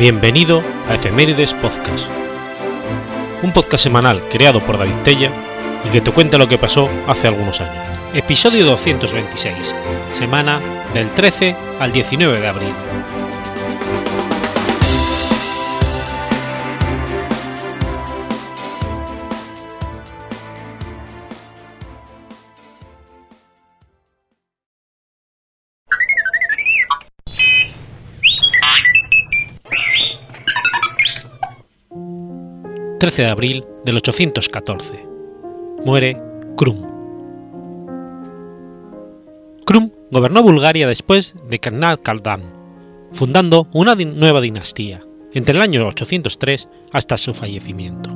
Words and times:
Bienvenido 0.00 0.62
a 0.88 0.94
Efemérides 0.94 1.52
Podcast, 1.52 2.08
un 3.42 3.52
podcast 3.52 3.84
semanal 3.84 4.26
creado 4.30 4.64
por 4.64 4.78
David 4.78 4.96
Tella 5.04 5.30
y 5.84 5.90
que 5.90 6.00
te 6.00 6.10
cuenta 6.10 6.38
lo 6.38 6.48
que 6.48 6.56
pasó 6.56 6.88
hace 7.06 7.28
algunos 7.28 7.60
años. 7.60 7.84
Episodio 8.14 8.64
226, 8.64 9.74
semana 10.08 10.58
del 10.94 11.12
13 11.12 11.54
al 11.78 11.92
19 11.92 12.40
de 12.40 12.48
abril. 12.48 12.72
13 33.10 33.22
de 33.22 33.28
abril 33.28 33.64
del 33.84 33.96
814. 33.96 35.04
Muere 35.84 36.16
Krum. 36.56 36.80
Krum 39.66 39.90
gobernó 40.12 40.44
Bulgaria 40.44 40.86
después 40.86 41.34
de 41.48 41.58
Karnal 41.58 42.00
Kaldan, 42.00 42.40
fundando 43.10 43.66
una 43.72 43.96
nueva 43.96 44.40
dinastía, 44.40 45.02
entre 45.32 45.56
el 45.56 45.60
año 45.60 45.88
803 45.88 46.68
hasta 46.92 47.16
su 47.16 47.34
fallecimiento. 47.34 48.10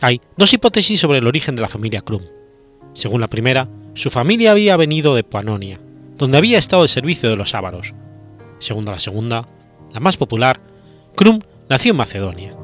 Hay 0.00 0.20
dos 0.36 0.54
hipótesis 0.54 1.00
sobre 1.00 1.18
el 1.18 1.26
origen 1.26 1.56
de 1.56 1.62
la 1.62 1.68
familia 1.68 2.02
Krum. 2.02 2.22
Según 2.92 3.20
la 3.20 3.26
primera, 3.26 3.68
su 3.94 4.10
familia 4.10 4.52
había 4.52 4.76
venido 4.76 5.16
de 5.16 5.24
Panonia, 5.24 5.80
donde 6.18 6.38
había 6.38 6.60
estado 6.60 6.82
al 6.82 6.88
servicio 6.88 7.28
de 7.28 7.36
los 7.36 7.52
ávaros. 7.56 7.94
Según 8.60 8.84
la 8.84 9.00
segunda, 9.00 9.48
la 9.92 9.98
más 9.98 10.16
popular, 10.16 10.60
Krum 11.16 11.40
nació 11.68 11.92
en 11.92 11.96
Macedonia. 11.96 12.56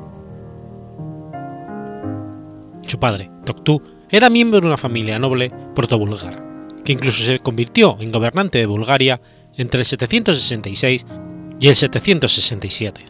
Su 2.87 2.99
padre, 2.99 3.31
Toktu, 3.45 3.81
era 4.11 4.29
miembro 4.29 4.61
de 4.61 4.67
una 4.67 4.77
familia 4.77 5.21
noble 5.21 5.53
protobúlgara, 5.75 6.67
que 6.85 6.93
incluso 6.93 7.23
se 7.23 7.39
convirtió 7.39 7.97
en 8.01 8.11
gobernante 8.11 8.59
de 8.59 8.67
Bulgaria 8.67 9.21
entre 9.57 9.81
el 9.81 9.87
766 9.87 11.07
y 11.61 11.69
el 11.69 11.77
767. 11.77 13.05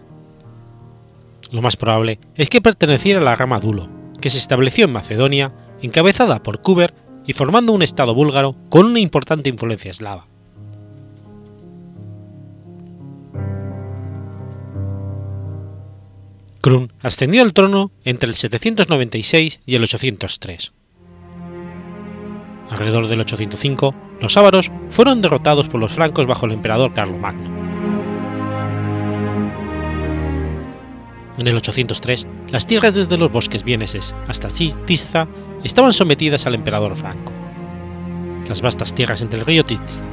Lo 1.52 1.62
más 1.62 1.76
probable 1.76 2.20
es 2.34 2.50
que 2.50 2.60
perteneciera 2.60 3.20
a 3.20 3.24
la 3.24 3.34
rama 3.34 3.60
Dulo, 3.60 3.88
que 4.20 4.28
se 4.28 4.38
estableció 4.38 4.84
en 4.84 4.92
Macedonia, 4.92 5.54
encabezada 5.80 6.42
por 6.42 6.60
Kuber 6.60 6.92
y 7.26 7.32
formando 7.32 7.72
un 7.72 7.82
estado 7.82 8.14
búlgaro 8.14 8.56
con 8.68 8.86
una 8.86 9.00
importante 9.00 9.48
influencia 9.48 9.90
eslava. 9.90 10.26
Krun 16.60 16.92
ascendió 17.02 17.42
al 17.42 17.54
trono 17.54 17.90
entre 18.04 18.28
el 18.28 18.34
796 18.34 19.60
y 19.64 19.74
el 19.74 19.82
803. 19.82 20.72
Alrededor 22.70 23.08
del 23.08 23.20
805, 23.20 23.94
los 24.20 24.36
ávaros 24.36 24.70
fueron 24.90 25.22
derrotados 25.22 25.68
por 25.68 25.80
los 25.80 25.92
francos 25.92 26.26
bajo 26.26 26.46
el 26.46 26.52
emperador 26.52 26.92
Carlomagno. 26.92 27.48
En 31.38 31.48
el 31.48 31.56
803, 31.56 32.26
las 32.50 32.66
tierras 32.66 32.94
desde 32.94 33.16
los 33.16 33.32
bosques 33.32 33.64
vieneses 33.64 34.14
hasta 34.28 34.48
Tizza 34.48 35.26
estaban 35.64 35.94
sometidas 35.94 36.46
al 36.46 36.54
emperador 36.54 36.96
franco. 36.96 37.32
Las 38.46 38.60
vastas 38.60 38.94
tierras 38.94 39.22
entre 39.22 39.40
el 39.40 39.46
río 39.46 39.64
Tizza, 39.64 40.04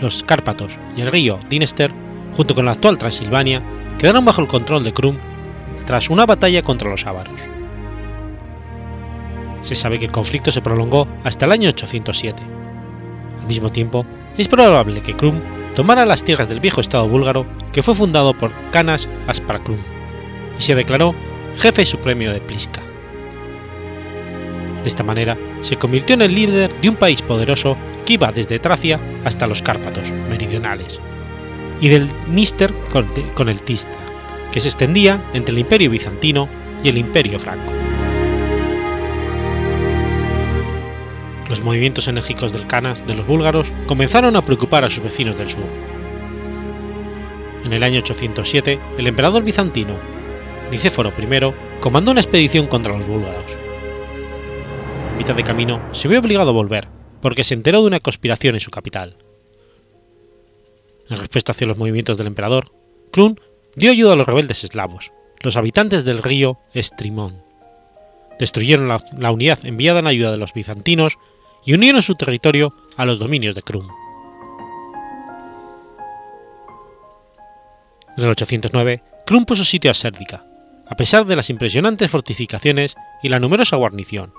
los 0.00 0.22
Cárpatos 0.22 0.78
y 0.96 1.00
el 1.00 1.10
río 1.10 1.40
Dinester, 1.48 1.92
junto 2.36 2.54
con 2.54 2.66
la 2.66 2.72
actual 2.72 2.96
Transilvania, 2.96 3.62
quedaron 3.98 4.24
bajo 4.24 4.40
el 4.40 4.46
control 4.46 4.84
de 4.84 4.92
Krum 4.92 5.16
tras 5.88 6.10
una 6.10 6.26
batalla 6.26 6.60
contra 6.60 6.90
los 6.90 7.06
ávaros. 7.06 7.40
Se 9.62 9.74
sabe 9.74 9.98
que 9.98 10.04
el 10.04 10.12
conflicto 10.12 10.50
se 10.50 10.60
prolongó 10.60 11.08
hasta 11.24 11.46
el 11.46 11.52
año 11.52 11.70
807. 11.70 12.42
Al 13.40 13.46
mismo 13.46 13.70
tiempo, 13.70 14.04
es 14.36 14.48
probable 14.48 15.00
que 15.00 15.14
Krum 15.14 15.40
tomara 15.74 16.04
las 16.04 16.22
tierras 16.22 16.46
del 16.46 16.60
viejo 16.60 16.82
estado 16.82 17.08
búlgaro 17.08 17.46
que 17.72 17.82
fue 17.82 17.94
fundado 17.94 18.34
por 18.34 18.52
Canas 18.70 19.08
Asparakrum 19.26 19.78
y 20.58 20.62
se 20.62 20.74
declaró 20.74 21.14
jefe 21.56 21.86
supremo 21.86 22.32
de 22.32 22.40
Pliska. 22.42 22.82
De 24.82 24.88
esta 24.88 25.04
manera, 25.04 25.38
se 25.62 25.76
convirtió 25.76 26.12
en 26.12 26.20
el 26.20 26.34
líder 26.34 26.70
de 26.82 26.90
un 26.90 26.96
país 26.96 27.22
poderoso 27.22 27.78
que 28.04 28.12
iba 28.12 28.30
desde 28.30 28.58
Tracia 28.58 29.00
hasta 29.24 29.46
los 29.46 29.62
Cárpatos 29.62 30.12
meridionales 30.28 31.00
y 31.80 31.88
del 31.88 32.10
Níster 32.28 32.74
con 33.34 33.48
el 33.48 33.62
Tista 33.62 34.07
que 34.52 34.60
se 34.60 34.68
extendía 34.68 35.22
entre 35.34 35.52
el 35.52 35.58
Imperio 35.58 35.90
bizantino 35.90 36.48
y 36.82 36.88
el 36.88 36.98
Imperio 36.98 37.38
franco. 37.38 37.72
Los 41.48 41.62
movimientos 41.62 42.08
enérgicos 42.08 42.52
del 42.52 42.66
Canas 42.66 43.06
de 43.06 43.14
los 43.14 43.26
búlgaros 43.26 43.72
comenzaron 43.86 44.36
a 44.36 44.44
preocupar 44.44 44.84
a 44.84 44.90
sus 44.90 45.02
vecinos 45.02 45.36
del 45.38 45.48
sur. 45.48 45.64
En 47.64 47.72
el 47.72 47.82
año 47.82 48.00
807, 48.00 48.78
el 48.98 49.06
emperador 49.06 49.42
bizantino, 49.42 49.94
Nicéforo 50.70 51.12
I, 51.18 51.80
comandó 51.80 52.10
una 52.10 52.20
expedición 52.20 52.66
contra 52.66 52.96
los 52.96 53.06
búlgaros. 53.06 53.56
A 55.14 55.18
mitad 55.18 55.34
de 55.34 55.44
camino, 55.44 55.80
se 55.92 56.08
vio 56.08 56.20
obligado 56.20 56.50
a 56.50 56.52
volver, 56.52 56.88
porque 57.22 57.44
se 57.44 57.54
enteró 57.54 57.80
de 57.80 57.86
una 57.86 58.00
conspiración 58.00 58.54
en 58.54 58.60
su 58.60 58.70
capital. 58.70 59.16
En 61.08 61.16
respuesta 61.16 61.52
hacia 61.52 61.66
los 61.66 61.78
movimientos 61.78 62.18
del 62.18 62.26
emperador, 62.26 62.70
Krun 63.10 63.40
dio 63.78 63.92
ayuda 63.92 64.14
a 64.14 64.16
los 64.16 64.26
rebeldes 64.26 64.64
eslavos, 64.64 65.12
los 65.40 65.56
habitantes 65.56 66.04
del 66.04 66.22
río 66.22 66.58
Estrimón. 66.74 67.42
Destruyeron 68.38 68.88
la, 68.88 69.30
unidad 69.30 69.64
enviada 69.64 70.00
en 70.00 70.08
ayuda 70.08 70.32
de 70.32 70.36
los 70.36 70.52
bizantinos 70.52 71.16
y 71.64 71.74
unieron 71.74 72.02
su 72.02 72.14
territorio 72.14 72.74
a 72.96 73.04
los 73.04 73.18
dominios 73.20 73.54
de 73.54 73.62
Krum. 73.62 73.88
En 78.16 78.24
el 78.24 78.30
809, 78.30 79.02
Krum 79.24 79.44
puso 79.44 79.64
sitio 79.64 79.92
a 79.92 79.94
Sérdica, 79.94 80.44
a 80.88 80.96
pesar 80.96 81.24
de 81.24 81.36
las 81.36 81.50
impresionantes 81.50 82.10
fortificaciones 82.10 82.96
y 83.22 83.28
la 83.28 83.38
numerosa 83.38 83.76
guarnición. 83.76 84.32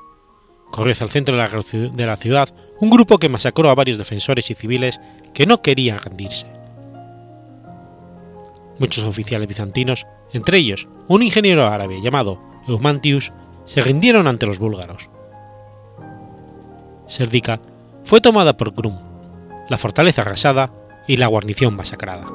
Corrió 0.69 0.91
hacia 0.91 1.05
el 1.05 1.09
centro 1.09 1.35
de 1.35 1.41
la, 1.41 1.49
de 1.49 2.05
la 2.05 2.17
ciudad 2.17 2.53
un 2.79 2.89
grupo 2.89 3.17
que 3.17 3.29
masacró 3.29 3.69
a 3.69 3.75
varios 3.75 3.97
defensores 3.97 4.51
y 4.51 4.53
civiles 4.53 4.99
que 5.33 5.45
no 5.45 5.61
querían 5.61 5.99
rendirse. 5.99 6.58
Muchos 8.79 9.03
oficiales 9.03 9.47
bizantinos, 9.47 10.07
entre 10.33 10.57
ellos 10.57 10.87
un 11.07 11.21
ingeniero 11.21 11.67
árabe 11.67 12.01
llamado 12.01 12.41
Eumantius, 12.67 13.31
se 13.65 13.81
rindieron 13.81 14.27
ante 14.27 14.45
los 14.45 14.57
búlgaros. 14.57 15.09
Serdica 17.07 17.59
fue 18.03 18.21
tomada 18.21 18.55
por 18.57 18.73
Krum, 18.73 18.97
la 19.69 19.77
fortaleza 19.77 20.21
arrasada 20.21 20.71
y 21.07 21.17
la 21.17 21.27
guarnición 21.27 21.75
masacrada. 21.75 22.25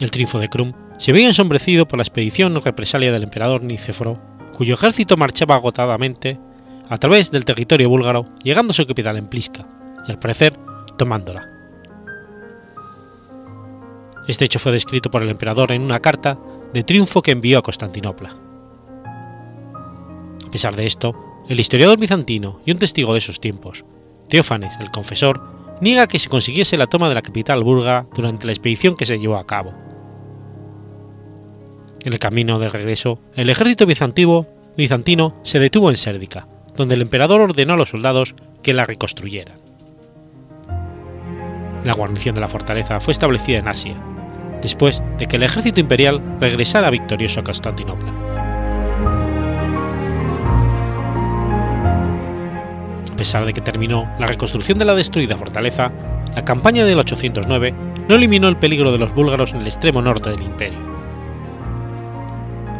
El 0.00 0.10
triunfo 0.10 0.38
de 0.38 0.48
Krum 0.48 0.72
se 0.98 1.12
veía 1.12 1.28
ensombrecido 1.28 1.86
por 1.86 1.98
la 1.98 2.02
expedición 2.02 2.60
represalia 2.62 3.12
del 3.12 3.22
emperador 3.22 3.62
Nicéforo, 3.62 4.18
cuyo 4.56 4.74
ejército 4.74 5.16
marchaba 5.16 5.54
agotadamente 5.54 6.38
a 6.88 6.98
través 6.98 7.30
del 7.30 7.44
territorio 7.44 7.88
búlgaro, 7.88 8.26
llegando 8.42 8.72
a 8.72 8.74
su 8.74 8.86
capital 8.86 9.16
en 9.16 9.28
Pliska, 9.28 9.66
y 10.06 10.10
al 10.10 10.18
parecer 10.18 10.54
tomándola. 10.98 11.51
Este 14.28 14.44
hecho 14.44 14.58
fue 14.58 14.72
descrito 14.72 15.10
por 15.10 15.22
el 15.22 15.30
emperador 15.30 15.72
en 15.72 15.82
una 15.82 16.00
carta 16.00 16.38
de 16.72 16.84
triunfo 16.84 17.22
que 17.22 17.32
envió 17.32 17.58
a 17.58 17.62
Constantinopla. 17.62 18.36
A 20.46 20.50
pesar 20.50 20.76
de 20.76 20.86
esto, 20.86 21.14
el 21.48 21.58
historiador 21.58 21.98
bizantino 21.98 22.60
y 22.64 22.70
un 22.70 22.78
testigo 22.78 23.12
de 23.12 23.18
esos 23.18 23.40
tiempos, 23.40 23.84
Teófanes 24.28 24.74
el 24.80 24.90
Confesor, 24.90 25.42
niega 25.80 26.06
que 26.06 26.18
se 26.18 26.28
consiguiese 26.28 26.76
la 26.76 26.86
toma 26.86 27.08
de 27.08 27.16
la 27.16 27.22
capital 27.22 27.64
búlgara 27.64 28.06
durante 28.14 28.46
la 28.46 28.52
expedición 28.52 28.94
que 28.94 29.06
se 29.06 29.18
llevó 29.18 29.36
a 29.36 29.46
cabo. 29.46 29.74
En 32.04 32.12
el 32.12 32.18
camino 32.18 32.58
de 32.58 32.68
regreso, 32.68 33.18
el 33.34 33.50
ejército 33.50 33.86
bizantino, 33.86 34.46
bizantino 34.76 35.34
se 35.42 35.58
detuvo 35.58 35.90
en 35.90 35.96
Sérdica, 35.96 36.46
donde 36.76 36.94
el 36.94 37.02
emperador 37.02 37.40
ordenó 37.40 37.74
a 37.74 37.76
los 37.76 37.90
soldados 37.90 38.34
que 38.62 38.72
la 38.72 38.84
reconstruyeran. 38.84 39.61
La 41.84 41.94
guarnición 41.94 42.34
de 42.34 42.40
la 42.40 42.48
fortaleza 42.48 43.00
fue 43.00 43.12
establecida 43.12 43.58
en 43.58 43.68
Asia, 43.68 43.96
después 44.60 45.02
de 45.18 45.26
que 45.26 45.36
el 45.36 45.42
ejército 45.42 45.80
imperial 45.80 46.22
regresara 46.40 46.90
victorioso 46.90 47.40
a 47.40 47.44
Constantinopla. 47.44 48.12
A 53.12 53.16
pesar 53.16 53.44
de 53.44 53.52
que 53.52 53.60
terminó 53.60 54.08
la 54.18 54.26
reconstrucción 54.26 54.78
de 54.78 54.84
la 54.84 54.94
destruida 54.94 55.36
fortaleza, 55.36 55.90
la 56.34 56.44
campaña 56.44 56.84
del 56.84 56.98
809 56.98 57.74
no 58.08 58.14
eliminó 58.14 58.48
el 58.48 58.56
peligro 58.56 58.92
de 58.92 58.98
los 58.98 59.14
búlgaros 59.14 59.52
en 59.52 59.60
el 59.60 59.66
extremo 59.66 60.02
norte 60.02 60.30
del 60.30 60.42
imperio. 60.42 60.78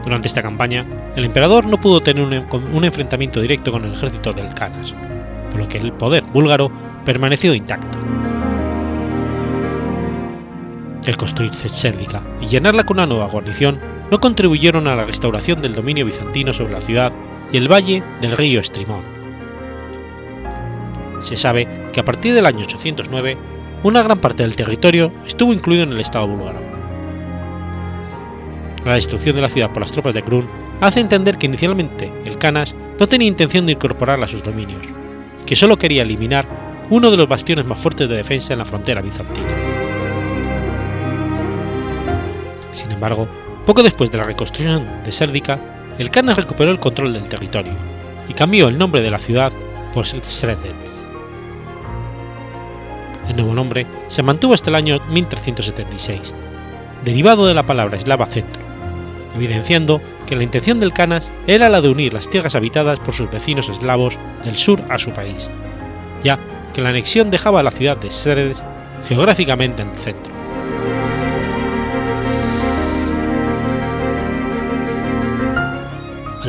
Durante 0.04 0.26
esta 0.26 0.42
campaña, 0.42 0.84
el 1.14 1.24
emperador 1.24 1.66
no 1.66 1.80
pudo 1.80 2.00
tener 2.00 2.24
un, 2.24 2.84
enfrentamiento 2.84 3.40
directo 3.40 3.70
con 3.70 3.84
el 3.84 3.92
ejército 3.92 4.32
del 4.32 4.52
Canas, 4.54 4.94
por 5.50 5.60
lo 5.60 5.68
que 5.68 5.78
el 5.78 5.92
poder 5.92 6.24
búlgaro 6.24 6.72
permaneció 7.04 7.54
intacto. 7.54 7.98
El 11.04 11.16
construir 11.16 11.52
Sérdica 11.52 12.22
y 12.40 12.46
llenarla 12.46 12.84
con 12.84 12.98
una 12.98 13.06
nueva 13.06 13.26
guarnición 13.26 13.80
no 14.10 14.20
contribuyeron 14.20 14.86
a 14.86 14.94
la 14.94 15.04
restauración 15.04 15.60
del 15.60 15.74
dominio 15.74 16.06
bizantino 16.06 16.52
sobre 16.52 16.74
la 16.74 16.80
ciudad 16.80 17.12
y 17.50 17.56
el 17.56 17.70
valle 17.70 18.04
del 18.20 18.36
río 18.36 18.60
Estrimón. 18.60 19.02
Se 21.20 21.36
sabe 21.36 21.66
que 21.92 22.00
a 22.00 22.04
partir 22.04 22.34
del 22.34 22.46
año 22.46 22.60
809 22.60 23.36
una 23.82 24.02
gran 24.02 24.18
parte 24.18 24.44
del 24.44 24.54
territorio 24.54 25.10
estuvo 25.26 25.52
incluido 25.52 25.82
en 25.82 25.92
el 25.92 26.00
Estado 26.00 26.28
búlgaro. 26.28 26.60
La 28.84 28.94
destrucción 28.94 29.34
de 29.34 29.42
la 29.42 29.50
ciudad 29.50 29.70
por 29.70 29.82
las 29.82 29.92
tropas 29.92 30.14
de 30.14 30.22
Krun 30.22 30.46
hace 30.80 31.00
entender 31.00 31.36
que 31.36 31.46
inicialmente 31.46 32.12
el 32.24 32.38
Canas 32.38 32.76
no 33.00 33.08
tenía 33.08 33.28
intención 33.28 33.66
de 33.66 33.72
incorporarla 33.72 34.26
a 34.26 34.28
sus 34.28 34.42
dominios, 34.42 34.86
que 35.46 35.56
solo 35.56 35.78
quería 35.78 36.02
eliminar 36.02 36.46
uno 36.90 37.10
de 37.10 37.16
los 37.16 37.28
bastiones 37.28 37.64
más 37.64 37.78
fuertes 37.78 38.08
de 38.08 38.16
defensa 38.16 38.52
en 38.52 38.60
la 38.60 38.64
frontera 38.64 39.00
bizantina. 39.00 39.71
Embargo, 43.02 43.26
poco 43.66 43.82
después 43.82 44.12
de 44.12 44.18
la 44.18 44.24
reconstrucción 44.24 44.86
de 45.04 45.10
Sérdica, 45.10 45.58
el 45.98 46.10
Canas 46.10 46.36
recuperó 46.36 46.70
el 46.70 46.78
control 46.78 47.12
del 47.12 47.28
territorio 47.28 47.72
y 48.28 48.32
cambió 48.32 48.68
el 48.68 48.78
nombre 48.78 49.02
de 49.02 49.10
la 49.10 49.18
ciudad 49.18 49.50
por 49.92 50.06
Sredec. 50.06 50.72
El 53.28 53.36
nuevo 53.36 53.54
nombre 53.54 53.86
se 54.06 54.22
mantuvo 54.22 54.54
hasta 54.54 54.70
el 54.70 54.76
año 54.76 55.00
1376, 55.10 56.32
derivado 57.04 57.46
de 57.46 57.54
la 57.54 57.64
palabra 57.64 57.96
eslava 57.96 58.26
centro, 58.26 58.62
evidenciando 59.34 60.00
que 60.24 60.36
la 60.36 60.44
intención 60.44 60.78
del 60.78 60.92
Canas 60.92 61.28
era 61.48 61.68
la 61.68 61.80
de 61.80 61.88
unir 61.88 62.14
las 62.14 62.30
tierras 62.30 62.54
habitadas 62.54 63.00
por 63.00 63.14
sus 63.14 63.28
vecinos 63.32 63.68
eslavos 63.68 64.16
del 64.44 64.54
sur 64.54 64.80
a 64.88 64.98
su 64.98 65.10
país, 65.10 65.50
ya 66.22 66.38
que 66.72 66.82
la 66.82 66.90
anexión 66.90 67.32
dejaba 67.32 67.60
a 67.60 67.64
la 67.64 67.72
ciudad 67.72 67.96
de 67.96 68.12
Sredec 68.12 68.58
geográficamente 69.08 69.82
en 69.82 69.90
el 69.90 69.96
centro. 69.96 70.31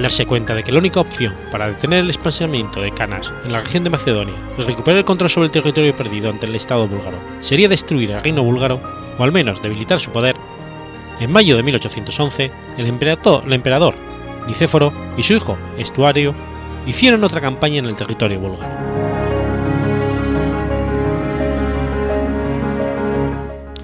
Darse 0.03 0.25
cuenta 0.25 0.53
de 0.53 0.65
que 0.65 0.73
la 0.73 0.79
única 0.79 0.99
opción 0.99 1.33
para 1.49 1.69
detener 1.69 1.99
el 1.99 2.09
expansionamiento 2.09 2.81
de 2.81 2.91
Canas 2.91 3.31
en 3.45 3.53
la 3.53 3.61
región 3.61 3.85
de 3.85 3.89
Macedonia 3.89 4.35
y 4.57 4.63
recuperar 4.63 4.97
el 4.97 5.05
control 5.05 5.29
sobre 5.29 5.45
el 5.45 5.51
territorio 5.51 5.95
perdido 5.95 6.29
ante 6.29 6.45
el 6.45 6.55
Estado 6.55 6.85
búlgaro 6.89 7.17
sería 7.39 7.69
destruir 7.69 8.11
el 8.11 8.21
reino 8.21 8.43
búlgaro, 8.43 8.81
o 9.17 9.23
al 9.23 9.31
menos 9.31 9.61
debilitar 9.61 10.01
su 10.01 10.11
poder, 10.11 10.35
en 11.21 11.31
mayo 11.31 11.55
de 11.55 11.63
1811 11.63 12.51
el 12.77 12.85
emperador, 12.85 13.43
el 13.47 14.45
Nicéforo 14.45 14.91
y 15.15 15.23
su 15.23 15.35
hijo 15.35 15.57
Estuario 15.77 16.35
hicieron 16.85 17.23
otra 17.23 17.39
campaña 17.39 17.77
en 17.79 17.85
el 17.85 17.95
territorio 17.95 18.41
búlgaro. 18.41 18.73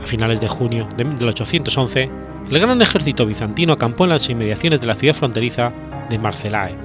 A 0.04 0.06
finales 0.06 0.42
de 0.42 0.50
junio 0.50 0.86
de 0.98 1.06
1811, 1.06 2.12
el 2.52 2.60
gran 2.60 2.82
ejército 2.82 3.26
bizantino 3.26 3.72
acampó 3.72 4.04
en 4.04 4.10
las 4.10 4.30
inmediaciones 4.30 4.82
de 4.82 4.88
la 4.88 4.96
ciudad 4.96 5.16
fronteriza 5.16 5.72
de 6.10 6.20
Marcelae, 6.20 6.76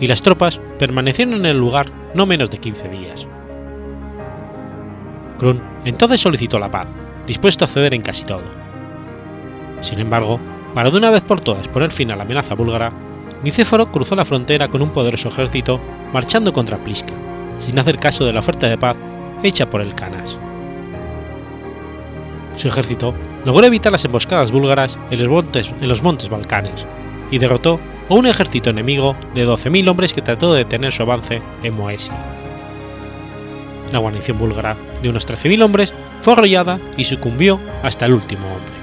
y 0.00 0.06
las 0.06 0.22
tropas 0.22 0.60
permanecieron 0.78 1.34
en 1.34 1.46
el 1.46 1.58
lugar 1.58 1.86
no 2.14 2.26
menos 2.26 2.50
de 2.50 2.58
15 2.58 2.88
días. 2.88 3.26
Krun 5.38 5.60
entonces 5.84 6.20
solicitó 6.20 6.58
la 6.58 6.70
paz, 6.70 6.88
dispuesto 7.26 7.64
a 7.64 7.68
ceder 7.68 7.94
en 7.94 8.02
casi 8.02 8.24
todo. 8.24 8.42
Sin 9.80 10.00
embargo, 10.00 10.40
para 10.74 10.90
de 10.90 10.98
una 10.98 11.10
vez 11.10 11.22
por 11.22 11.40
todas 11.40 11.68
poner 11.68 11.90
fin 11.90 12.10
a 12.10 12.16
la 12.16 12.22
amenaza 12.22 12.54
búlgara, 12.54 12.92
Nicéforo 13.42 13.92
cruzó 13.92 14.16
la 14.16 14.24
frontera 14.24 14.68
con 14.68 14.82
un 14.82 14.90
poderoso 14.90 15.28
ejército 15.28 15.80
marchando 16.12 16.52
contra 16.52 16.78
Pliska, 16.78 17.14
sin 17.58 17.78
hacer 17.78 17.98
caso 17.98 18.24
de 18.24 18.32
la 18.32 18.40
oferta 18.40 18.68
de 18.68 18.78
paz 18.78 18.96
hecha 19.42 19.70
por 19.70 19.80
el 19.80 19.94
Canas. 19.94 20.38
Su 22.56 22.66
ejército 22.66 23.14
logró 23.44 23.66
evitar 23.66 23.92
las 23.92 24.04
emboscadas 24.04 24.50
búlgaras 24.50 24.98
en 25.10 25.20
los 25.20 25.28
montes, 25.28 25.72
en 25.80 25.88
los 25.88 26.02
montes 26.02 26.28
Balcanes 26.28 26.84
y 27.30 27.38
derrotó 27.38 27.78
a 28.08 28.14
un 28.14 28.26
ejército 28.26 28.70
enemigo 28.70 29.16
de 29.34 29.46
12.000 29.46 29.88
hombres 29.88 30.12
que 30.12 30.22
trató 30.22 30.52
de 30.52 30.60
detener 30.60 30.92
su 30.92 31.02
avance 31.02 31.42
en 31.62 31.76
Moesia. 31.76 32.14
La 33.92 33.98
guarnición 33.98 34.38
búlgara, 34.38 34.76
de 35.02 35.08
unos 35.08 35.26
13.000 35.26 35.62
hombres, 35.62 35.94
fue 36.20 36.34
arrollada 36.34 36.78
y 36.96 37.04
sucumbió 37.04 37.60
hasta 37.82 38.06
el 38.06 38.14
último 38.14 38.46
hombre. 38.46 38.78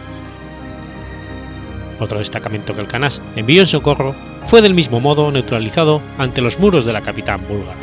Otro 2.00 2.19
destacamento 2.19 2.75
que 2.75 2.81
el 2.81 2.88
Canas 2.88 3.22
envió 3.36 3.62
en 3.62 3.68
socorro 3.68 4.16
fue 4.45 4.62
del 4.62 4.74
mismo 4.74 5.00
modo 5.00 5.31
neutralizado 5.31 6.01
ante 6.18 6.42
los 6.42 6.60
muros 6.60 6.86
de 6.86 6.94
la 6.94 7.01
capital 7.01 7.39
búlgara. 7.39 7.80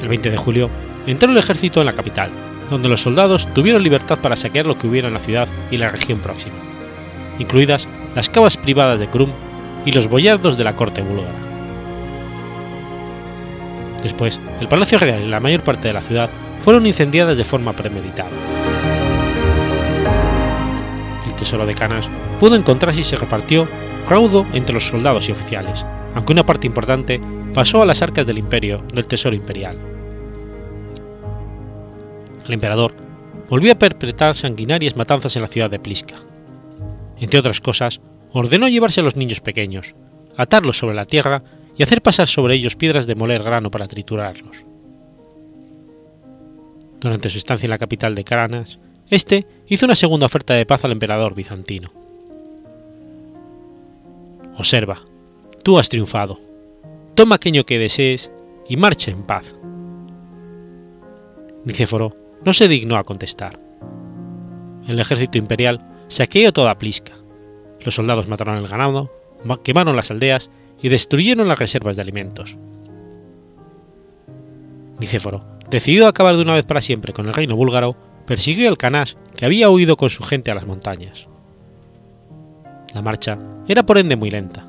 El 0.00 0.08
20 0.08 0.30
de 0.30 0.36
julio 0.36 0.70
entró 1.06 1.30
el 1.30 1.36
ejército 1.36 1.80
en 1.80 1.86
la 1.86 1.92
capital, 1.92 2.30
donde 2.70 2.88
los 2.88 3.02
soldados 3.02 3.52
tuvieron 3.52 3.82
libertad 3.82 4.18
para 4.18 4.36
saquear 4.36 4.66
lo 4.66 4.78
que 4.78 4.86
hubiera 4.86 5.08
en 5.08 5.14
la 5.14 5.20
ciudad 5.20 5.48
y 5.70 5.76
la 5.76 5.90
región 5.90 6.18
próxima, 6.18 6.54
incluidas 7.38 7.88
las 8.14 8.28
cavas 8.28 8.56
privadas 8.56 9.00
de 9.00 9.08
Krum 9.08 9.30
y 9.84 9.92
los 9.92 10.08
boyardos 10.08 10.58
de 10.58 10.64
la 10.64 10.76
corte 10.76 11.02
búlgara. 11.02 11.32
Después, 14.02 14.40
el 14.60 14.68
Palacio 14.68 14.98
Real 14.98 15.22
y 15.22 15.28
la 15.28 15.40
mayor 15.40 15.62
parte 15.62 15.88
de 15.88 15.94
la 15.94 16.02
ciudad 16.02 16.30
fueron 16.60 16.86
incendiadas 16.86 17.36
de 17.36 17.44
forma 17.44 17.72
premeditada. 17.72 18.30
El 21.26 21.34
tesoro 21.34 21.66
de 21.66 21.74
Canas 21.74 22.08
pudo 22.38 22.54
encontrarse 22.54 23.00
y 23.00 23.04
se 23.04 23.16
repartió 23.16 23.68
raudo 24.08 24.46
entre 24.52 24.74
los 24.74 24.86
soldados 24.86 25.28
y 25.28 25.32
oficiales, 25.32 25.84
aunque 26.14 26.32
una 26.32 26.46
parte 26.46 26.66
importante 26.66 27.20
pasó 27.54 27.82
a 27.82 27.86
las 27.86 28.02
arcas 28.02 28.26
del 28.26 28.38
imperio 28.38 28.82
del 28.94 29.06
tesoro 29.06 29.34
imperial. 29.34 29.76
El 32.46 32.54
emperador 32.54 32.94
volvió 33.48 33.72
a 33.72 33.78
perpetrar 33.78 34.34
sanguinarias 34.34 34.96
matanzas 34.96 35.36
en 35.36 35.42
la 35.42 35.48
ciudad 35.48 35.70
de 35.70 35.78
Pliska. 35.78 36.16
Entre 37.20 37.38
otras 37.38 37.60
cosas, 37.60 38.00
ordenó 38.32 38.68
llevarse 38.68 39.00
a 39.00 39.04
los 39.04 39.16
niños 39.16 39.40
pequeños, 39.40 39.94
atarlos 40.36 40.78
sobre 40.78 40.94
la 40.94 41.04
tierra 41.04 41.42
y 41.76 41.82
hacer 41.82 42.02
pasar 42.02 42.28
sobre 42.28 42.54
ellos 42.54 42.76
piedras 42.76 43.06
de 43.06 43.14
moler 43.14 43.42
grano 43.42 43.70
para 43.70 43.88
triturarlos. 43.88 44.64
Durante 47.00 47.30
su 47.30 47.38
estancia 47.38 47.66
en 47.66 47.70
la 47.70 47.78
capital 47.78 48.14
de 48.14 48.24
Caranas, 48.24 48.78
este 49.08 49.46
hizo 49.68 49.86
una 49.86 49.94
segunda 49.94 50.26
oferta 50.26 50.54
de 50.54 50.66
paz 50.66 50.84
al 50.84 50.92
emperador 50.92 51.34
bizantino. 51.34 51.92
Observa, 54.56 55.00
tú 55.62 55.78
has 55.78 55.88
triunfado. 55.88 56.40
Toma 57.14 57.36
aquello 57.36 57.64
que 57.64 57.78
desees 57.78 58.30
y 58.68 58.76
marcha 58.76 59.10
en 59.10 59.22
paz. 59.22 59.54
Nicéforo 61.64 62.14
no 62.44 62.52
se 62.52 62.68
dignó 62.68 62.96
a 62.96 63.04
contestar. 63.04 63.60
El 64.86 64.98
ejército 64.98 65.38
imperial 65.38 65.80
saqueó 66.08 66.52
toda 66.52 66.78
Pliska. 66.78 67.12
Los 67.80 67.94
soldados 67.94 68.28
mataron 68.28 68.56
el 68.56 68.68
ganado, 68.68 69.12
quemaron 69.62 69.96
las 69.96 70.10
aldeas 70.10 70.50
y 70.82 70.88
destruyeron 70.88 71.48
las 71.48 71.58
reservas 71.58 71.96
de 71.96 72.02
alimentos. 72.02 72.56
Nicéforo, 74.98 75.44
decidido 75.70 76.06
a 76.06 76.10
acabar 76.10 76.36
de 76.36 76.42
una 76.42 76.54
vez 76.54 76.64
para 76.64 76.82
siempre 76.82 77.12
con 77.12 77.26
el 77.26 77.34
reino 77.34 77.56
búlgaro, 77.56 77.96
persiguió 78.26 78.68
al 78.68 78.76
Canas, 78.76 79.16
que 79.36 79.46
había 79.46 79.70
huido 79.70 79.96
con 79.96 80.10
su 80.10 80.22
gente 80.24 80.50
a 80.50 80.54
las 80.54 80.66
montañas. 80.66 81.28
La 82.94 83.02
marcha 83.02 83.38
era 83.68 83.84
por 83.84 83.98
ende 83.98 84.16
muy 84.16 84.30
lenta. 84.30 84.68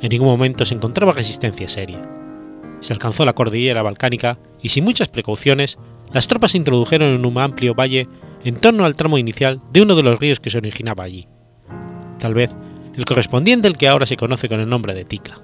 En 0.00 0.10
ningún 0.10 0.28
momento 0.28 0.64
se 0.64 0.74
encontraba 0.74 1.12
resistencia 1.12 1.68
seria. 1.68 2.00
Se 2.80 2.92
alcanzó 2.92 3.24
la 3.24 3.32
cordillera 3.32 3.82
balcánica 3.82 4.38
y 4.62 4.68
sin 4.70 4.84
muchas 4.84 5.08
precauciones, 5.08 5.78
las 6.12 6.28
tropas 6.28 6.52
se 6.52 6.58
introdujeron 6.58 7.14
en 7.14 7.26
un 7.26 7.38
amplio 7.38 7.74
valle 7.74 8.08
en 8.44 8.56
torno 8.56 8.84
al 8.84 8.96
tramo 8.96 9.18
inicial 9.18 9.60
de 9.72 9.82
uno 9.82 9.94
de 9.94 10.02
los 10.02 10.18
ríos 10.18 10.40
que 10.40 10.50
se 10.50 10.58
originaba 10.58 11.04
allí, 11.04 11.26
tal 12.18 12.34
vez 12.34 12.54
el 12.96 13.04
correspondiente 13.04 13.68
al 13.68 13.78
que 13.78 13.88
ahora 13.88 14.06
se 14.06 14.16
conoce 14.16 14.48
con 14.48 14.60
el 14.60 14.68
nombre 14.68 14.94
de 14.94 15.04
Tika. 15.04 15.40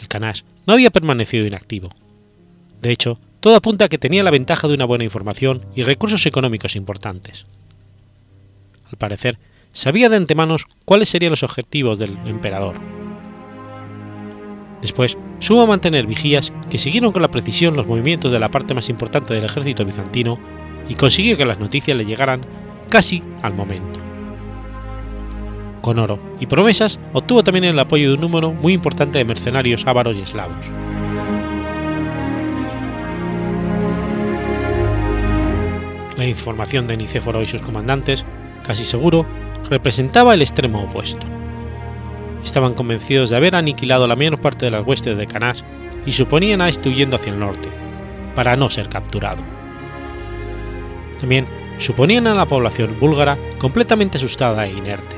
El 0.00 0.08
Canas 0.08 0.44
no 0.66 0.74
había 0.74 0.90
permanecido 0.90 1.46
inactivo. 1.46 1.88
De 2.82 2.90
hecho, 2.92 3.18
todo 3.40 3.56
apunta 3.56 3.86
a 3.86 3.88
que 3.88 3.98
tenía 3.98 4.22
la 4.22 4.30
ventaja 4.30 4.68
de 4.68 4.74
una 4.74 4.84
buena 4.84 5.04
información 5.04 5.64
y 5.74 5.82
recursos 5.82 6.26
económicos 6.26 6.76
importantes. 6.76 7.46
Al 8.90 8.98
parecer, 8.98 9.38
sabía 9.72 10.08
de 10.08 10.16
antemano 10.16 10.56
cuáles 10.84 11.08
serían 11.08 11.30
los 11.30 11.42
objetivos 11.42 11.98
del 11.98 12.16
emperador. 12.26 13.01
Después, 14.82 15.16
supo 15.38 15.66
mantener 15.66 16.06
vigías 16.06 16.52
que 16.68 16.76
siguieron 16.76 17.12
con 17.12 17.22
la 17.22 17.30
precisión 17.30 17.76
los 17.76 17.86
movimientos 17.86 18.32
de 18.32 18.40
la 18.40 18.50
parte 18.50 18.74
más 18.74 18.88
importante 18.88 19.32
del 19.32 19.44
ejército 19.44 19.84
bizantino 19.84 20.38
y 20.88 20.96
consiguió 20.96 21.36
que 21.36 21.44
las 21.44 21.60
noticias 21.60 21.96
le 21.96 22.04
llegaran 22.04 22.42
casi 22.90 23.22
al 23.42 23.54
momento. 23.54 24.00
Con 25.80 26.00
oro 26.00 26.18
y 26.40 26.46
promesas 26.46 26.98
obtuvo 27.12 27.44
también 27.44 27.64
el 27.64 27.78
apoyo 27.78 28.08
de 28.08 28.14
un 28.16 28.20
número 28.20 28.52
muy 28.52 28.72
importante 28.72 29.18
de 29.18 29.24
mercenarios 29.24 29.86
ávaros 29.86 30.16
y 30.16 30.20
eslavos. 30.20 30.66
La 36.16 36.26
información 36.26 36.86
de 36.88 36.96
Nicéforo 36.96 37.40
y 37.42 37.46
sus 37.46 37.62
comandantes, 37.62 38.24
casi 38.64 38.84
seguro, 38.84 39.26
representaba 39.70 40.34
el 40.34 40.42
extremo 40.42 40.82
opuesto. 40.82 41.26
Estaban 42.44 42.74
convencidos 42.74 43.30
de 43.30 43.36
haber 43.36 43.56
aniquilado 43.56 44.06
la 44.06 44.16
mayor 44.16 44.40
parte 44.40 44.64
de 44.64 44.70
las 44.70 44.86
huestes 44.86 45.16
de 45.16 45.26
Canás 45.26 45.64
y 46.04 46.12
suponían 46.12 46.60
a 46.60 46.68
este 46.68 46.88
huyendo 46.88 47.16
hacia 47.16 47.32
el 47.32 47.38
norte, 47.38 47.68
para 48.34 48.56
no 48.56 48.68
ser 48.68 48.88
capturado. 48.88 49.42
También 51.20 51.46
suponían 51.78 52.26
a 52.26 52.34
la 52.34 52.46
población 52.46 52.96
búlgara 52.98 53.38
completamente 53.58 54.18
asustada 54.18 54.66
e 54.66 54.72
inerte. 54.72 55.16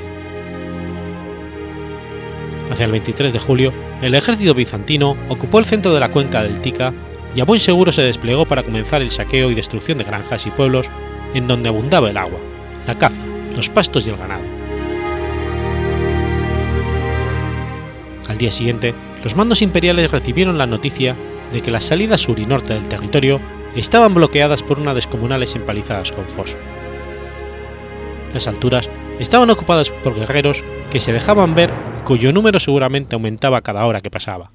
Hacia 2.70 2.86
el 2.86 2.92
23 2.92 3.32
de 3.32 3.38
julio, 3.38 3.72
el 4.02 4.14
ejército 4.14 4.54
bizantino 4.54 5.16
ocupó 5.28 5.58
el 5.58 5.64
centro 5.64 5.94
de 5.94 6.00
la 6.00 6.10
cuenca 6.10 6.42
del 6.42 6.60
Tika 6.60 6.92
y 7.34 7.40
a 7.40 7.44
buen 7.44 7.60
seguro 7.60 7.92
se 7.92 8.02
desplegó 8.02 8.46
para 8.46 8.62
comenzar 8.62 9.02
el 9.02 9.10
saqueo 9.10 9.50
y 9.50 9.54
destrucción 9.54 9.98
de 9.98 10.04
granjas 10.04 10.46
y 10.46 10.50
pueblos 10.50 10.90
en 11.34 11.48
donde 11.48 11.68
abundaba 11.68 12.10
el 12.10 12.16
agua, 12.16 12.38
la 12.86 12.94
caza, 12.94 13.22
los 13.54 13.68
pastos 13.70 14.06
y 14.06 14.10
el 14.10 14.16
ganado. 14.16 14.53
Día 18.44 18.52
siguiente, 18.52 18.94
los 19.22 19.36
mandos 19.36 19.62
imperiales 19.62 20.10
recibieron 20.10 20.58
la 20.58 20.66
noticia 20.66 21.16
de 21.50 21.62
que 21.62 21.70
las 21.70 21.84
salidas 21.84 22.20
sur 22.20 22.38
y 22.38 22.44
norte 22.44 22.74
del 22.74 22.90
territorio 22.90 23.40
estaban 23.74 24.12
bloqueadas 24.12 24.62
por 24.62 24.78
unas 24.78 24.94
descomunales 24.94 25.54
empalizadas 25.54 26.12
con 26.12 26.26
foso. 26.26 26.58
Las 28.34 28.46
alturas 28.46 28.90
estaban 29.18 29.48
ocupadas 29.48 29.90
por 29.90 30.14
guerreros 30.14 30.62
que 30.90 31.00
se 31.00 31.14
dejaban 31.14 31.54
ver 31.54 31.70
y 31.98 32.02
cuyo 32.02 32.32
número 32.32 32.60
seguramente 32.60 33.14
aumentaba 33.16 33.62
cada 33.62 33.86
hora 33.86 34.02
que 34.02 34.10
pasaba. 34.10 34.50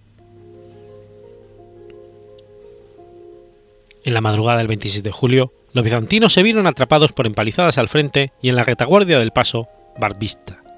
En 4.04 4.14
la 4.14 4.22
madrugada 4.22 4.60
del 4.60 4.68
26 4.68 5.02
de 5.02 5.12
julio, 5.12 5.52
los 5.74 5.84
bizantinos 5.84 6.34
se 6.34 6.44
vieron 6.44 6.68
atrapados 6.68 7.12
por 7.12 7.26
empalizadas 7.26 7.80
al 7.80 7.90
frente 7.90 8.34
y 8.40 8.50
en 8.50 8.56
la 8.56 8.64
retaguardia 8.64 9.18
del 9.18 9.32
paso 9.32 9.68
Barbista. 10.00 10.69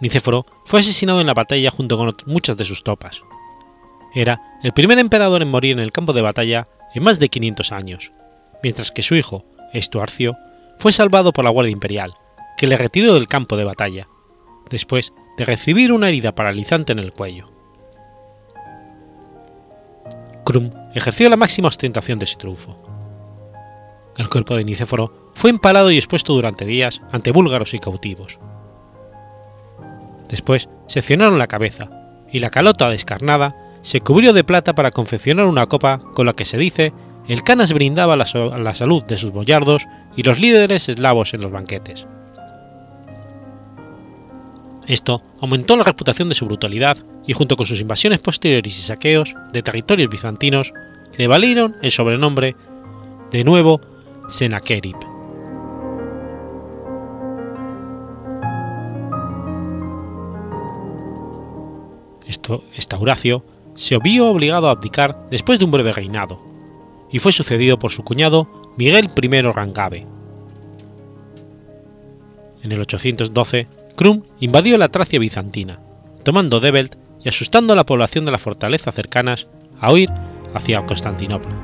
Nicéforo 0.00 0.46
fue 0.64 0.80
asesinado 0.80 1.20
en 1.20 1.26
la 1.26 1.34
batalla 1.34 1.70
junto 1.70 1.96
con 1.96 2.14
muchas 2.26 2.56
de 2.56 2.64
sus 2.64 2.82
tropas. 2.82 3.22
Era 4.14 4.58
el 4.62 4.72
primer 4.72 4.98
emperador 4.98 5.42
en 5.42 5.50
morir 5.50 5.72
en 5.72 5.78
el 5.78 5.92
campo 5.92 6.12
de 6.12 6.22
batalla 6.22 6.68
en 6.94 7.02
más 7.02 7.18
de 7.18 7.28
500 7.28 7.72
años, 7.72 8.12
mientras 8.62 8.90
que 8.90 9.02
su 9.02 9.14
hijo, 9.14 9.44
Estuarcio, 9.72 10.36
fue 10.78 10.92
salvado 10.92 11.32
por 11.32 11.44
la 11.44 11.50
Guardia 11.50 11.72
Imperial, 11.72 12.14
que 12.56 12.66
le 12.66 12.76
retiró 12.76 13.14
del 13.14 13.28
campo 13.28 13.56
de 13.56 13.64
batalla, 13.64 14.08
después 14.70 15.12
de 15.36 15.44
recibir 15.44 15.92
una 15.92 16.08
herida 16.08 16.34
paralizante 16.34 16.92
en 16.92 16.98
el 16.98 17.12
cuello. 17.12 17.46
Krum 20.44 20.70
ejerció 20.94 21.28
la 21.28 21.36
máxima 21.36 21.68
ostentación 21.68 22.18
de 22.18 22.26
su 22.26 22.38
triunfo. 22.38 22.78
El 24.16 24.28
cuerpo 24.30 24.56
de 24.56 24.64
Nicéforo 24.64 25.30
fue 25.34 25.50
empalado 25.50 25.90
y 25.90 25.96
expuesto 25.96 26.32
durante 26.32 26.64
días 26.64 27.02
ante 27.10 27.32
búlgaros 27.32 27.74
y 27.74 27.78
cautivos. 27.78 28.38
Después 30.28 30.68
seccionaron 30.86 31.38
la 31.38 31.46
cabeza, 31.46 31.90
y 32.30 32.40
la 32.40 32.50
calota 32.50 32.90
descarnada 32.90 33.56
se 33.82 34.00
cubrió 34.00 34.32
de 34.32 34.44
plata 34.44 34.74
para 34.74 34.90
confeccionar 34.90 35.46
una 35.46 35.66
copa 35.66 36.00
con 36.14 36.26
la 36.26 36.32
que 36.32 36.44
se 36.44 36.58
dice 36.58 36.92
el 37.28 37.42
Canas 37.42 37.72
brindaba 37.72 38.14
la, 38.16 38.26
salud 38.74 39.04
de 39.04 39.16
sus 39.16 39.32
boyardos 39.32 39.86
y 40.16 40.22
los 40.22 40.38
líderes 40.38 40.88
eslavos 40.88 41.34
en 41.34 41.40
los 41.40 41.50
banquetes. 41.50 42.06
Esto 44.86 45.22
aumentó 45.40 45.76
la 45.76 45.82
reputación 45.82 46.28
de 46.28 46.36
su 46.36 46.46
brutalidad 46.46 46.96
y 47.26 47.32
junto 47.32 47.56
con 47.56 47.66
sus 47.66 47.80
invasiones 47.80 48.20
posteriores 48.20 48.78
y 48.78 48.82
saqueos 48.82 49.34
de 49.52 49.62
territorios 49.62 50.08
bizantinos 50.08 50.72
le 51.16 51.26
valieron 51.26 51.76
el 51.82 51.90
sobrenombre 51.90 52.54
de 53.32 53.42
nuevo 53.42 53.80
Senakerib. 54.28 55.15
Esto, 62.26 62.64
Estauracio 62.76 63.44
se 63.74 63.98
vio 63.98 64.28
obligado 64.28 64.68
a 64.68 64.72
abdicar 64.72 65.28
después 65.30 65.58
de 65.58 65.64
un 65.64 65.70
breve 65.70 65.92
reinado, 65.92 66.40
y 67.10 67.18
fue 67.18 67.32
sucedido 67.32 67.78
por 67.78 67.92
su 67.92 68.02
cuñado 68.02 68.48
Miguel 68.76 69.10
I 69.14 69.42
Rangabe. 69.42 70.06
En 72.62 72.72
el 72.72 72.80
812, 72.80 73.68
Krum 73.96 74.22
invadió 74.40 74.76
la 74.76 74.88
Tracia 74.88 75.18
bizantina, 75.18 75.78
tomando 76.24 76.58
Debelt 76.58 76.96
y 77.22 77.28
asustando 77.28 77.72
a 77.72 77.76
la 77.76 77.86
población 77.86 78.24
de 78.24 78.32
la 78.32 78.38
fortaleza 78.38 78.92
cercanas 78.92 79.46
a 79.80 79.92
huir 79.92 80.10
hacia 80.54 80.84
Constantinopla. 80.84 81.54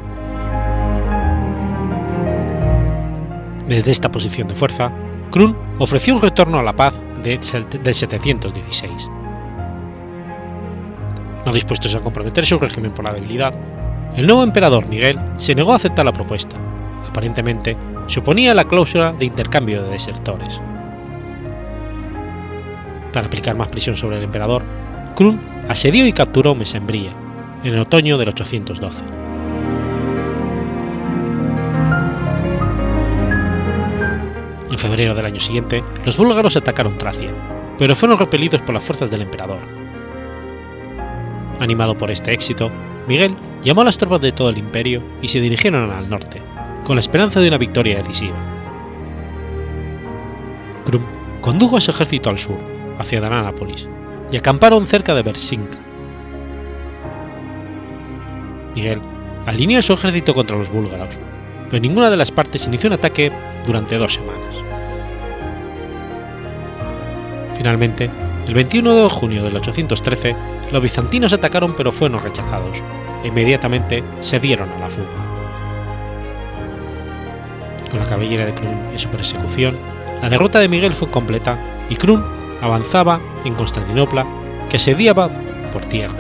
Desde 3.67 3.91
esta 3.91 4.11
posición 4.11 4.49
de 4.49 4.55
fuerza, 4.55 4.93
Krum 5.31 5.55
ofreció 5.79 6.15
un 6.15 6.21
retorno 6.21 6.59
a 6.59 6.63
la 6.63 6.77
paz 6.77 6.95
de, 7.23 7.39
del 7.83 7.95
716 7.95 9.22
no 11.45 11.53
dispuestos 11.53 11.95
a 11.95 12.01
comprometer 12.01 12.47
su 12.47 12.59
régimen 12.59 12.93
por 12.93 13.05
la 13.05 13.13
debilidad, 13.13 13.55
el 14.17 14.27
nuevo 14.27 14.43
emperador 14.43 14.87
Miguel 14.89 15.19
se 15.37 15.55
negó 15.55 15.73
a 15.73 15.77
aceptar 15.77 16.05
la 16.05 16.13
propuesta. 16.13 16.57
Aparentemente, 17.09 17.77
se 18.07 18.21
oponía 18.21 18.53
a 18.53 18.55
la 18.55 18.65
cláusula 18.65 19.13
de 19.13 19.25
intercambio 19.25 19.83
de 19.83 19.91
desertores. 19.91 20.61
Para 23.13 23.27
aplicar 23.27 23.57
más 23.57 23.69
prisión 23.69 23.97
sobre 23.97 24.19
el 24.19 24.25
emperador, 24.25 24.63
Krum 25.15 25.39
asedió 25.69 26.07
y 26.07 26.13
capturó 26.13 26.55
Mesembría 26.55 27.11
en 27.65 27.75
el 27.75 27.81
otoño 27.81 28.19
del 28.19 28.29
812. 28.29 29.05
En 34.71 34.79
febrero 34.79 35.15
del 35.15 35.27
año 35.27 35.41
siguiente, 35.41 35.85
los 36.05 36.17
búlgaros 36.17 36.57
atacaron 36.57 36.97
Tracia, 36.97 37.31
pero 37.79 37.95
fueron 37.95 38.19
repelidos 38.19 38.63
por 38.63 38.75
las 38.75 38.85
fuerzas 38.85 39.11
del 39.11 39.23
emperador, 39.23 39.61
Animado 41.63 41.97
por 41.97 42.11
este 42.11 42.33
éxito, 42.33 42.73
Miguel 43.07 43.37
llamó 43.63 43.83
a 43.83 43.85
las 43.85 43.97
tropas 43.97 44.21
de 44.21 44.33
todo 44.33 44.51
el 44.51 44.59
imperio 44.59 45.01
y 45.23 45.29
se 45.29 45.41
dirigieron 45.41 45.93
al 45.93 46.11
norte, 46.11 46.43
con 46.83 46.97
la 46.97 47.01
esperanza 47.01 47.39
de 47.39 47.47
una 47.47 47.57
victoria 47.57 47.99
decisiva. 47.99 48.35
Krum 50.85 51.05
condujo 51.41 51.77
a 51.77 51.81
su 51.81 51.93
ejército 51.93 52.31
al 52.31 52.41
sur, 52.41 52.59
hacia 52.99 53.21
Danápolis, 53.21 53.89
y 54.33 54.37
acamparon 54.37 54.89
cerca 54.89 55.15
de 55.15 55.23
Bersinka. 55.23 55.79
Miguel 58.75 59.01
alineó 59.47 59.83
su 59.83 59.93
ejército 59.93 60.35
contra 60.35 60.57
los 60.57 60.69
búlgaros, 60.69 61.17
pero 61.71 61.81
ninguna 61.81 62.11
de 62.11 62.17
las 62.17 62.33
partes 62.33 62.67
inició 62.67 62.89
un 62.89 62.95
ataque 62.95 63.31
durante 63.65 63.99
dos 63.99 64.15
semanas. 64.15 64.57
Finalmente, 67.57 68.11
el 68.49 68.55
21 68.55 68.97
de 68.97 69.09
junio 69.09 69.45
del 69.45 69.55
813, 69.55 70.35
los 70.73 70.83
bizantinos 70.83 71.33
atacaron 71.33 71.75
pero 71.77 71.93
fueron 71.93 72.23
rechazados, 72.23 72.83
e 73.23 73.29
inmediatamente 73.29 74.03
se 74.21 74.41
dieron 74.41 74.71
a 74.71 74.79
la 74.79 74.89
fuga. 74.89 75.07
Con 77.91 78.01
la 78.01 78.07
caballería 78.07 78.47
de 78.47 78.55
Krum 78.55 78.75
en 78.91 78.99
su 78.99 79.09
persecución, 79.09 79.77
la 80.23 80.31
derrota 80.31 80.59
de 80.59 80.69
Miguel 80.69 80.95
fue 80.95 81.11
completa 81.11 81.59
y 81.91 81.97
Krum 81.97 82.23
avanzaba 82.63 83.21
en 83.45 83.55
Constantinopla, 83.55 84.27
que 84.71 84.77
asediaba 84.77 85.29
por 85.73 85.85
tierra. 85.85 86.15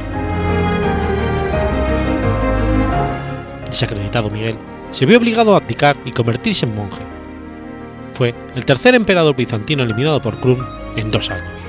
Desacreditado 3.66 4.28
Miguel, 4.28 4.56
se 4.90 5.06
vio 5.06 5.16
obligado 5.16 5.54
a 5.54 5.58
abdicar 5.58 5.96
y 6.04 6.12
convertirse 6.12 6.66
en 6.66 6.74
monje. 6.74 7.02
Fue 8.12 8.34
el 8.54 8.66
tercer 8.66 8.94
emperador 8.94 9.34
bizantino 9.34 9.82
eliminado 9.82 10.20
por 10.20 10.38
Krum 10.38 10.58
en 10.96 11.10
dos 11.10 11.30
años. 11.30 11.61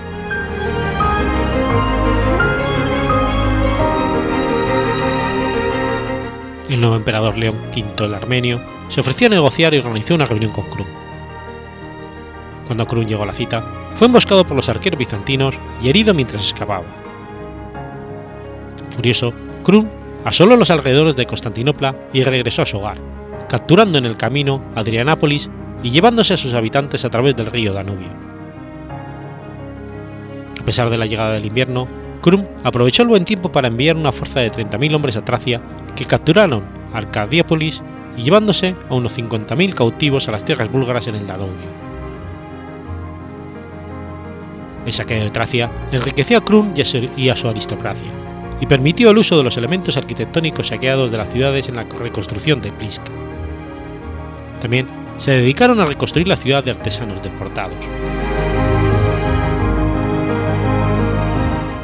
El 6.69 6.79
nuevo 6.79 6.95
emperador 6.95 7.37
León 7.37 7.55
V 7.75 8.05
el 8.05 8.13
Armenio 8.13 8.61
se 8.87 9.01
ofreció 9.01 9.27
a 9.27 9.31
negociar 9.31 9.73
y 9.73 9.79
organizó 9.79 10.15
una 10.15 10.25
reunión 10.25 10.51
con 10.51 10.65
Krum. 10.69 10.87
Cuando 12.67 12.87
Krum 12.87 13.05
llegó 13.05 13.23
a 13.23 13.27
la 13.27 13.33
cita, 13.33 13.63
fue 13.95 14.07
emboscado 14.07 14.45
por 14.45 14.55
los 14.55 14.69
arqueros 14.69 14.97
bizantinos 14.97 15.59
y 15.81 15.89
herido 15.89 16.13
mientras 16.13 16.43
escapaba. 16.43 16.85
Furioso, 18.89 19.33
Krum 19.63 19.87
asoló 20.23 20.55
los 20.55 20.71
alrededores 20.71 21.15
de 21.15 21.25
Constantinopla 21.25 21.95
y 22.13 22.23
regresó 22.23 22.61
a 22.61 22.65
su 22.65 22.77
hogar, 22.77 22.97
capturando 23.49 23.97
en 23.97 24.05
el 24.05 24.17
camino 24.17 24.63
Adrianápolis 24.75 25.49
y 25.83 25.91
llevándose 25.91 26.33
a 26.33 26.37
sus 26.37 26.53
habitantes 26.53 27.03
a 27.03 27.09
través 27.09 27.35
del 27.35 27.47
río 27.47 27.73
Danubio. 27.73 28.09
A 30.59 30.65
pesar 30.65 30.89
de 30.89 30.97
la 30.97 31.05
llegada 31.05 31.33
del 31.33 31.45
invierno, 31.45 31.87
Krum 32.21 32.45
aprovechó 32.63 33.03
el 33.03 33.09
buen 33.09 33.25
tiempo 33.25 33.51
para 33.51 33.67
enviar 33.67 33.97
una 33.97 34.13
fuerza 34.13 34.39
de 34.39 34.49
30.000 34.49 34.95
hombres 34.95 35.17
a 35.17 35.25
Tracia 35.25 35.61
que 35.95 36.05
capturaron 36.05 36.63
Arcadiópolis 36.93 37.81
y 38.17 38.23
llevándose 38.23 38.75
a 38.89 38.93
unos 38.93 39.17
50.000 39.17 39.73
cautivos 39.73 40.27
a 40.27 40.31
las 40.31 40.45
tierras 40.45 40.71
búlgaras 40.71 41.07
en 41.07 41.15
el 41.15 41.27
Danubio. 41.27 41.83
El 44.85 44.93
saqueo 44.93 45.23
de 45.23 45.29
Tracia 45.29 45.71
enriqueció 45.91 46.37
a 46.37 46.45
Krum 46.45 46.73
y 47.15 47.29
a 47.29 47.35
su 47.35 47.47
aristocracia, 47.47 48.11
y 48.59 48.65
permitió 48.65 49.09
el 49.11 49.17
uso 49.17 49.37
de 49.37 49.43
los 49.43 49.57
elementos 49.57 49.97
arquitectónicos 49.97 50.67
saqueados 50.67 51.11
de 51.11 51.17
las 51.17 51.29
ciudades 51.29 51.69
en 51.69 51.75
la 51.75 51.83
reconstrucción 51.83 52.61
de 52.61 52.71
Pliska. 52.71 53.11
También 54.59 54.87
se 55.17 55.31
dedicaron 55.31 55.79
a 55.79 55.85
reconstruir 55.85 56.27
la 56.27 56.35
ciudad 56.35 56.63
de 56.63 56.71
artesanos 56.71 57.23
deportados. 57.23 57.77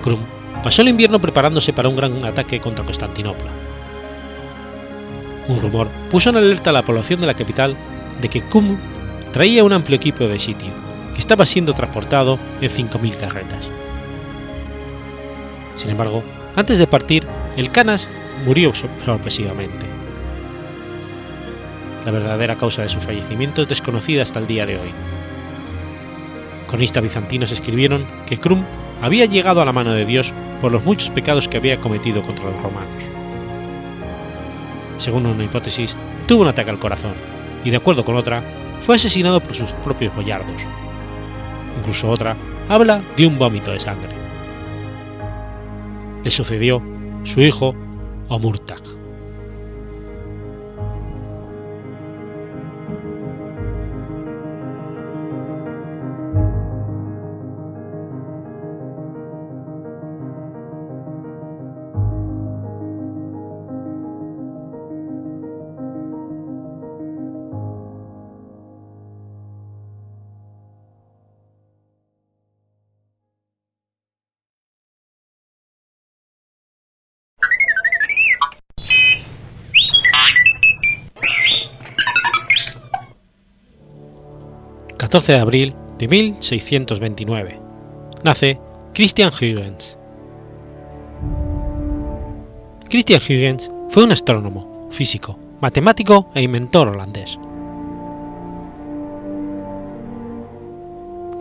Krum 0.03 0.19
pasó 0.61 0.81
el 0.81 0.89
invierno 0.89 1.19
preparándose 1.19 1.73
para 1.73 1.89
un 1.89 1.95
gran 1.95 2.23
ataque 2.25 2.59
contra 2.59 2.83
Constantinopla. 2.83 3.68
Un 5.49 5.59
rumor 5.59 5.89
puso 6.11 6.29
en 6.29 6.37
alerta 6.37 6.69
a 6.69 6.73
la 6.73 6.85
población 6.85 7.19
de 7.19 7.25
la 7.25 7.33
capital 7.33 7.75
de 8.21 8.29
que 8.29 8.43
Kum 8.43 8.77
traía 9.33 9.63
un 9.63 9.73
amplio 9.73 9.97
equipo 9.97 10.27
de 10.27 10.37
sitio, 10.37 10.69
que 11.13 11.19
estaba 11.19 11.43
siendo 11.47 11.73
transportado 11.73 12.37
en 12.61 12.69
5.000 12.69 13.17
carretas. 13.17 13.67
Sin 15.73 15.89
embargo, 15.89 16.23
antes 16.55 16.77
de 16.77 16.85
partir, 16.85 17.25
el 17.57 17.71
Canas 17.71 18.09
murió 18.45 18.73
sorpresivamente. 18.75 19.87
La 22.05 22.11
verdadera 22.11 22.55
causa 22.55 22.83
de 22.83 22.89
su 22.89 23.01
fallecimiento 23.01 23.63
es 23.63 23.67
desconocida 23.67 24.21
hasta 24.21 24.37
el 24.37 24.45
día 24.45 24.67
de 24.67 24.77
hoy. 24.77 24.91
Cronistas 26.67 27.01
bizantinos 27.01 27.51
escribieron 27.51 28.05
que 28.27 28.37
Krum 28.37 28.63
había 29.01 29.25
llegado 29.25 29.61
a 29.61 29.65
la 29.65 29.73
mano 29.73 29.93
de 29.93 30.05
Dios 30.05 30.31
por 30.61 30.71
los 30.71 30.83
muchos 30.85 31.09
pecados 31.09 31.47
que 31.47 31.57
había 31.57 31.81
cometido 31.81 32.21
contra 32.21 32.45
los 32.45 32.61
romanos. 32.61 33.18
Según 34.99 35.25
una 35.25 35.43
hipótesis, 35.43 35.95
tuvo 36.27 36.43
un 36.43 36.49
ataque 36.49 36.69
al 36.69 36.77
corazón 36.77 37.13
y, 37.63 37.71
de 37.71 37.77
acuerdo 37.77 38.05
con 38.05 38.15
otra, 38.15 38.43
fue 38.81 38.95
asesinado 38.95 39.41
por 39.41 39.55
sus 39.55 39.71
propios 39.71 40.15
boyardos. 40.15 40.61
Incluso 41.77 42.09
otra 42.09 42.35
habla 42.67 43.01
de 43.17 43.25
un 43.25 43.39
vómito 43.39 43.71
de 43.71 43.79
sangre. 43.79 44.09
Le 46.23 46.29
sucedió 46.29 46.81
su 47.23 47.41
hijo 47.41 47.73
Omurtak. 48.27 48.88
14 85.09 85.31
de 85.31 85.39
abril 85.39 85.75
de 85.97 86.07
1629. 86.07 87.59
Nace 88.23 88.59
Christian 88.93 89.31
Huygens. 89.33 89.97
Christian 92.87 93.19
Huygens 93.19 93.71
fue 93.89 94.03
un 94.03 94.11
astrónomo, 94.11 94.87
físico, 94.91 95.35
matemático 95.61 96.29
e 96.35 96.43
inventor 96.43 96.89
holandés. 96.89 97.39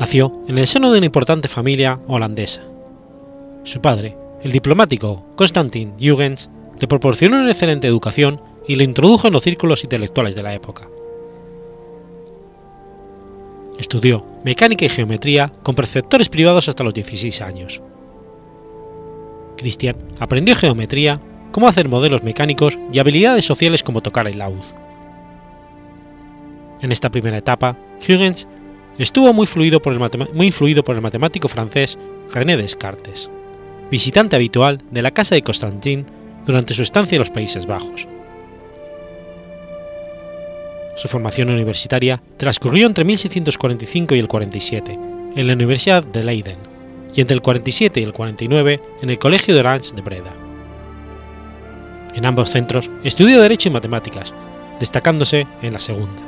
Nació 0.00 0.32
en 0.48 0.56
el 0.56 0.66
seno 0.66 0.90
de 0.90 0.96
una 0.96 1.06
importante 1.06 1.48
familia 1.48 2.00
holandesa. 2.06 2.62
Su 3.64 3.82
padre, 3.82 4.16
el 4.40 4.50
diplomático 4.50 5.26
Constantin 5.36 5.92
Huygens, 6.00 6.48
le 6.80 6.88
proporcionó 6.88 7.36
una 7.36 7.50
excelente 7.50 7.86
educación 7.86 8.40
y 8.66 8.76
le 8.76 8.84
introdujo 8.84 9.26
en 9.26 9.34
los 9.34 9.42
círculos 9.42 9.84
intelectuales 9.84 10.34
de 10.34 10.42
la 10.42 10.54
época. 10.54 10.88
Estudió 13.78 14.26
mecánica 14.44 14.84
y 14.84 14.88
geometría 14.88 15.52
con 15.62 15.74
preceptores 15.74 16.28
privados 16.28 16.68
hasta 16.68 16.84
los 16.84 16.94
16 16.94 17.40
años. 17.42 17.80
Christian 19.56 19.96
aprendió 20.18 20.54
geometría, 20.56 21.20
cómo 21.52 21.68
hacer 21.68 21.88
modelos 21.88 22.22
mecánicos 22.22 22.78
y 22.92 22.98
habilidades 22.98 23.44
sociales 23.44 23.82
como 23.82 24.00
tocar 24.00 24.26
el 24.28 24.38
laúd. 24.38 24.64
En 26.80 26.92
esta 26.92 27.10
primera 27.10 27.38
etapa, 27.38 27.76
Huygens 28.00 28.46
estuvo 28.98 29.32
muy, 29.32 29.48
muy 30.32 30.46
influido 30.46 30.84
por 30.84 30.96
el 30.96 31.02
matemático 31.02 31.48
francés 31.48 31.98
René 32.32 32.56
Descartes, 32.56 33.30
visitante 33.90 34.36
habitual 34.36 34.78
de 34.90 35.02
la 35.02 35.10
casa 35.12 35.34
de 35.34 35.42
Constantin 35.42 36.06
durante 36.44 36.74
su 36.74 36.82
estancia 36.82 37.16
en 37.16 37.20
los 37.20 37.30
Países 37.30 37.66
Bajos. 37.66 38.06
Su 40.98 41.06
formación 41.06 41.48
universitaria 41.50 42.20
transcurrió 42.38 42.84
entre 42.84 43.04
1645 43.04 44.16
y 44.16 44.18
el 44.18 44.26
47 44.26 44.98
en 45.36 45.46
la 45.46 45.52
Universidad 45.52 46.02
de 46.02 46.24
Leiden 46.24 46.56
y 47.14 47.20
entre 47.20 47.36
el 47.36 47.40
47 47.40 48.00
y 48.00 48.02
el 48.02 48.12
49 48.12 48.80
en 49.00 49.10
el 49.10 49.16
Colegio 49.20 49.54
de 49.54 49.60
Orange 49.60 49.94
de 49.94 50.02
Breda. 50.02 50.32
En 52.16 52.26
ambos 52.26 52.50
centros 52.50 52.90
estudió 53.04 53.40
Derecho 53.40 53.68
y 53.68 53.72
Matemáticas, 53.72 54.34
destacándose 54.80 55.46
en 55.62 55.72
la 55.72 55.78
segunda. 55.78 56.20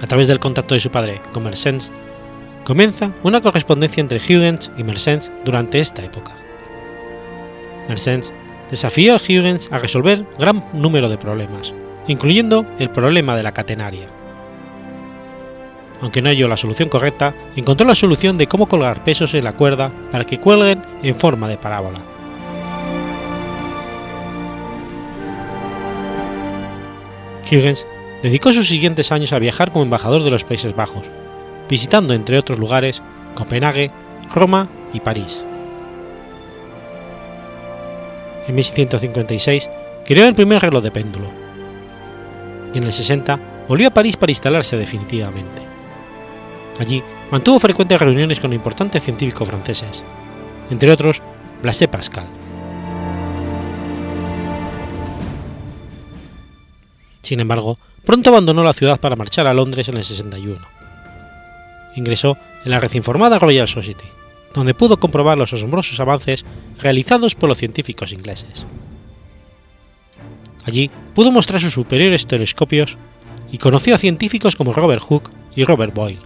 A 0.00 0.06
través 0.06 0.28
del 0.28 0.38
contacto 0.38 0.72
de 0.72 0.80
su 0.80 0.90
padre 0.90 1.20
con 1.34 1.44
Mersens, 1.44 1.92
comienza 2.64 3.12
una 3.22 3.42
correspondencia 3.42 4.00
entre 4.00 4.16
Huygens 4.16 4.70
y 4.78 4.82
Mersens 4.82 5.30
durante 5.44 5.78
esta 5.78 6.02
época. 6.02 6.34
Mersens 7.86 8.32
desafió 8.70 9.14
a 9.14 9.16
Huygens 9.16 9.70
a 9.72 9.78
resolver 9.78 10.24
gran 10.38 10.62
número 10.72 11.08
de 11.08 11.18
problemas, 11.18 11.74
incluyendo 12.06 12.66
el 12.78 12.90
problema 12.90 13.36
de 13.36 13.42
la 13.42 13.52
catenaria. 13.52 14.08
Aunque 16.00 16.22
no 16.22 16.28
halló 16.28 16.46
la 16.46 16.56
solución 16.56 16.88
correcta, 16.88 17.34
encontró 17.56 17.86
la 17.86 17.94
solución 17.94 18.38
de 18.38 18.46
cómo 18.46 18.68
colgar 18.68 19.02
pesos 19.02 19.34
en 19.34 19.44
la 19.44 19.54
cuerda 19.54 19.90
para 20.12 20.24
que 20.24 20.38
cuelguen 20.38 20.82
en 21.02 21.16
forma 21.16 21.48
de 21.48 21.56
parábola. 21.56 21.98
Huygens 27.50 27.86
dedicó 28.22 28.52
sus 28.52 28.68
siguientes 28.68 29.10
años 29.10 29.32
a 29.32 29.38
viajar 29.38 29.72
como 29.72 29.84
embajador 29.84 30.22
de 30.22 30.30
los 30.30 30.44
Países 30.44 30.76
Bajos, 30.76 31.10
visitando 31.68 32.14
entre 32.14 32.38
otros 32.38 32.58
lugares 32.58 33.02
Copenhague, 33.34 33.90
Roma 34.32 34.68
y 34.92 35.00
París 35.00 35.44
en 38.48 38.54
1656, 38.54 39.68
creó 40.04 40.26
el 40.26 40.34
primer 40.34 40.60
reloj 40.60 40.82
de 40.82 40.90
péndulo. 40.90 41.26
Y 42.74 42.78
en 42.78 42.84
el 42.84 42.92
60 42.92 43.38
volvió 43.68 43.88
a 43.88 43.92
París 43.92 44.16
para 44.16 44.32
instalarse 44.32 44.76
definitivamente. 44.76 45.62
Allí 46.80 47.02
mantuvo 47.30 47.58
frecuentes 47.60 48.00
reuniones 48.00 48.40
con 48.40 48.52
importantes 48.52 49.02
científicos 49.02 49.48
franceses, 49.48 50.02
entre 50.70 50.90
otros 50.90 51.22
Blaise 51.62 51.88
Pascal. 51.88 52.26
Sin 57.22 57.40
embargo, 57.40 57.78
pronto 58.06 58.30
abandonó 58.30 58.64
la 58.64 58.72
ciudad 58.72 58.98
para 58.98 59.16
marchar 59.16 59.46
a 59.46 59.52
Londres 59.52 59.88
en 59.88 59.98
el 59.98 60.04
61. 60.04 60.66
Ingresó 61.96 62.38
en 62.64 62.70
la 62.70 62.80
recién 62.80 63.02
formada 63.02 63.38
Royal 63.38 63.68
Society, 63.68 64.06
donde 64.54 64.74
pudo 64.74 64.98
comprobar 64.98 65.38
los 65.38 65.52
asombrosos 65.52 66.00
avances 66.00 66.44
realizados 66.78 67.34
por 67.34 67.48
los 67.48 67.58
científicos 67.58 68.12
ingleses. 68.12 68.66
Allí 70.64 70.90
pudo 71.14 71.32
mostrar 71.32 71.60
sus 71.60 71.72
superiores 71.72 72.26
telescopios 72.26 72.98
y 73.50 73.58
conoció 73.58 73.94
a 73.94 73.98
científicos 73.98 74.56
como 74.56 74.72
Robert 74.72 75.02
Hooke 75.02 75.30
y 75.56 75.64
Robert 75.64 75.94
Boyle. 75.94 76.20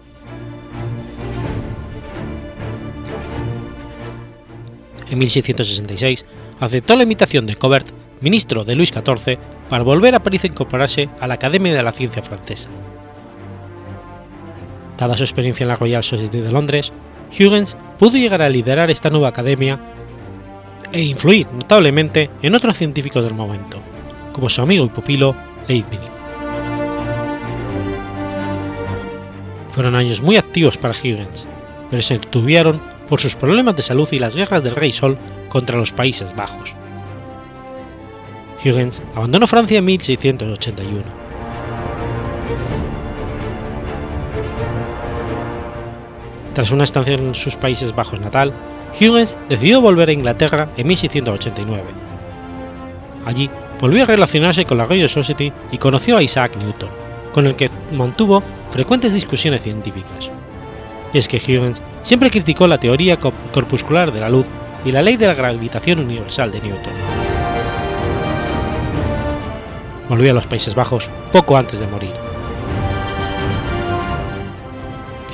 En 5.10 5.18
1666 5.18 6.24
aceptó 6.58 6.96
la 6.96 7.02
invitación 7.02 7.46
de 7.46 7.56
Cobert, 7.56 7.86
ministro 8.20 8.64
de 8.64 8.74
Luis 8.74 8.90
XIV, 8.90 9.38
para 9.68 9.84
volver 9.84 10.14
a 10.14 10.22
París 10.22 10.44
a 10.44 10.46
incorporarse 10.46 11.08
a 11.20 11.26
la 11.26 11.34
Academia 11.34 11.74
de 11.74 11.82
la 11.82 11.92
Ciencia 11.92 12.22
Francesa. 12.22 12.68
Dada 14.96 15.16
su 15.16 15.24
experiencia 15.24 15.64
en 15.64 15.68
la 15.68 15.76
Royal 15.76 16.02
Society 16.02 16.40
de 16.40 16.50
Londres, 16.50 16.92
Huygens 17.32 17.76
pudo 17.98 18.18
llegar 18.18 18.42
a 18.42 18.48
liderar 18.48 18.90
esta 18.90 19.10
nueva 19.10 19.28
academia 19.28 19.80
e 20.92 21.02
influir 21.02 21.46
notablemente 21.52 22.30
en 22.42 22.54
otros 22.54 22.76
científicos 22.76 23.24
del 23.24 23.34
momento, 23.34 23.78
como 24.32 24.48
su 24.48 24.60
amigo 24.60 24.84
y 24.84 24.88
pupilo 24.88 25.34
Leibniz. 25.66 26.00
Fueron 29.70 29.94
años 29.94 30.20
muy 30.20 30.36
activos 30.36 30.76
para 30.76 30.92
Huygens, 30.92 31.46
pero 31.88 32.02
se 32.02 32.18
detuvieron 32.18 32.80
por 33.08 33.20
sus 33.20 33.36
problemas 33.36 33.74
de 33.76 33.82
salud 33.82 34.08
y 34.12 34.18
las 34.18 34.36
guerras 34.36 34.62
del 34.62 34.76
Rey 34.76 34.92
Sol 34.92 35.16
contra 35.48 35.78
los 35.78 35.92
Países 35.92 36.36
Bajos. 36.36 36.74
Huygens 38.62 39.02
abandonó 39.14 39.46
Francia 39.46 39.78
en 39.78 39.84
1681 39.86 41.21
Tras 46.54 46.70
una 46.70 46.84
estancia 46.84 47.14
en 47.14 47.34
sus 47.34 47.56
Países 47.56 47.94
Bajos 47.94 48.20
natal, 48.20 48.52
Huygens 49.00 49.38
decidió 49.48 49.80
volver 49.80 50.10
a 50.10 50.12
Inglaterra 50.12 50.68
en 50.76 50.86
1689. 50.86 51.82
Allí 53.24 53.48
volvió 53.80 54.02
a 54.02 54.06
relacionarse 54.06 54.64
con 54.64 54.76
la 54.76 54.84
Royal 54.84 55.08
Society 55.08 55.52
y 55.70 55.78
conoció 55.78 56.16
a 56.16 56.22
Isaac 56.22 56.56
Newton, 56.56 56.90
con 57.32 57.46
el 57.46 57.56
que 57.56 57.70
mantuvo 57.94 58.42
frecuentes 58.70 59.14
discusiones 59.14 59.62
científicas. 59.62 60.30
Y 61.14 61.18
es 61.18 61.26
que 61.26 61.38
Huygens 61.38 61.80
siempre 62.02 62.30
criticó 62.30 62.66
la 62.66 62.78
teoría 62.78 63.18
corpuscular 63.18 64.12
de 64.12 64.20
la 64.20 64.28
luz 64.28 64.48
y 64.84 64.92
la 64.92 65.02
ley 65.02 65.16
de 65.16 65.28
la 65.28 65.34
gravitación 65.34 66.00
universal 66.00 66.50
de 66.50 66.60
Newton. 66.60 66.92
Volvió 70.08 70.32
a 70.32 70.34
los 70.34 70.46
Países 70.46 70.74
Bajos 70.74 71.08
poco 71.32 71.56
antes 71.56 71.80
de 71.80 71.86
morir. 71.86 72.12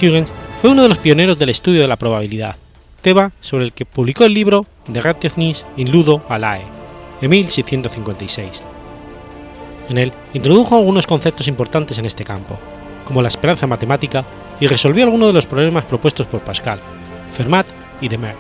Huygens 0.00 0.32
fue 0.60 0.70
uno 0.70 0.82
de 0.82 0.88
los 0.88 0.98
pioneros 0.98 1.38
del 1.38 1.50
estudio 1.50 1.82
de 1.82 1.86
la 1.86 1.96
probabilidad, 1.96 2.56
tema 3.00 3.30
sobre 3.40 3.64
el 3.64 3.72
que 3.72 3.86
publicó 3.86 4.24
el 4.24 4.34
libro 4.34 4.66
De 4.88 5.00
Ratiochnis 5.00 5.64
in 5.76 5.92
Ludo 5.92 6.24
Alae, 6.28 6.64
en 7.22 7.30
1656. 7.30 8.62
En 9.88 9.98
él 9.98 10.12
introdujo 10.34 10.76
algunos 10.76 11.06
conceptos 11.06 11.46
importantes 11.46 11.98
en 11.98 12.06
este 12.06 12.24
campo, 12.24 12.58
como 13.04 13.22
la 13.22 13.28
esperanza 13.28 13.68
matemática, 13.68 14.24
y 14.58 14.66
resolvió 14.66 15.04
algunos 15.04 15.28
de 15.28 15.34
los 15.34 15.46
problemas 15.46 15.84
propuestos 15.84 16.26
por 16.26 16.40
Pascal, 16.40 16.80
Fermat 17.30 17.66
y 18.00 18.08
Demer. 18.08 18.34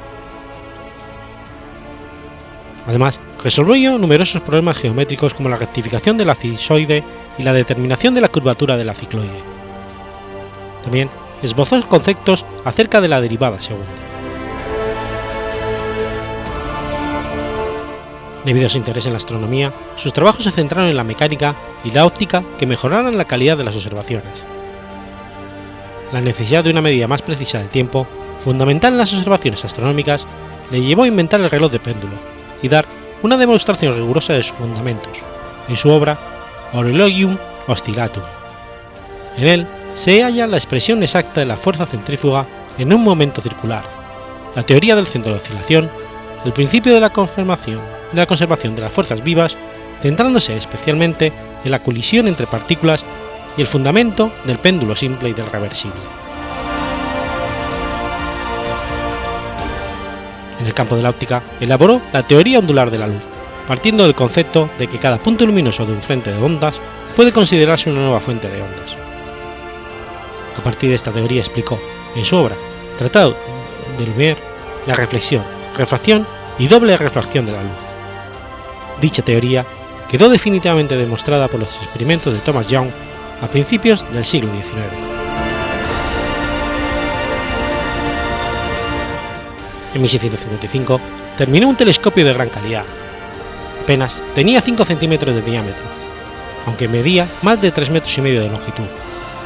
Además, 2.84 3.20
resolvió 3.44 3.96
numerosos 3.96 4.40
problemas 4.40 4.78
geométricos 4.78 5.34
como 5.34 5.50
la 5.50 5.56
rectificación 5.56 6.16
de 6.16 6.24
la 6.24 6.34
cisoide 6.34 7.04
y 7.38 7.44
la 7.44 7.52
determinación 7.52 8.12
de 8.12 8.22
la 8.22 8.28
curvatura 8.28 8.76
de 8.76 8.84
la 8.84 8.94
cicloide. 8.94 9.40
También 10.82 11.08
esbozó 11.42 11.80
conceptos 11.88 12.44
acerca 12.64 13.00
de 13.00 13.08
la 13.08 13.20
derivada 13.20 13.60
segunda. 13.60 13.88
Debido 18.44 18.66
a 18.66 18.70
su 18.70 18.78
interés 18.78 19.04
en 19.06 19.12
la 19.12 19.18
astronomía, 19.18 19.72
sus 19.96 20.12
trabajos 20.12 20.44
se 20.44 20.50
centraron 20.50 20.88
en 20.88 20.96
la 20.96 21.04
mecánica 21.04 21.54
y 21.84 21.90
la 21.90 22.06
óptica 22.06 22.42
que 22.58 22.66
mejoraran 22.66 23.18
la 23.18 23.26
calidad 23.26 23.58
de 23.58 23.64
las 23.64 23.76
observaciones. 23.76 24.42
La 26.12 26.20
necesidad 26.20 26.64
de 26.64 26.70
una 26.70 26.80
medida 26.80 27.06
más 27.06 27.20
precisa 27.20 27.58
del 27.58 27.68
tiempo, 27.68 28.06
fundamental 28.38 28.92
en 28.94 28.98
las 28.98 29.12
observaciones 29.12 29.64
astronómicas, 29.64 30.26
le 30.70 30.80
llevó 30.80 31.02
a 31.02 31.08
inventar 31.08 31.40
el 31.40 31.50
reloj 31.50 31.70
de 31.70 31.80
péndulo 31.80 32.14
y 32.62 32.68
dar 32.68 32.86
una 33.22 33.36
demostración 33.36 33.94
rigurosa 33.94 34.32
de 34.32 34.42
sus 34.42 34.56
fundamentos, 34.56 35.22
en 35.68 35.76
su 35.76 35.90
obra 35.90 36.16
Horologium 36.72 37.36
Oscillatum. 37.66 38.22
En 39.36 39.48
él 39.48 39.66
se 39.98 40.22
halla 40.22 40.46
la 40.46 40.56
expresión 40.56 41.02
exacta 41.02 41.40
de 41.40 41.46
la 41.46 41.56
fuerza 41.56 41.84
centrífuga 41.84 42.46
en 42.78 42.92
un 42.92 43.02
momento 43.02 43.40
circular, 43.40 43.82
la 44.54 44.62
teoría 44.62 44.94
del 44.94 45.08
centro 45.08 45.32
de 45.32 45.38
oscilación, 45.38 45.90
el 46.44 46.52
principio 46.52 46.94
de 46.94 47.00
la 47.00 47.10
confirmación 47.10 47.80
de 48.12 48.18
la 48.18 48.26
conservación 48.26 48.76
de 48.76 48.82
las 48.82 48.92
fuerzas 48.92 49.24
vivas, 49.24 49.56
centrándose 50.00 50.56
especialmente 50.56 51.32
en 51.64 51.70
la 51.72 51.82
colisión 51.82 52.28
entre 52.28 52.46
partículas 52.46 53.04
y 53.56 53.60
el 53.60 53.66
fundamento 53.66 54.30
del 54.44 54.58
péndulo 54.58 54.94
simple 54.94 55.30
y 55.30 55.32
del 55.32 55.50
reversible. 55.50 55.98
En 60.60 60.66
el 60.68 60.74
campo 60.74 60.94
de 60.94 61.02
la 61.02 61.10
óptica 61.10 61.42
elaboró 61.58 62.00
la 62.12 62.22
teoría 62.22 62.60
ondular 62.60 62.92
de 62.92 62.98
la 62.98 63.08
luz, 63.08 63.26
partiendo 63.66 64.04
del 64.04 64.14
concepto 64.14 64.70
de 64.78 64.86
que 64.86 64.98
cada 64.98 65.18
punto 65.18 65.44
luminoso 65.44 65.84
de 65.84 65.92
un 65.92 66.02
frente 66.02 66.32
de 66.32 66.40
ondas 66.40 66.80
puede 67.16 67.32
considerarse 67.32 67.90
una 67.90 68.02
nueva 68.02 68.20
fuente 68.20 68.48
de 68.48 68.62
ondas. 68.62 69.07
A 70.58 70.60
partir 70.60 70.90
de 70.90 70.96
esta 70.96 71.12
teoría 71.12 71.40
explicó, 71.40 71.80
en 72.16 72.24
su 72.24 72.36
obra 72.36 72.56
Tratado 72.98 73.36
de 73.96 74.06
Lumière, 74.06 74.38
la 74.86 74.94
reflexión, 74.94 75.44
refracción 75.76 76.26
y 76.58 76.66
doble 76.66 76.96
refracción 76.96 77.46
de 77.46 77.52
la 77.52 77.62
luz. 77.62 77.82
Dicha 79.00 79.22
teoría 79.22 79.64
quedó 80.08 80.28
definitivamente 80.28 80.96
demostrada 80.96 81.46
por 81.46 81.60
los 81.60 81.76
experimentos 81.76 82.32
de 82.32 82.40
Thomas 82.40 82.66
Young 82.66 82.88
a 83.40 83.46
principios 83.46 84.04
del 84.12 84.24
siglo 84.24 84.50
XIX. 84.52 84.74
En 89.94 90.00
1655 90.02 91.00
terminó 91.36 91.68
un 91.68 91.76
telescopio 91.76 92.24
de 92.24 92.32
gran 92.32 92.48
calidad. 92.48 92.84
Apenas 93.82 94.22
tenía 94.34 94.60
5 94.60 94.84
centímetros 94.84 95.36
de 95.36 95.42
diámetro, 95.42 95.84
aunque 96.66 96.88
medía 96.88 97.28
más 97.42 97.60
de 97.60 97.70
3 97.70 97.90
metros 97.90 98.18
y 98.18 98.20
medio 98.20 98.42
de 98.42 98.50
longitud, 98.50 98.86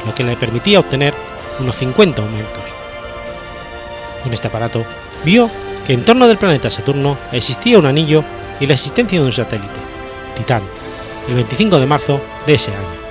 lo 0.05 0.13
que 0.13 0.23
le 0.23 0.35
permitía 0.35 0.79
obtener 0.79 1.13
unos 1.59 1.75
50 1.77 2.21
aumentos. 2.21 2.63
Con 4.23 4.33
este 4.33 4.47
aparato 4.47 4.85
vio 5.23 5.49
que 5.85 5.93
en 5.93 6.05
torno 6.05 6.27
del 6.27 6.37
planeta 6.37 6.69
Saturno 6.69 7.17
existía 7.31 7.79
un 7.79 7.85
anillo 7.85 8.23
y 8.59 8.65
la 8.65 8.73
existencia 8.73 9.19
de 9.19 9.25
un 9.25 9.33
satélite, 9.33 9.79
Titán, 10.35 10.63
el 11.27 11.35
25 11.35 11.79
de 11.79 11.85
marzo 11.85 12.21
de 12.45 12.53
ese 12.53 12.71
año. 12.71 13.02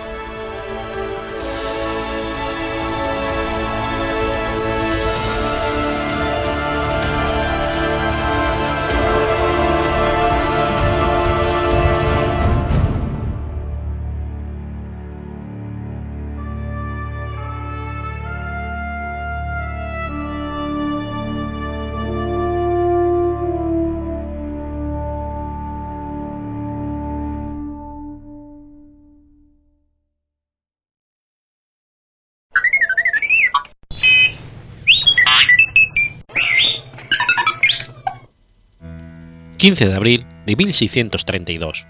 15 39.63 39.89
de 39.89 39.95
abril 39.95 40.27
de 40.45 40.57
1632. 40.57 41.87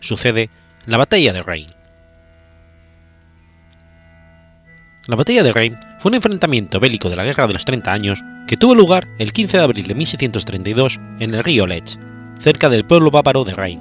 Sucede 0.00 0.50
la 0.84 0.96
Batalla 0.96 1.32
de 1.32 1.42
Rein. 1.44 1.68
La 5.06 5.14
Batalla 5.14 5.44
de 5.44 5.52
Rein 5.52 5.78
fue 6.00 6.08
un 6.08 6.16
enfrentamiento 6.16 6.80
bélico 6.80 7.08
de 7.08 7.14
la 7.14 7.22
Guerra 7.22 7.46
de 7.46 7.52
los 7.52 7.64
30 7.64 7.92
Años 7.92 8.24
que 8.48 8.56
tuvo 8.56 8.74
lugar 8.74 9.06
el 9.20 9.32
15 9.32 9.58
de 9.58 9.62
abril 9.62 9.86
de 9.86 9.94
1632 9.94 10.98
en 11.20 11.34
el 11.36 11.44
río 11.44 11.68
Lech, 11.68 11.96
cerca 12.36 12.68
del 12.68 12.84
pueblo 12.84 13.12
bávaro 13.12 13.44
de 13.44 13.54
Rein. 13.54 13.78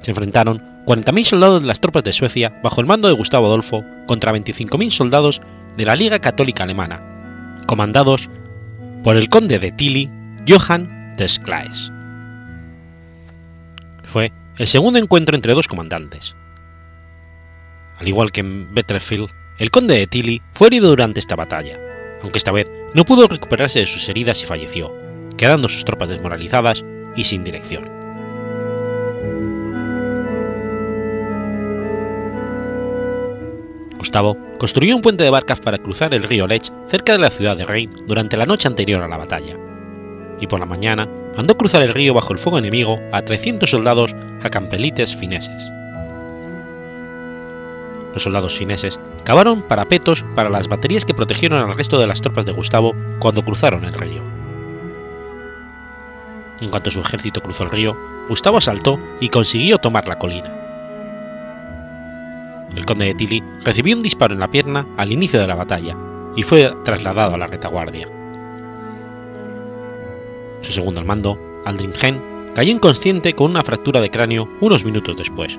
Se 0.00 0.12
enfrentaron 0.12 0.62
40.000 0.86 1.24
soldados 1.24 1.62
de 1.62 1.66
las 1.66 1.80
tropas 1.80 2.04
de 2.04 2.12
Suecia 2.12 2.56
bajo 2.62 2.80
el 2.80 2.86
mando 2.86 3.08
de 3.08 3.14
Gustavo 3.14 3.46
Adolfo 3.46 3.84
contra 4.06 4.32
25.000 4.32 4.90
soldados 4.90 5.42
de 5.76 5.86
la 5.86 5.96
Liga 5.96 6.20
Católica 6.20 6.62
Alemana, 6.62 7.02
comandados 7.66 8.30
por 9.02 9.16
el 9.16 9.28
conde 9.28 9.58
de 9.58 9.72
Tilly, 9.72 10.10
Johann 10.46 11.14
Desclaes. 11.16 11.92
Fue 14.04 14.32
el 14.58 14.66
segundo 14.66 14.98
encuentro 14.98 15.34
entre 15.34 15.54
dos 15.54 15.68
comandantes. 15.68 16.36
Al 17.98 18.06
igual 18.06 18.32
que 18.32 18.40
en 18.40 18.72
Betterfield, 18.74 19.30
el 19.58 19.70
conde 19.70 19.96
de 19.96 20.06
Tilly 20.06 20.42
fue 20.52 20.68
herido 20.68 20.88
durante 20.88 21.20
esta 21.20 21.36
batalla, 21.36 21.78
aunque 22.22 22.38
esta 22.38 22.52
vez 22.52 22.70
no 22.94 23.04
pudo 23.04 23.26
recuperarse 23.26 23.80
de 23.80 23.86
sus 23.86 24.08
heridas 24.08 24.42
y 24.42 24.46
falleció, 24.46 24.94
quedando 25.36 25.68
sus 25.68 25.84
tropas 25.84 26.08
desmoralizadas 26.08 26.84
y 27.16 27.24
sin 27.24 27.44
dirección. 27.44 27.84
Gustavo 34.02 34.36
construyó 34.58 34.96
un 34.96 35.00
puente 35.00 35.22
de 35.22 35.30
barcas 35.30 35.60
para 35.60 35.78
cruzar 35.78 36.12
el 36.12 36.24
río 36.24 36.48
Lech 36.48 36.72
cerca 36.88 37.12
de 37.12 37.20
la 37.20 37.30
ciudad 37.30 37.56
de 37.56 37.64
Rein 37.64 37.88
durante 38.08 38.36
la 38.36 38.46
noche 38.46 38.66
anterior 38.66 39.00
a 39.00 39.06
la 39.06 39.16
batalla, 39.16 39.56
y 40.40 40.48
por 40.48 40.58
la 40.58 40.66
mañana 40.66 41.08
mandó 41.36 41.56
cruzar 41.56 41.84
el 41.84 41.94
río 41.94 42.12
bajo 42.12 42.32
el 42.32 42.40
fuego 42.40 42.58
enemigo 42.58 42.98
a 43.12 43.22
300 43.22 43.70
soldados 43.70 44.16
a 44.42 44.50
campelites 44.50 45.14
fineses. 45.14 45.70
Los 48.12 48.24
soldados 48.24 48.58
fineses 48.58 48.98
cavaron 49.22 49.62
parapetos 49.62 50.24
para 50.34 50.50
las 50.50 50.66
baterías 50.66 51.04
que 51.04 51.14
protegieron 51.14 51.60
al 51.60 51.76
resto 51.76 52.00
de 52.00 52.08
las 52.08 52.22
tropas 52.22 52.44
de 52.44 52.50
Gustavo 52.50 52.96
cuando 53.20 53.44
cruzaron 53.44 53.84
el 53.84 53.94
río. 53.94 54.24
En 56.60 56.70
cuanto 56.70 56.90
su 56.90 56.98
ejército 56.98 57.40
cruzó 57.40 57.62
el 57.62 57.70
río, 57.70 57.96
Gustavo 58.28 58.58
asaltó 58.58 58.98
y 59.20 59.28
consiguió 59.28 59.78
tomar 59.78 60.08
la 60.08 60.18
colina 60.18 60.61
el 62.76 62.86
conde 62.86 63.06
de 63.06 63.14
Tilly 63.14 63.42
recibió 63.64 63.96
un 63.96 64.02
disparo 64.02 64.34
en 64.34 64.40
la 64.40 64.50
pierna 64.50 64.86
al 64.96 65.12
inicio 65.12 65.40
de 65.40 65.46
la 65.46 65.54
batalla 65.54 65.96
y 66.36 66.42
fue 66.42 66.74
trasladado 66.84 67.34
a 67.34 67.38
la 67.38 67.46
retaguardia. 67.46 68.08
Su 70.62 70.72
segundo 70.72 71.00
al 71.00 71.06
mando, 71.06 71.62
Aldringen, 71.64 72.20
cayó 72.54 72.72
inconsciente 72.72 73.34
con 73.34 73.50
una 73.50 73.62
fractura 73.62 74.00
de 74.00 74.10
cráneo 74.10 74.48
unos 74.60 74.84
minutos 74.84 75.16
después. 75.16 75.58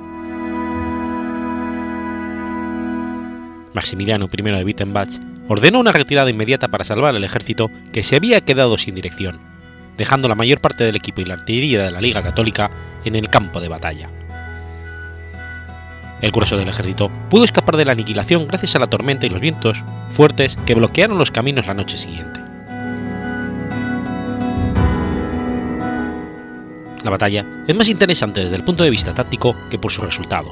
Maximiliano 3.73 4.27
I 4.31 4.41
de 4.41 4.63
Wittenbach 4.63 5.09
ordenó 5.47 5.79
una 5.79 5.91
retirada 5.91 6.29
inmediata 6.29 6.69
para 6.69 6.85
salvar 6.85 7.15
al 7.15 7.23
ejército 7.23 7.69
que 7.91 8.03
se 8.03 8.15
había 8.15 8.41
quedado 8.41 8.77
sin 8.77 8.95
dirección, 8.95 9.39
dejando 9.97 10.27
la 10.27 10.35
mayor 10.35 10.61
parte 10.61 10.83
del 10.83 10.95
equipo 10.95 11.21
y 11.21 11.25
la 11.25 11.33
artillería 11.33 11.83
de 11.83 11.91
la 11.91 12.01
Liga 12.01 12.21
Católica 12.21 12.71
en 13.03 13.15
el 13.15 13.29
campo 13.29 13.59
de 13.59 13.69
batalla. 13.69 14.09
El 16.23 16.31
grueso 16.31 16.55
del 16.55 16.69
ejército 16.69 17.11
pudo 17.29 17.43
escapar 17.43 17.75
de 17.75 17.83
la 17.83 17.91
aniquilación 17.91 18.47
gracias 18.47 18.77
a 18.77 18.79
la 18.79 18.87
tormenta 18.87 19.25
y 19.25 19.29
los 19.29 19.41
vientos 19.41 19.83
fuertes 20.09 20.55
que 20.65 20.73
bloquearon 20.73 21.17
los 21.17 21.31
caminos 21.31 21.67
la 21.67 21.73
noche 21.73 21.97
siguiente. 21.97 22.39
La 27.03 27.09
batalla 27.09 27.45
es 27.67 27.75
más 27.75 27.89
interesante 27.89 28.39
desde 28.39 28.55
el 28.55 28.63
punto 28.63 28.85
de 28.85 28.89
vista 28.89 29.13
táctico 29.13 29.53
que 29.69 29.77
por 29.77 29.91
su 29.91 30.01
resultado, 30.01 30.49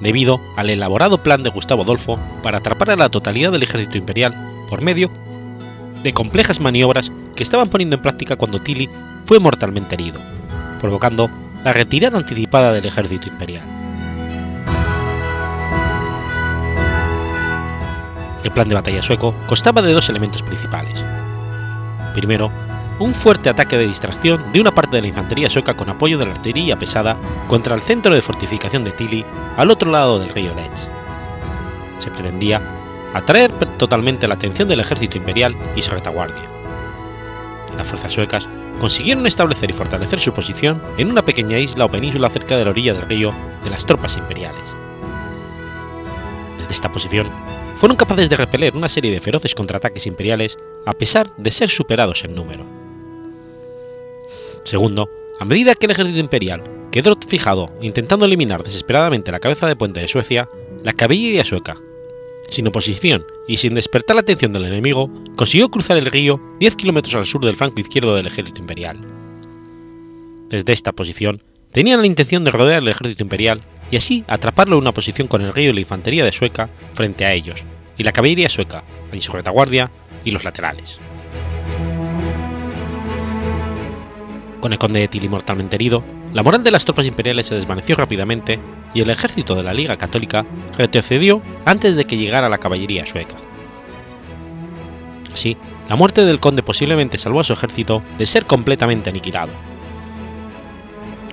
debido 0.00 0.40
al 0.56 0.70
elaborado 0.70 1.22
plan 1.22 1.44
de 1.44 1.50
Gustavo 1.50 1.84
Adolfo 1.84 2.18
para 2.42 2.58
atrapar 2.58 2.90
a 2.90 2.96
la 2.96 3.08
totalidad 3.08 3.52
del 3.52 3.62
ejército 3.62 3.98
imperial 3.98 4.34
por 4.68 4.82
medio 4.82 5.08
de 6.02 6.12
complejas 6.12 6.58
maniobras 6.58 7.12
que 7.36 7.44
estaban 7.44 7.68
poniendo 7.68 7.94
en 7.94 8.02
práctica 8.02 8.34
cuando 8.34 8.60
Tilly 8.60 8.90
fue 9.24 9.38
mortalmente 9.38 9.94
herido, 9.94 10.18
provocando 10.80 11.30
la 11.62 11.72
retirada 11.72 12.18
anticipada 12.18 12.72
del 12.72 12.86
ejército 12.86 13.28
imperial. 13.28 13.81
El 18.44 18.50
plan 18.50 18.68
de 18.68 18.74
batalla 18.74 19.02
sueco 19.02 19.34
constaba 19.46 19.82
de 19.82 19.92
dos 19.92 20.08
elementos 20.08 20.42
principales. 20.42 21.04
Primero, 22.14 22.50
un 22.98 23.14
fuerte 23.14 23.48
ataque 23.48 23.76
de 23.76 23.86
distracción 23.86 24.52
de 24.52 24.60
una 24.60 24.74
parte 24.74 24.96
de 24.96 25.02
la 25.02 25.08
infantería 25.08 25.50
sueca 25.50 25.74
con 25.74 25.88
apoyo 25.88 26.18
de 26.18 26.26
la 26.26 26.32
artillería 26.32 26.78
pesada 26.78 27.16
contra 27.48 27.74
el 27.74 27.80
centro 27.80 28.14
de 28.14 28.22
fortificación 28.22 28.84
de 28.84 28.92
Tilly 28.92 29.24
al 29.56 29.70
otro 29.70 29.90
lado 29.90 30.18
del 30.18 30.28
río 30.28 30.54
Lech. 30.54 30.88
Se 31.98 32.10
pretendía 32.10 32.60
atraer 33.14 33.52
totalmente 33.76 34.28
la 34.28 34.34
atención 34.34 34.68
del 34.68 34.80
ejército 34.80 35.16
imperial 35.16 35.56
y 35.76 35.82
su 35.82 35.90
retaguardia. 35.90 36.48
Las 37.76 37.88
fuerzas 37.88 38.12
suecas 38.12 38.48
consiguieron 38.80 39.26
establecer 39.26 39.70
y 39.70 39.74
fortalecer 39.74 40.20
su 40.20 40.32
posición 40.32 40.82
en 40.98 41.10
una 41.10 41.22
pequeña 41.22 41.58
isla 41.58 41.84
o 41.84 41.90
península 41.90 42.28
cerca 42.28 42.56
de 42.56 42.64
la 42.64 42.70
orilla 42.70 42.94
del 42.94 43.08
río 43.08 43.32
de 43.64 43.70
las 43.70 43.86
tropas 43.86 44.16
imperiales. 44.16 44.62
Desde 46.58 46.72
esta 46.72 46.90
posición, 46.90 47.28
fueron 47.76 47.96
capaces 47.96 48.28
de 48.28 48.36
repeler 48.36 48.76
una 48.76 48.88
serie 48.88 49.10
de 49.10 49.20
feroces 49.20 49.54
contraataques 49.54 50.06
imperiales 50.06 50.56
a 50.86 50.92
pesar 50.92 51.34
de 51.36 51.50
ser 51.50 51.68
superados 51.68 52.24
en 52.24 52.34
número. 52.34 52.64
Segundo, 54.64 55.10
a 55.40 55.44
medida 55.44 55.74
que 55.74 55.86
el 55.86 55.92
ejército 55.92 56.18
imperial 56.18 56.62
quedó 56.92 57.16
fijado 57.26 57.70
intentando 57.80 58.26
eliminar 58.26 58.62
desesperadamente 58.62 59.32
la 59.32 59.40
cabeza 59.40 59.66
de 59.66 59.76
puente 59.76 60.00
de 60.00 60.08
Suecia, 60.08 60.48
la 60.84 60.92
caballería 60.92 61.44
sueca, 61.44 61.78
sin 62.48 62.68
oposición 62.68 63.26
y 63.48 63.56
sin 63.56 63.74
despertar 63.74 64.14
la 64.14 64.22
atención 64.22 64.52
del 64.52 64.66
enemigo, 64.66 65.10
consiguió 65.36 65.70
cruzar 65.70 65.96
el 65.96 66.06
río 66.06 66.40
10 66.60 66.76
kilómetros 66.76 67.14
al 67.14 67.26
sur 67.26 67.44
del 67.44 67.56
flanco 67.56 67.80
izquierdo 67.80 68.14
del 68.14 68.26
ejército 68.26 68.60
imperial. 68.60 69.00
Desde 70.48 70.72
esta 70.72 70.92
posición, 70.92 71.42
tenían 71.72 72.00
la 72.00 72.06
intención 72.06 72.44
de 72.44 72.50
rodear 72.50 72.82
el 72.82 72.88
ejército 72.88 73.22
imperial 73.22 73.62
y 73.92 73.96
así 73.98 74.24
atraparlo 74.26 74.76
en 74.76 74.82
una 74.82 74.94
posición 74.94 75.28
con 75.28 75.42
el 75.42 75.52
río 75.52 75.70
y 75.70 75.74
la 75.74 75.80
infantería 75.80 76.24
de 76.24 76.32
Sueca 76.32 76.70
frente 76.94 77.26
a 77.26 77.32
ellos, 77.34 77.64
y 77.98 78.02
la 78.02 78.12
caballería 78.12 78.48
sueca 78.48 78.82
en 79.12 79.20
su 79.20 79.32
retaguardia 79.32 79.92
y 80.24 80.30
los 80.30 80.44
laterales. 80.44 80.98
Con 84.60 84.72
el 84.72 84.78
conde 84.78 85.00
de 85.00 85.08
Tilly 85.08 85.28
mortalmente 85.28 85.76
herido, 85.76 86.02
la 86.32 86.42
moral 86.42 86.64
de 86.64 86.70
las 86.70 86.86
tropas 86.86 87.06
imperiales 87.06 87.46
se 87.46 87.54
desvaneció 87.54 87.94
rápidamente 87.96 88.58
y 88.94 89.02
el 89.02 89.10
ejército 89.10 89.54
de 89.54 89.62
la 89.62 89.74
Liga 89.74 89.98
Católica 89.98 90.46
retrocedió 90.78 91.42
antes 91.66 91.94
de 91.94 92.06
que 92.06 92.16
llegara 92.16 92.48
la 92.48 92.58
caballería 92.58 93.04
sueca. 93.04 93.36
Así, 95.34 95.58
la 95.90 95.96
muerte 95.96 96.24
del 96.24 96.40
conde 96.40 96.62
posiblemente 96.62 97.18
salvó 97.18 97.40
a 97.40 97.44
su 97.44 97.52
ejército 97.52 98.02
de 98.16 98.24
ser 98.24 98.46
completamente 98.46 99.10
aniquilado. 99.10 99.52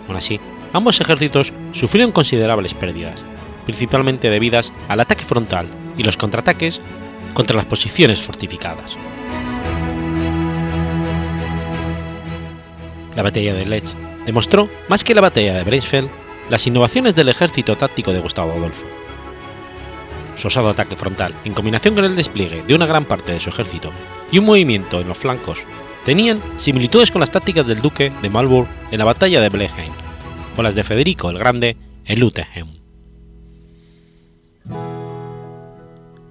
Aún 0.07 0.17
así, 0.17 0.41
ambos 0.73 0.99
ejércitos 1.01 1.53
sufrieron 1.71 2.11
considerables 2.11 2.73
pérdidas, 2.73 3.23
principalmente 3.65 4.29
debidas 4.29 4.73
al 4.87 4.99
ataque 4.99 5.25
frontal 5.25 5.67
y 5.97 6.03
los 6.03 6.17
contraataques 6.17 6.81
contra 7.33 7.55
las 7.55 7.65
posiciones 7.65 8.21
fortificadas. 8.21 8.97
La 13.15 13.23
batalla 13.23 13.53
de 13.53 13.65
Lech 13.65 13.95
demostró, 14.25 14.69
más 14.87 15.03
que 15.03 15.13
la 15.13 15.21
batalla 15.21 15.53
de 15.53 15.63
Breisfeld, 15.63 16.09
las 16.49 16.65
innovaciones 16.67 17.15
del 17.15 17.29
ejército 17.29 17.75
táctico 17.75 18.13
de 18.13 18.21
Gustavo 18.21 18.53
Adolfo. 18.53 18.85
Su 20.35 20.47
osado 20.47 20.69
ataque 20.69 20.95
frontal, 20.95 21.33
en 21.43 21.53
combinación 21.53 21.95
con 21.95 22.05
el 22.05 22.15
despliegue 22.15 22.63
de 22.63 22.75
una 22.75 22.85
gran 22.85 23.05
parte 23.05 23.33
de 23.33 23.39
su 23.39 23.49
ejército 23.49 23.91
y 24.31 24.39
un 24.39 24.45
movimiento 24.45 25.01
en 25.01 25.07
los 25.07 25.17
flancos, 25.17 25.65
tenían 26.05 26.41
similitudes 26.57 27.11
con 27.11 27.19
las 27.19 27.31
tácticas 27.31 27.67
del 27.67 27.81
duque 27.81 28.11
de 28.21 28.29
Marlborough 28.29 28.69
en 28.89 28.99
la 28.99 29.05
batalla 29.05 29.41
de 29.41 29.49
Blenheim, 29.49 29.91
las 30.63 30.75
de 30.75 30.83
Federico 30.83 31.29
el 31.29 31.37
Grande 31.37 31.77
en 32.05 32.19
Lutenheim. 32.19 32.67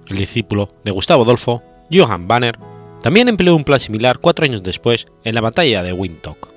El 0.07 0.17
discípulo 0.17 0.69
de 0.83 0.91
Gustavo 0.91 1.23
Adolfo, 1.23 1.61
Johann 1.91 2.27
Banner, 2.27 2.57
también 3.01 3.29
empleó 3.29 3.55
un 3.55 3.63
plan 3.63 3.79
similar 3.79 4.19
cuatro 4.19 4.45
años 4.45 4.63
después 4.63 5.05
en 5.23 5.35
la 5.35 5.41
batalla 5.41 5.83
de 5.83 5.93
Wintock. 5.93 6.49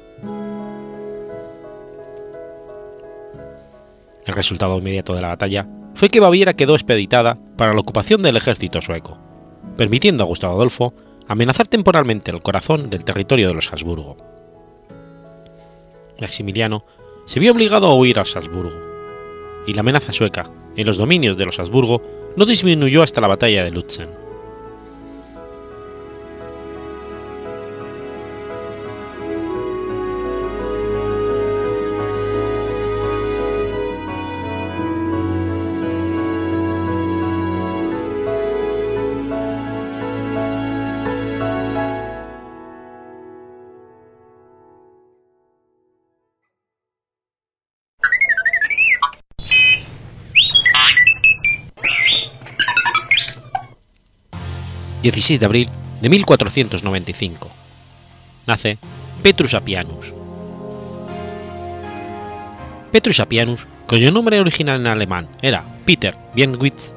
El 4.25 4.35
resultado 4.35 4.79
inmediato 4.79 5.15
de 5.15 5.21
la 5.21 5.29
batalla 5.29 5.69
fue 5.95 6.09
que 6.09 6.21
Baviera 6.21 6.55
quedó 6.55 6.75
expeditada 6.75 7.39
para 7.57 7.75
la 7.75 7.81
ocupación 7.81 8.23
del 8.23 8.37
ejército 8.37 8.81
sueco, 8.81 9.19
permitiendo 9.77 10.25
a 10.25 10.27
Gustavo 10.27 10.55
Adolfo 10.55 10.95
amenazar 11.29 11.67
temporalmente 11.67 12.31
el 12.31 12.43
corazón 12.43 12.89
del 12.91 13.05
territorio 13.05 13.49
de 13.49 13.55
los 13.55 13.73
Habsburgo. 13.73 14.17
Maximiliano 16.21 16.85
se 17.25 17.41
vio 17.41 17.53
obligado 17.53 17.87
a 17.87 17.95
huir 17.95 18.19
a 18.19 18.25
Salzburgo, 18.25 18.81
y 19.67 19.75
la 19.75 19.81
amenaza 19.81 20.13
sueca 20.13 20.51
en 20.77 20.87
los 20.87 20.97
dominios 20.97 21.37
de 21.37 21.47
los 21.47 21.59
Habsburgo 21.59 22.03
no 22.37 22.47
disminuyó 22.47 23.03
hasta 23.03 23.21
la 23.21 23.29
batalla 23.29 23.65
de 23.65 23.71
Lutzen. 23.71 24.22
16 55.03 55.41
de 55.41 55.47
abril 55.47 55.69
de 56.01 56.09
1495. 56.09 57.51
Nace 58.47 58.79
Petrus 59.23 59.55
Apianus. 59.55 60.15
Petrus 62.93 63.19
Apianus, 63.19 63.67
cuyo 63.89 64.13
nombre 64.13 64.39
original 64.39 64.81
en 64.81 64.87
alemán 64.87 65.29
era 65.43 65.65
Peter 65.85 66.17
Bienwitz, 66.35 66.93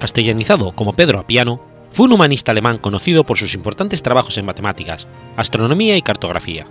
castellanizado 0.00 0.72
como 0.72 0.94
Pedro 0.94 1.18
Apiano, 1.18 1.60
fue 1.92 2.06
un 2.06 2.12
humanista 2.12 2.52
alemán 2.52 2.78
conocido 2.78 3.24
por 3.24 3.36
sus 3.36 3.54
importantes 3.54 4.02
trabajos 4.02 4.38
en 4.38 4.46
matemáticas, 4.46 5.06
astronomía 5.36 5.98
y 5.98 6.02
cartografía. 6.02 6.66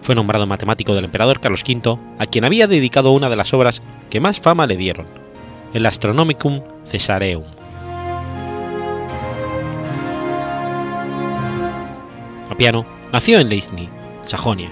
Fue 0.00 0.14
nombrado 0.14 0.46
matemático 0.46 0.94
del 0.94 1.04
emperador 1.04 1.40
Carlos 1.40 1.62
V, 1.66 1.98
a 2.18 2.26
quien 2.26 2.44
había 2.44 2.66
dedicado 2.66 3.12
una 3.12 3.28
de 3.28 3.36
las 3.36 3.52
obras 3.52 3.82
que 4.08 4.20
más 4.20 4.40
fama 4.40 4.66
le 4.66 4.76
dieron, 4.76 5.06
el 5.74 5.84
Astronomicum 5.84 6.62
Caesareum. 6.90 7.53
Nació 13.12 13.40
en 13.40 13.48
Leisny, 13.48 13.88
Sajonia. 14.24 14.70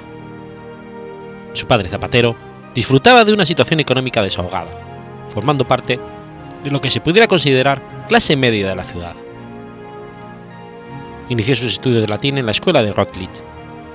Su 1.53 1.66
padre 1.66 1.88
zapatero 1.88 2.37
disfrutaba 2.75 3.25
de 3.25 3.33
una 3.33 3.45
situación 3.45 3.81
económica 3.81 4.23
desahogada, 4.23 4.71
formando 5.29 5.66
parte 5.66 5.99
de 6.62 6.71
lo 6.71 6.81
que 6.81 6.90
se 6.90 7.01
pudiera 7.01 7.27
considerar 7.27 7.83
clase 8.09 8.37
media 8.37 8.68
de 8.68 8.77
la 8.77 8.85
ciudad. 8.85 9.14
Inició 11.29 11.57
sus 11.57 11.73
estudios 11.73 12.03
de 12.03 12.09
latín 12.09 12.38
en 12.38 12.47
la 12.47 12.53
escuela 12.53 12.83
de 12.83 12.92
Rothlitz, 12.92 13.42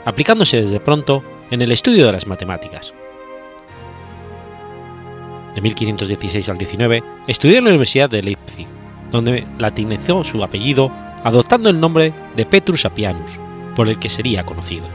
aplicándose 0.06 0.62
desde 0.62 0.80
pronto 0.80 1.24
en 1.50 1.62
el 1.62 1.72
estudio 1.72 2.06
de 2.06 2.12
las 2.12 2.28
matemáticas. 2.28 2.94
De 5.56 5.62
1516 5.62 6.50
al 6.50 6.58
19 6.58 7.04
estudió 7.28 7.58
en 7.58 7.64
la 7.64 7.70
Universidad 7.70 8.10
de 8.10 8.22
Leipzig, 8.22 8.68
donde 9.12 9.46
latinizó 9.58 10.24
su 10.24 10.44
apellido 10.44 10.92
adoptando 11.24 11.70
el 11.70 11.80
nombre 11.80 12.14
de 12.36 12.46
Petrus 12.46 12.86
Apianus, 12.86 13.40
por 13.78 13.90
el 13.90 14.00
que 14.00 14.10
sería 14.10 14.44
conocido. 14.44 14.88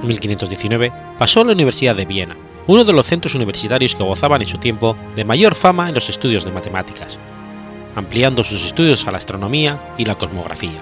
En 0.00 0.06
1519 0.06 0.92
pasó 1.18 1.40
a 1.40 1.44
la 1.44 1.52
Universidad 1.52 1.96
de 1.96 2.04
Viena, 2.04 2.36
uno 2.68 2.84
de 2.84 2.92
los 2.92 3.04
centros 3.04 3.34
universitarios 3.34 3.96
que 3.96 4.04
gozaban 4.04 4.40
en 4.42 4.48
su 4.48 4.58
tiempo 4.58 4.96
de 5.16 5.24
mayor 5.24 5.56
fama 5.56 5.88
en 5.88 5.94
los 5.96 6.08
estudios 6.08 6.44
de 6.44 6.52
matemáticas, 6.52 7.18
ampliando 7.96 8.44
sus 8.44 8.64
estudios 8.64 9.08
a 9.08 9.10
la 9.10 9.18
astronomía 9.18 9.92
y 9.98 10.04
la 10.04 10.14
cosmografía. 10.14 10.80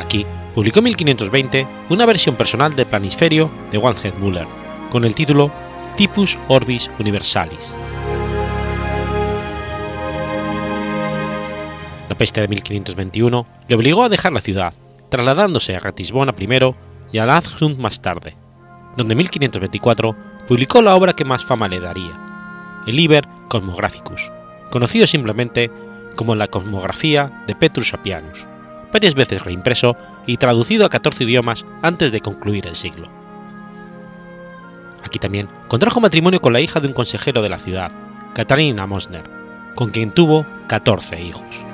Aquí 0.00 0.26
publicó 0.54 0.80
en 0.80 0.86
1520 0.86 1.68
una 1.88 2.04
versión 2.04 2.34
personal 2.34 2.74
del 2.74 2.86
planisferio 2.86 3.48
de 3.70 3.78
Wilhelm 3.78 4.18
Müller, 4.20 4.48
con 4.90 5.04
el 5.04 5.14
título 5.14 5.52
Typus 5.96 6.36
Orbis 6.48 6.90
Universalis. 6.98 7.77
Peste 12.18 12.40
de 12.40 12.48
1521 12.48 13.46
le 13.68 13.74
obligó 13.74 14.02
a 14.02 14.08
dejar 14.08 14.32
la 14.32 14.40
ciudad, 14.40 14.74
trasladándose 15.08 15.74
a 15.74 15.78
Ratisbona 15.78 16.34
primero 16.34 16.76
y 17.12 17.18
a 17.18 17.26
Landshut 17.26 17.78
más 17.78 18.02
tarde, 18.02 18.36
donde 18.96 19.12
en 19.12 19.18
1524 19.18 20.16
publicó 20.46 20.82
la 20.82 20.96
obra 20.96 21.14
que 21.14 21.24
más 21.24 21.44
fama 21.44 21.68
le 21.68 21.80
daría, 21.80 22.82
el 22.86 22.96
Liber 22.96 23.26
Cosmographicus, 23.48 24.32
conocido 24.70 25.06
simplemente 25.06 25.70
como 26.16 26.34
la 26.34 26.48
Cosmografía 26.48 27.44
de 27.46 27.54
Petrus 27.54 27.94
Apianus, 27.94 28.46
varias 28.92 29.14
veces 29.14 29.44
reimpreso 29.44 29.96
y 30.26 30.36
traducido 30.36 30.84
a 30.84 30.88
14 30.88 31.24
idiomas 31.24 31.64
antes 31.82 32.10
de 32.10 32.20
concluir 32.20 32.66
el 32.66 32.74
siglo. 32.74 33.08
Aquí 35.04 35.18
también 35.18 35.48
contrajo 35.68 36.00
matrimonio 36.00 36.40
con 36.40 36.52
la 36.52 36.60
hija 36.60 36.80
de 36.80 36.88
un 36.88 36.94
consejero 36.94 37.40
de 37.42 37.48
la 37.48 37.58
ciudad, 37.58 37.92
Katarina 38.34 38.86
Mosner, 38.86 39.24
con 39.76 39.90
quien 39.90 40.10
tuvo 40.10 40.44
14 40.66 41.22
hijos. 41.22 41.67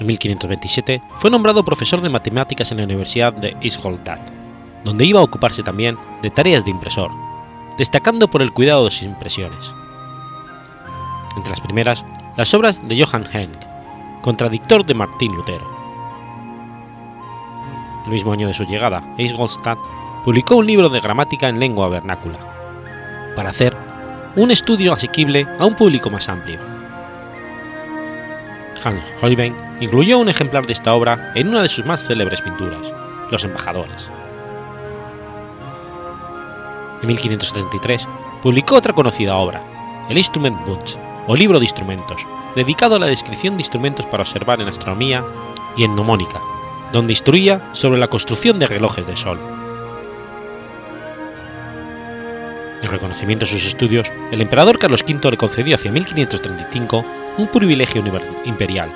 En 0.00 0.06
1527 0.06 1.02
fue 1.18 1.30
nombrado 1.30 1.64
profesor 1.64 2.00
de 2.00 2.08
matemáticas 2.08 2.72
en 2.72 2.78
la 2.78 2.84
Universidad 2.84 3.32
de 3.32 3.56
Ingolstadt, 3.60 4.20
donde 4.82 5.04
iba 5.04 5.20
a 5.20 5.24
ocuparse 5.24 5.62
también 5.62 5.96
de 6.20 6.30
tareas 6.30 6.64
de 6.64 6.72
impresor, 6.72 7.12
destacando 7.78 8.28
por 8.28 8.42
el 8.42 8.52
cuidado 8.52 8.84
de 8.84 8.90
sus 8.90 9.04
impresiones. 9.04 9.72
Entre 11.36 11.50
las 11.50 11.60
primeras, 11.60 12.04
las 12.36 12.52
obras 12.54 12.86
de 12.86 13.04
Johann 13.04 13.26
Henk, 13.32 14.20
contradictor 14.20 14.84
de 14.84 14.94
Martín 14.94 15.32
Lutero. 15.32 15.70
El 18.04 18.12
mismo 18.12 18.32
año 18.32 18.48
de 18.48 18.54
su 18.54 18.64
llegada 18.64 18.98
a 18.98 19.76
publicó 20.24 20.56
un 20.56 20.66
libro 20.66 20.88
de 20.88 21.00
gramática 21.00 21.48
en 21.48 21.60
lengua 21.60 21.88
vernácula, 21.88 22.38
para 23.36 23.50
hacer 23.50 23.76
un 24.34 24.50
estudio 24.50 24.92
asequible 24.92 25.46
a 25.60 25.66
un 25.66 25.74
público 25.74 26.10
más 26.10 26.28
amplio. 26.28 26.58
Hans 28.82 29.02
Holbein 29.22 29.63
incluyó 29.84 30.18
un 30.18 30.28
ejemplar 30.28 30.66
de 30.66 30.72
esta 30.72 30.94
obra 30.94 31.32
en 31.34 31.48
una 31.48 31.62
de 31.62 31.68
sus 31.68 31.84
más 31.84 32.06
célebres 32.06 32.40
pinturas, 32.40 32.92
Los 33.30 33.44
Embajadores. 33.44 34.10
En 37.02 37.08
1573 37.08 38.08
publicó 38.42 38.76
otra 38.76 38.94
conocida 38.94 39.36
obra, 39.36 39.62
el 40.08 40.16
Instrumentbuch, 40.16 40.96
o 41.26 41.36
libro 41.36 41.58
de 41.58 41.66
instrumentos, 41.66 42.26
dedicado 42.56 42.96
a 42.96 42.98
la 42.98 43.06
descripción 43.06 43.56
de 43.56 43.62
instrumentos 43.62 44.06
para 44.06 44.22
observar 44.22 44.60
en 44.60 44.68
astronomía 44.68 45.24
y 45.76 45.84
en 45.84 45.92
mnemónica, 45.92 46.40
donde 46.92 47.12
instruía 47.12 47.70
sobre 47.72 47.98
la 47.98 48.08
construcción 48.08 48.58
de 48.58 48.66
relojes 48.66 49.06
de 49.06 49.16
sol. 49.16 49.38
En 52.82 52.90
reconocimiento 52.90 53.44
a 53.44 53.48
sus 53.48 53.64
estudios, 53.66 54.10
el 54.30 54.40
emperador 54.40 54.78
Carlos 54.78 55.04
V 55.06 55.30
le 55.30 55.36
concedió 55.36 55.74
hacia 55.74 55.92
1535 55.92 57.04
un 57.38 57.46
privilegio 57.48 58.02
imperial, 58.44 58.90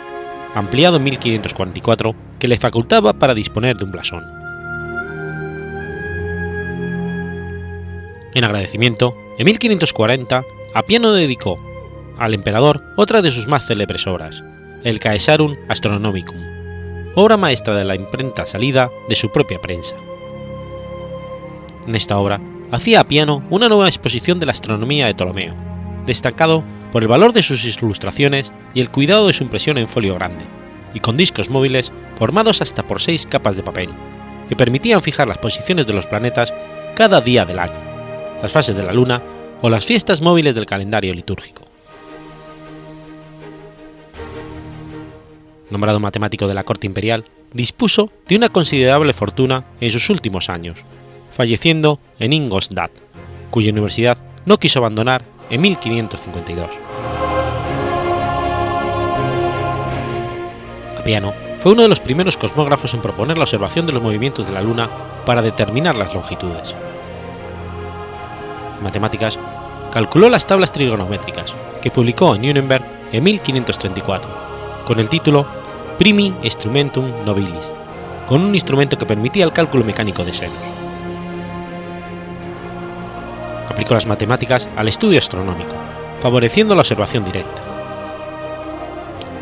ampliado 0.54 0.96
en 0.96 1.04
1544, 1.04 2.14
que 2.38 2.48
le 2.48 2.58
facultaba 2.58 3.12
para 3.14 3.34
disponer 3.34 3.76
de 3.76 3.84
un 3.84 3.92
blasón. 3.92 4.24
En 8.34 8.44
agradecimiento, 8.44 9.16
en 9.38 9.46
1540, 9.46 10.44
Apiano 10.74 11.12
dedicó 11.12 11.58
al 12.18 12.34
emperador 12.34 12.82
otra 12.96 13.22
de 13.22 13.30
sus 13.30 13.46
más 13.46 13.66
célebres 13.66 14.06
obras, 14.06 14.44
el 14.84 15.00
Caesarum 15.00 15.56
Astronomicum, 15.68 16.38
obra 17.14 17.36
maestra 17.36 17.74
de 17.74 17.84
la 17.84 17.94
imprenta 17.94 18.46
salida 18.46 18.90
de 19.08 19.16
su 19.16 19.30
propia 19.30 19.60
prensa. 19.60 19.96
En 21.86 21.94
esta 21.94 22.18
obra 22.18 22.40
hacía 22.70 23.00
a 23.00 23.04
piano 23.04 23.42
una 23.50 23.68
nueva 23.68 23.88
exposición 23.88 24.38
de 24.40 24.46
la 24.46 24.52
astronomía 24.52 25.06
de 25.06 25.14
Ptolomeo, 25.14 25.54
destacado 26.06 26.62
por 26.92 27.02
el 27.02 27.08
valor 27.08 27.32
de 27.32 27.42
sus 27.42 27.64
ilustraciones 27.64 28.52
y 28.74 28.80
el 28.80 28.90
cuidado 28.90 29.26
de 29.26 29.32
su 29.32 29.44
impresión 29.44 29.78
en 29.78 29.88
folio 29.88 30.14
grande, 30.14 30.44
y 30.94 31.00
con 31.00 31.16
discos 31.16 31.50
móviles 31.50 31.92
formados 32.16 32.62
hasta 32.62 32.86
por 32.86 33.00
seis 33.00 33.26
capas 33.26 33.56
de 33.56 33.62
papel, 33.62 33.90
que 34.48 34.56
permitían 34.56 35.02
fijar 35.02 35.28
las 35.28 35.38
posiciones 35.38 35.86
de 35.86 35.92
los 35.92 36.06
planetas 36.06 36.52
cada 36.94 37.20
día 37.20 37.44
del 37.44 37.58
año, 37.58 37.78
las 38.42 38.52
fases 38.52 38.76
de 38.76 38.84
la 38.84 38.92
Luna 38.92 39.22
o 39.60 39.70
las 39.70 39.84
fiestas 39.84 40.20
móviles 40.20 40.54
del 40.54 40.66
calendario 40.66 41.14
litúrgico. 41.14 41.62
Nombrado 45.70 46.00
matemático 46.00 46.48
de 46.48 46.54
la 46.54 46.64
corte 46.64 46.86
imperial, 46.86 47.24
dispuso 47.52 48.10
de 48.26 48.36
una 48.36 48.48
considerable 48.48 49.12
fortuna 49.12 49.64
en 49.80 49.90
sus 49.90 50.08
últimos 50.08 50.48
años, 50.48 50.78
falleciendo 51.32 52.00
en 52.18 52.32
Ingolstadt, 52.32 52.90
cuya 53.50 53.72
universidad 53.72 54.18
no 54.46 54.58
quiso 54.58 54.78
abandonar 54.78 55.22
en 55.50 55.60
1552. 55.60 56.70
Apiano 60.98 61.32
fue 61.58 61.72
uno 61.72 61.82
de 61.82 61.88
los 61.88 62.00
primeros 62.00 62.36
cosmógrafos 62.36 62.94
en 62.94 63.00
proponer 63.00 63.36
la 63.36 63.44
observación 63.44 63.86
de 63.86 63.92
los 63.92 64.02
movimientos 64.02 64.46
de 64.46 64.52
la 64.52 64.62
Luna 64.62 64.88
para 65.24 65.42
determinar 65.42 65.96
las 65.96 66.14
longitudes. 66.14 66.74
En 68.76 68.84
matemáticas, 68.84 69.38
calculó 69.90 70.28
las 70.28 70.46
tablas 70.46 70.70
trigonométricas, 70.70 71.54
que 71.82 71.90
publicó 71.90 72.34
en 72.34 72.42
Nuremberg 72.42 72.84
en 73.12 73.24
1534, 73.24 74.30
con 74.84 75.00
el 75.00 75.08
título 75.08 75.46
Primi 75.98 76.34
Instrumentum 76.42 77.24
Nobilis, 77.24 77.72
con 78.28 78.42
un 78.42 78.54
instrumento 78.54 78.96
que 78.96 79.06
permitía 79.06 79.44
el 79.44 79.52
cálculo 79.52 79.84
mecánico 79.84 80.24
de 80.24 80.32
senos. 80.32 80.67
Aplicó 83.68 83.94
las 83.94 84.06
matemáticas 84.06 84.68
al 84.76 84.88
estudio 84.88 85.18
astronómico, 85.18 85.74
favoreciendo 86.20 86.74
la 86.74 86.80
observación 86.80 87.24
directa. 87.24 87.62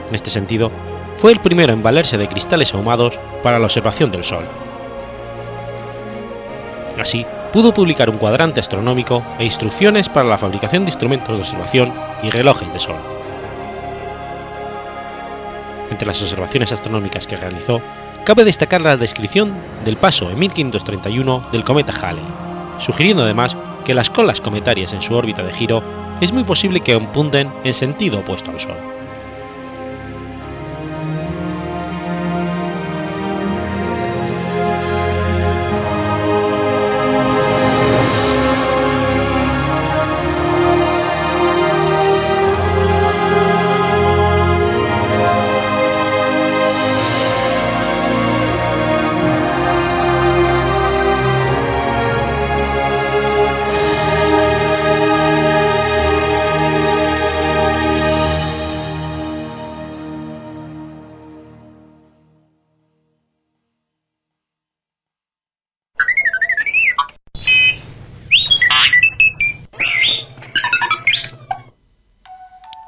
En 0.09 0.15
este 0.15 0.31
sentido, 0.31 0.71
fue 1.17 1.33
el 1.33 1.41
primero 1.41 1.73
en 1.73 1.83
valerse 1.83 2.19
de 2.19 2.29
cristales 2.29 2.75
ahumados 2.75 3.19
para 3.43 3.59
la 3.59 3.67
observación 3.67 4.11
del 4.11 4.25
Sol. 4.25 4.45
Así, 6.99 7.27
pudo 7.53 7.73
publicar 7.73 8.11
un 8.11 8.19
cuadrante 8.19 8.61
astronómico 8.61 9.23
e 9.39 9.45
instrucciones 9.45 10.09
para 10.09 10.29
la 10.29 10.39
fabricación 10.39 10.85
de 10.85 10.91
instrumentos 10.91 11.29
de 11.29 11.43
observación 11.43 11.93
y 12.23 12.31
relojes 12.31 12.73
de 12.73 12.81
sol. 12.81 12.97
Entre 15.91 16.07
las 16.07 16.21
observaciones 16.21 16.73
astronómicas 16.73 17.27
que 17.27 17.37
realizó, 17.37 17.81
cabe 18.25 18.45
destacar 18.45 18.81
la 18.81 18.97
descripción 18.97 19.55
del 19.85 19.97
paso 19.97 20.31
en 20.31 20.39
1531 20.39 21.49
del 21.53 21.65
cometa 21.65 21.93
Halley, 21.93 22.25
sugiriendo 22.79 23.23
además 23.23 23.57
que 23.87 23.95
las 23.95 24.11
colas 24.11 24.41
cometarias 24.41 24.93
en 24.93 25.01
su 25.01 25.15
órbita 25.15 25.45
de 25.45 25.53
giro 25.53 25.81
es 26.21 26.33
muy 26.33 26.43
posible 26.43 26.81
que 26.81 26.95
apunten 26.95 27.53
en 27.63 27.73
sentido 27.73 28.19
opuesto 28.19 28.51
al 28.51 28.59
Sol. 28.59 28.96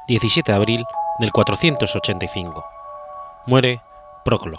17 0.09 0.51
de 0.51 0.55
abril 0.55 0.85
del 1.19 1.31
485. 1.31 2.65
Muere 3.45 3.79
Proclo. 4.25 4.57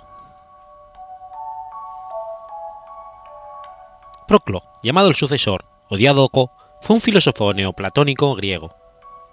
Proclo, 4.28 4.62
llamado 4.84 5.08
el 5.08 5.16
sucesor 5.16 5.64
o 5.88 5.96
Diádoco, 5.96 6.52
fue 6.80 6.94
un 6.94 7.02
filósofo 7.02 7.52
neoplatónico 7.52 8.36
griego, 8.36 8.76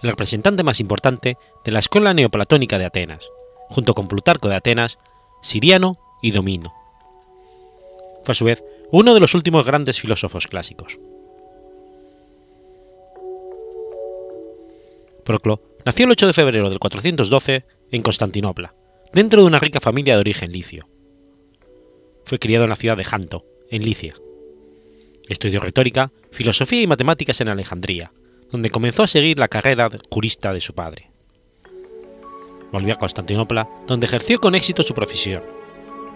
el 0.01 0.09
representante 0.09 0.63
más 0.63 0.79
importante 0.79 1.37
de 1.63 1.71
la 1.71 1.79
escuela 1.79 2.15
neoplatónica 2.15 2.79
de 2.79 2.85
Atenas, 2.85 3.29
junto 3.69 3.93
con 3.93 4.07
Plutarco 4.07 4.49
de 4.49 4.55
Atenas, 4.55 4.97
Siriano 5.43 5.99
y 6.23 6.31
Domino. 6.31 6.73
Fue 8.23 8.31
a 8.31 8.35
su 8.35 8.45
vez 8.45 8.63
uno 8.91 9.13
de 9.13 9.19
los 9.19 9.35
últimos 9.35 9.67
grandes 9.67 10.01
filósofos 10.01 10.47
clásicos. 10.47 10.97
Proclo 15.23 15.66
Nació 15.87 16.03
el 16.03 16.11
8 16.11 16.27
de 16.27 16.33
febrero 16.33 16.69
del 16.69 16.79
412 16.79 17.65
en 17.91 18.01
Constantinopla, 18.01 18.75
dentro 19.13 19.39
de 19.39 19.47
una 19.47 19.57
rica 19.57 19.79
familia 19.79 20.15
de 20.15 20.19
origen 20.19 20.51
licio. 20.51 20.89
Fue 22.25 22.39
criado 22.39 22.65
en 22.65 22.71
la 22.71 22.75
ciudad 22.75 22.97
de 22.97 23.05
Janto, 23.05 23.45
en 23.71 23.83
Licia. 23.83 24.13
Estudió 25.29 25.61
retórica, 25.61 26.11
filosofía 26.29 26.81
y 26.81 26.87
matemáticas 26.87 27.39
en 27.39 27.47
Alejandría, 27.47 28.11
donde 28.51 28.69
comenzó 28.69 29.03
a 29.03 29.07
seguir 29.07 29.39
la 29.39 29.47
carrera 29.47 29.89
jurista 30.11 30.51
de 30.51 30.59
su 30.59 30.75
padre. 30.75 31.09
Volvió 32.73 32.93
a 32.93 32.99
Constantinopla, 32.99 33.69
donde 33.87 34.07
ejerció 34.07 34.41
con 34.41 34.55
éxito 34.55 34.83
su 34.83 34.93
profesión, 34.93 35.41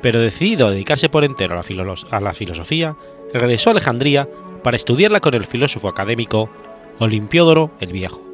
pero 0.02 0.20
decidido 0.20 0.68
a 0.68 0.72
dedicarse 0.72 1.08
por 1.08 1.24
entero 1.24 1.54
a 1.54 2.20
la, 2.20 2.34
filosofía, 2.34 2.98
regresó 3.34 3.70
a 3.70 3.72
Alejandría 3.72 4.28
para 4.66 4.76
estudiarla 4.76 5.22
con 5.22 5.34
el 5.34 5.46
filósofo 5.46 5.88
académico 5.88 6.52
Olimpiódoro 7.00 7.72
el 7.80 7.94
Viejo 7.94 8.31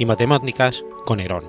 y 0.00 0.06
matemáticas 0.06 0.82
con 1.04 1.20
Herón. 1.20 1.44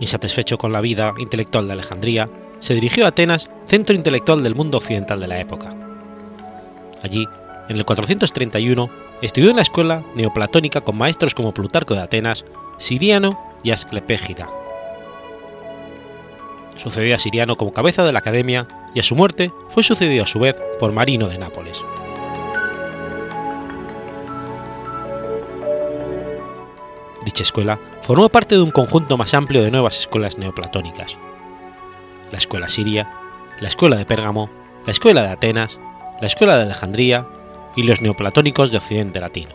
Insatisfecho 0.00 0.58
con 0.58 0.72
la 0.72 0.82
vida 0.82 1.14
intelectual 1.16 1.68
de 1.68 1.74
Alejandría, 1.74 2.28
se 2.58 2.74
dirigió 2.74 3.04
a 3.04 3.08
Atenas, 3.08 3.48
centro 3.64 3.94
intelectual 3.94 4.42
del 4.42 4.56
mundo 4.56 4.78
occidental 4.78 5.20
de 5.20 5.28
la 5.28 5.38
época. 5.38 5.74
Allí, 7.02 7.24
en 7.68 7.76
el 7.76 7.84
431, 7.84 8.90
estudió 9.22 9.50
en 9.50 9.56
la 9.56 9.62
escuela 9.62 10.02
neoplatónica 10.16 10.80
con 10.80 10.98
maestros 10.98 11.34
como 11.34 11.54
Plutarco 11.54 11.94
de 11.94 12.00
Atenas, 12.00 12.44
Siriano 12.78 13.38
y 13.62 13.70
Asclepégida. 13.70 14.48
Sucedió 16.76 17.14
a 17.14 17.18
Siriano 17.18 17.56
como 17.56 17.72
cabeza 17.72 18.04
de 18.04 18.12
la 18.12 18.18
academia 18.18 18.66
y 18.92 18.98
a 18.98 19.04
su 19.04 19.14
muerte 19.14 19.52
fue 19.68 19.84
sucedido 19.84 20.24
a 20.24 20.26
su 20.26 20.40
vez 20.40 20.56
por 20.80 20.92
Marino 20.92 21.28
de 21.28 21.38
Nápoles. 21.38 21.84
Dicha 27.34 27.42
escuela 27.42 27.80
formó 28.02 28.28
parte 28.28 28.54
de 28.54 28.62
un 28.62 28.70
conjunto 28.70 29.16
más 29.16 29.34
amplio 29.34 29.64
de 29.64 29.72
nuevas 29.72 29.98
escuelas 29.98 30.38
neoplatónicas. 30.38 31.18
La 32.30 32.38
escuela 32.38 32.68
siria, 32.68 33.10
la 33.58 33.66
escuela 33.66 33.96
de 33.96 34.06
Pérgamo, 34.06 34.48
la 34.86 34.92
escuela 34.92 35.24
de 35.24 35.30
Atenas, 35.30 35.80
la 36.20 36.28
escuela 36.28 36.56
de 36.56 36.62
Alejandría 36.62 37.26
y 37.74 37.82
los 37.82 38.00
neoplatónicos 38.00 38.70
de 38.70 38.76
Occidente 38.76 39.18
Latino. 39.18 39.50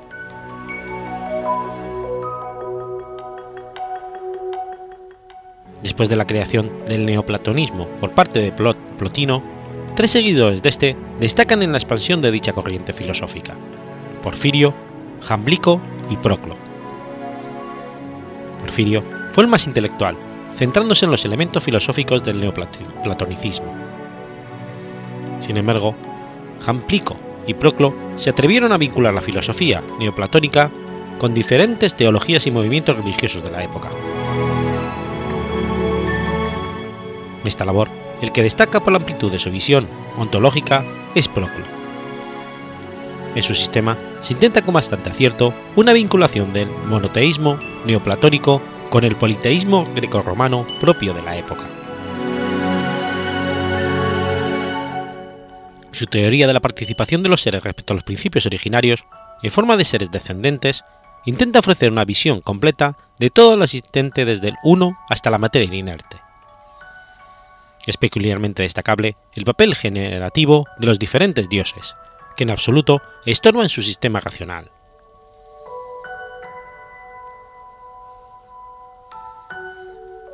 Después 5.81 6.09
de 6.09 6.17
la 6.17 6.27
creación 6.27 6.83
del 6.85 7.05
neoplatonismo 7.05 7.87
por 8.01 8.11
parte 8.11 8.39
de 8.39 8.51
Plotino, 8.51 9.41
tres 9.95 10.11
seguidores 10.11 10.61
de 10.61 10.67
este 10.67 10.97
destacan 11.21 11.63
en 11.63 11.71
la 11.71 11.77
expansión 11.77 12.21
de 12.21 12.31
dicha 12.31 12.51
corriente 12.51 12.91
filosófica: 12.91 13.55
Porfirio, 14.21 14.73
Jamblico 15.21 15.79
y 16.09 16.17
Proclo. 16.17 16.68
Porfirio 18.69 19.03
fue 19.31 19.43
el 19.43 19.49
más 19.49 19.65
intelectual, 19.65 20.15
centrándose 20.53 21.05
en 21.05 21.09
los 21.09 21.25
elementos 21.25 21.63
filosóficos 21.63 22.21
del 22.21 22.39
neoplatonicismo. 22.39 23.73
Sin 25.39 25.57
embargo, 25.57 25.95
Jamblico 26.61 27.15
y 27.47 27.55
Proclo 27.55 27.95
se 28.15 28.29
atrevieron 28.29 28.71
a 28.71 28.77
vincular 28.77 29.11
la 29.11 29.23
filosofía 29.23 29.81
neoplatónica 29.97 30.69
con 31.17 31.33
diferentes 31.33 31.95
teologías 31.95 32.45
y 32.45 32.51
movimientos 32.51 32.95
religiosos 32.95 33.41
de 33.41 33.49
la 33.49 33.63
época. 33.63 33.89
En 37.41 37.47
esta 37.47 37.65
labor, 37.65 37.89
el 38.21 38.31
que 38.31 38.43
destaca 38.43 38.81
por 38.81 38.93
la 38.93 38.99
amplitud 38.99 39.31
de 39.31 39.39
su 39.39 39.49
visión 39.49 39.87
ontológica 40.15 40.85
es 41.15 41.27
Proclo. 41.27 41.78
En 43.35 43.43
su 43.43 43.53
sistema 43.53 43.97
se 44.21 44.33
intenta 44.33 44.61
con 44.61 44.73
bastante 44.73 45.09
acierto 45.09 45.53
una 45.75 45.93
vinculación 45.93 46.51
del 46.51 46.67
monoteísmo 46.85 47.59
neoplatónico 47.85 48.61
con 48.89 49.03
el 49.03 49.15
politeísmo 49.15 49.87
grecorromano 49.95 50.65
propio 50.79 51.13
de 51.13 51.21
la 51.21 51.37
época. 51.37 51.65
Su 55.91 56.07
teoría 56.07 56.47
de 56.47 56.53
la 56.53 56.59
participación 56.59 57.23
de 57.23 57.29
los 57.29 57.41
seres 57.41 57.63
respecto 57.63 57.93
a 57.93 57.95
los 57.95 58.03
principios 58.03 58.45
originarios, 58.45 59.05
en 59.43 59.51
forma 59.51 59.77
de 59.77 59.85
seres 59.85 60.11
descendentes, 60.11 60.83
intenta 61.25 61.59
ofrecer 61.59 61.91
una 61.91 62.05
visión 62.05 62.41
completa 62.41 62.97
de 63.19 63.29
todo 63.29 63.57
lo 63.57 63.65
existente 63.65 64.25
desde 64.25 64.49
el 64.49 64.55
uno 64.63 64.97
hasta 65.09 65.29
la 65.29 65.37
materia 65.37 65.77
inerte. 65.77 66.17
Es 67.85 67.97
peculiarmente 67.97 68.63
destacable 68.63 69.15
el 69.33 69.45
papel 69.45 69.75
generativo 69.75 70.65
de 70.77 70.87
los 70.87 70.99
diferentes 70.99 71.49
dioses, 71.49 71.95
que 72.39 72.43
en 72.43 72.51
absoluto 72.51 73.01
estorban 73.25 73.67
su 73.67 73.81
sistema 73.81 74.21
racional. 74.21 74.71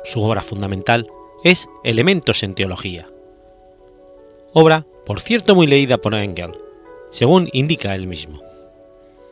Su 0.04 0.22
obra 0.22 0.42
fundamental 0.42 1.08
es 1.42 1.68
Elementos 1.82 2.44
en 2.44 2.54
Teología, 2.54 3.08
obra 4.52 4.86
por 5.04 5.20
cierto 5.20 5.56
muy 5.56 5.66
leída 5.66 5.98
por 5.98 6.14
Engel, 6.14 6.52
según 7.10 7.48
indica 7.52 7.96
él 7.96 8.06
mismo. 8.06 8.40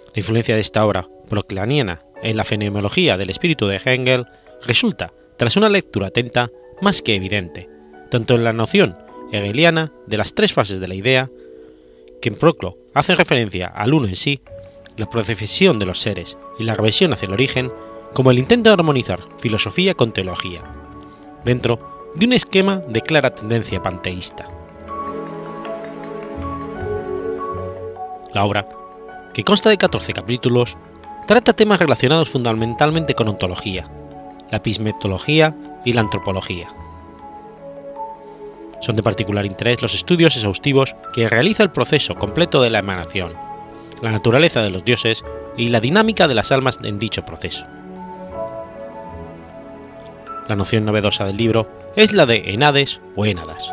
La 0.07 0.17
influencia 0.17 0.57
de 0.57 0.61
esta 0.61 0.85
obra 0.85 1.09
proclaniana 1.29 2.03
en 2.25 2.37
la 2.37 2.43
fenomenología 2.43 3.17
del 3.17 3.31
espíritu 3.31 3.69
de 3.69 3.77
Hegel 3.77 4.27
resulta, 4.67 5.13
tras 5.37 5.57
una 5.57 5.69
lectura 5.69 6.09
atenta, 6.09 6.51
más 6.81 7.03
que 7.03 7.15
evidente, 7.15 7.69
tanto 8.11 8.35
en 8.35 8.43
la 8.43 8.53
noción 8.53 8.99
hegeliana 9.31 9.93
de 10.09 10.17
las 10.17 10.35
tres 10.35 10.53
fases 10.53 10.81
de 10.81 10.89
la 10.89 10.97
idea, 10.97 11.31
que 12.25 12.31
en 12.31 12.37
Proclo 12.37 12.79
hace 12.95 13.15
referencia 13.15 13.67
al 13.67 13.93
uno 13.93 14.09
en 14.09 14.17
sí, 14.17 14.41
la 14.97 15.11
procesión 15.11 15.79
de 15.79 15.85
los 15.85 16.01
seres 16.01 16.39
y 16.59 16.65
la 16.65 16.75
reversión 16.75 17.13
hacia 17.13 17.27
el 17.27 17.35
origen, 17.35 17.71
como 18.15 18.31
el 18.31 18.39
intento 18.39 18.71
de 18.71 18.75
armonizar 18.75 19.23
filosofía 19.37 19.93
con 19.93 20.11
teología, 20.13 20.63
dentro 21.45 22.09
de 22.15 22.25
un 22.25 22.33
esquema 22.33 22.79
de 22.79 23.03
clara 23.03 23.35
tendencia 23.35 23.83
panteísta. 23.83 24.49
La 28.33 28.47
obra, 28.47 28.71
que 29.35 29.45
consta 29.45 29.69
de 29.69 29.77
14 29.77 30.15
capítulos, 30.15 30.79
trata 31.27 31.53
temas 31.53 31.79
relacionados 31.79 32.31
fundamentalmente 32.31 33.13
con 33.13 33.29
ontología, 33.29 33.85
la 34.51 34.57
epismetología 34.57 35.55
y 35.85 35.93
la 35.93 36.01
antropología. 36.01 36.69
Son 38.85 38.97
de 38.97 39.03
particular 39.03 39.47
interés 39.47 39.81
los 39.81 39.95
estudios 39.95 40.37
exhaustivos 40.37 40.95
que 41.15 41.27
realiza 41.27 41.63
el 41.63 41.71
proceso 41.71 42.17
completo 42.17 42.61
de 42.61 42.69
la 42.69 42.81
emanación, 42.81 43.33
la 44.03 44.11
naturaleza 44.11 44.63
de 44.63 44.69
los 44.69 44.85
dioses 44.85 45.25
y 45.57 45.69
la 45.69 45.81
dinámica 45.81 46.29
de 46.29 46.35
las 46.35 46.53
almas 46.53 46.77
en 46.85 46.99
dicho 46.99 47.25
proceso. 47.25 47.65
La 50.49 50.55
noción 50.55 50.85
novedosa 50.85 51.25
del 51.25 51.39
libro 51.39 51.67
es 51.97 52.13
la 52.13 52.27
de 52.27 52.53
enades 52.53 53.01
o 53.17 53.25
énadas. 53.25 53.73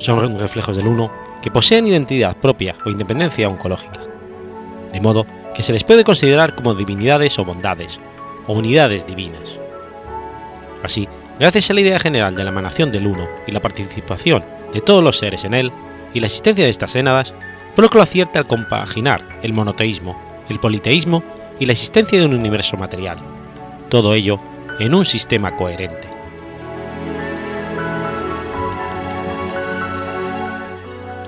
son 0.00 0.38
reflejos 0.40 0.76
del 0.76 0.88
uno 0.88 1.12
que 1.42 1.52
poseen 1.52 1.86
identidad 1.86 2.36
propia 2.36 2.74
o 2.84 2.90
independencia 2.90 3.48
oncológica, 3.48 4.00
de 4.92 5.00
modo 5.00 5.26
que 5.54 5.62
se 5.62 5.72
les 5.72 5.84
puede 5.84 6.02
considerar 6.02 6.56
como 6.56 6.74
divinidades 6.74 7.38
o 7.38 7.44
bondades, 7.44 8.00
o 8.46 8.54
unidades 8.54 9.06
divinas. 9.06 9.58
Así, 10.82 11.08
gracias 11.38 11.70
a 11.70 11.74
la 11.74 11.80
idea 11.80 11.98
general 11.98 12.34
de 12.34 12.44
la 12.44 12.50
emanación 12.50 12.92
del 12.92 13.06
uno 13.06 13.28
y 13.46 13.52
la 13.52 13.62
participación 13.62 14.44
de 14.72 14.80
todos 14.80 15.02
los 15.02 15.18
seres 15.18 15.44
en 15.44 15.54
él, 15.54 15.72
y 16.14 16.20
la 16.20 16.26
existencia 16.26 16.64
de 16.64 16.70
estas 16.70 16.96
énadas, 16.96 17.34
Proclo 17.74 18.00
acierta 18.00 18.38
al 18.38 18.46
compaginar 18.46 19.22
el 19.42 19.52
monoteísmo, 19.52 20.18
el 20.48 20.58
politeísmo 20.58 21.22
y 21.60 21.66
la 21.66 21.72
existencia 21.72 22.18
de 22.18 22.24
un 22.24 22.34
universo 22.34 22.78
material, 22.78 23.18
todo 23.90 24.14
ello 24.14 24.40
en 24.78 24.94
un 24.94 25.04
sistema 25.04 25.54
coherente. 25.56 26.16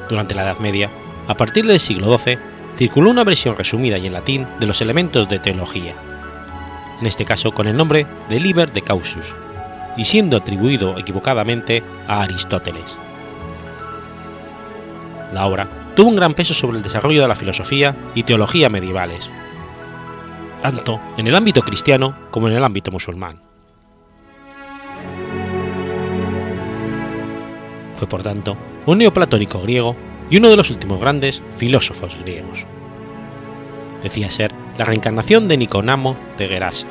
durante 0.09 0.35
la 0.35 0.43
Edad 0.43 0.59
Media, 0.59 0.91
a 1.27 1.37
partir 1.37 1.66
del 1.66 1.81
siglo 1.81 2.16
XII, 2.19 2.39
circuló 2.77 3.11
una 3.11 3.25
versión 3.25 3.57
resumida 3.57 3.99
y 3.99 4.07
en 4.07 4.12
latín 4.12 4.47
de 4.59 4.66
los 4.66 4.81
elementos 4.81 5.29
de 5.29 5.39
teología, 5.39 5.95
en 7.01 7.07
este 7.07 7.25
caso 7.25 7.53
con 7.53 7.67
el 7.67 7.77
nombre 7.77 8.07
de 8.29 8.41
Liber 8.41 8.73
de 8.73 8.83
Causus, 8.83 9.37
y 9.97 10.05
siendo 10.05 10.37
atribuido 10.37 10.97
equivocadamente 10.99 11.83
a 12.07 12.23
Aristóteles. 12.23 12.97
La 15.33 15.47
obra 15.47 15.69
tuvo 15.95 16.09
un 16.09 16.17
gran 16.17 16.35
peso 16.35 16.55
sobre 16.55 16.79
el 16.79 16.83
desarrollo 16.83 17.23
de 17.23 17.29
la 17.29 17.37
filosofía 17.37 17.97
y 18.15 18.23
teología 18.23 18.69
medievales, 18.69 19.31
tanto 20.63 21.01
en 21.17 21.27
el 21.27 21.35
ámbito 21.35 21.63
cristiano 21.63 22.17
como 22.31 22.49
en 22.49 22.55
el 22.55 22.65
ámbito 22.65 22.91
musulmán. 22.91 23.43
Fue 27.97 28.09
por 28.09 28.23
tanto 28.23 28.57
un 28.87 28.99
neoplatónico 28.99 29.61
griego 29.61 29.97
y 30.31 30.37
uno 30.37 30.49
de 30.49 30.57
los 30.57 30.71
últimos 30.71 31.01
grandes 31.01 31.43
filósofos 31.57 32.17
griegos. 32.23 32.67
Decía 34.03 34.31
ser 34.31 34.53
la 34.79 34.85
reencarnación 34.85 35.49
de 35.49 35.57
Niconamo 35.57 36.17
de 36.37 36.49
Gerasa. 36.49 36.87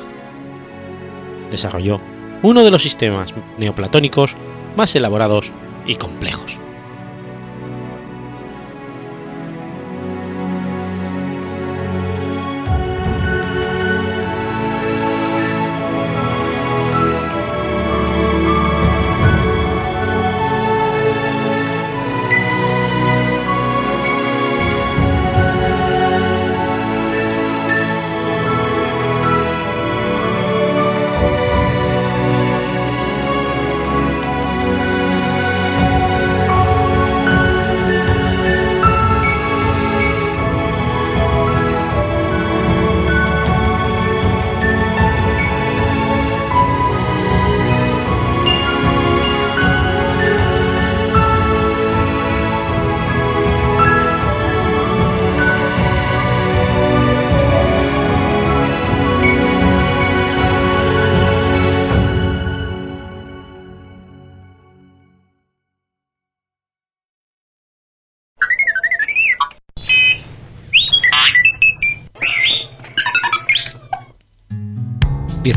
Desarrolló 1.50 2.00
uno 2.42 2.62
de 2.62 2.70
los 2.70 2.82
sistemas 2.82 3.34
neoplatónicos 3.56 4.34
más 4.76 4.94
elaborados 4.94 5.52
y 5.86 5.96
complejos. 5.96 6.58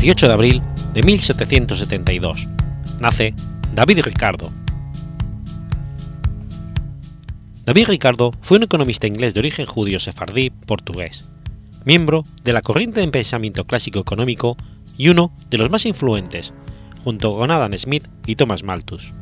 18 0.02 0.26
de 0.26 0.32
abril 0.32 0.62
de 0.94 1.02
1772. 1.04 2.48
Nace 2.98 3.36
David 3.72 4.00
Ricardo. 4.00 4.50
David 7.64 7.86
Ricardo 7.86 8.32
fue 8.40 8.56
un 8.56 8.64
economista 8.64 9.06
inglés 9.06 9.32
de 9.32 9.38
origen 9.38 9.64
judío 9.64 10.00
sefardí 10.00 10.50
portugués, 10.50 11.28
miembro 11.84 12.24
de 12.42 12.52
la 12.52 12.62
corriente 12.62 12.98
de 12.98 13.06
pensamiento 13.06 13.64
clásico 13.64 14.00
económico 14.00 14.56
y 14.98 15.08
uno 15.08 15.32
de 15.50 15.58
los 15.58 15.70
más 15.70 15.86
influentes, 15.86 16.52
junto 17.04 17.36
con 17.36 17.52
Adam 17.52 17.72
Smith 17.78 18.08
y 18.26 18.34
Thomas 18.34 18.64
Malthus. 18.64 19.12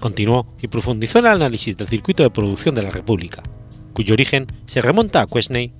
Continuó 0.00 0.56
y 0.62 0.68
profundizó 0.68 1.18
en 1.18 1.26
el 1.26 1.32
análisis 1.32 1.76
del 1.76 1.88
circuito 1.88 2.22
de 2.22 2.30
producción 2.30 2.74
de 2.74 2.84
la 2.84 2.90
República, 2.90 3.42
cuyo 3.92 4.14
origen 4.14 4.46
se 4.64 4.80
remonta 4.80 5.20
a 5.20 5.26
Quesney 5.26 5.74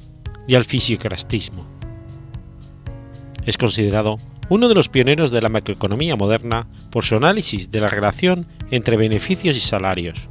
y 0.47 0.57
al 0.57 0.67
fisiocrastismo. 0.67 1.72
Es 3.45 3.57
considerado 3.57 4.17
uno 4.49 4.69
de 4.69 4.75
los 4.75 4.89
pioneros 4.89 5.31
de 5.31 5.41
la 5.41 5.49
macroeconomía 5.49 6.17
moderna 6.17 6.69
por 6.91 7.05
su 7.05 7.17
análisis 7.17 7.71
de 7.71 7.81
la 7.81 7.89
relación 7.89 8.47
entre 8.71 8.97
beneficios 8.97 9.57
y 9.57 9.61
salarios, 9.61 10.29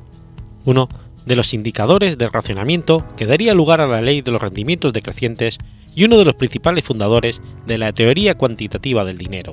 uno 0.66 0.88
de 1.26 1.36
los 1.36 1.54
indicadores 1.54 2.18
de 2.18 2.30
racionamiento 2.30 3.06
que 3.18 3.26
daría 3.26 3.54
lugar 3.54 3.82
a 3.82 3.88
la 3.88 4.02
ley 4.02 4.22
de 4.22 4.32
los 4.32 4.42
rendimientos 4.42 4.94
decrecientes 4.94 5.58
y 5.96 6.06
uno 6.06 6.18
de 6.18 6.26
los 6.26 6.36
principales 6.36 6.86
fundadores 6.86 7.42
de 7.68 7.78
la 7.78 7.92
teoría 7.92 8.36
cuantitativa 8.36 9.06
del 9.06 9.18
dinero. 9.18 9.52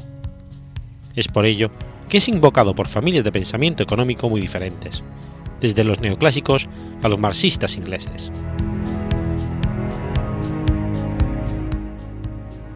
Es 1.17 1.29
por 1.29 1.47
ello 1.47 1.71
que 2.09 2.19
es 2.19 2.29
invocado 2.29 2.75
por 2.75 2.89
familias 2.89 3.25
de 3.25 3.33
pensamiento 3.33 3.83
económico 3.83 4.29
muy 4.31 4.41
diferentes, 4.41 5.03
desde 5.61 5.85
los 5.85 6.01
neoclásicos 6.01 6.69
a 7.03 7.09
los 7.09 7.19
marxistas 7.19 7.77
ingleses. 7.77 8.31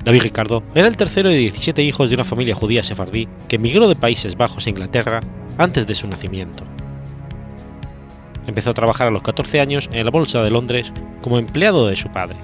David 0.04 0.22
Ricardo 0.22 0.64
era 0.74 0.88
el 0.88 0.96
tercero 0.96 1.28
de 1.30 1.36
17 1.36 1.82
hijos 1.82 2.08
de 2.08 2.16
una 2.16 2.24
familia 2.24 2.56
judía 2.56 2.82
sefardí 2.82 3.28
que 3.48 3.56
emigró 3.56 3.88
de 3.88 3.94
Países 3.94 4.36
Bajos 4.36 4.66
a 4.66 4.70
Inglaterra 4.70 5.20
antes 5.58 5.86
de 5.86 5.94
su 5.94 6.08
nacimiento. 6.08 6.64
Empezó 8.48 8.70
a 8.70 8.74
trabajar 8.74 9.06
a 9.06 9.10
los 9.12 9.22
14 9.22 9.60
años 9.60 9.88
en 9.92 10.04
la 10.04 10.10
Bolsa 10.10 10.42
de 10.42 10.50
Londres 10.50 10.92
como 11.20 11.38
empleado 11.38 11.86
de 11.86 11.94
su 11.94 12.08
padre. 12.10 12.36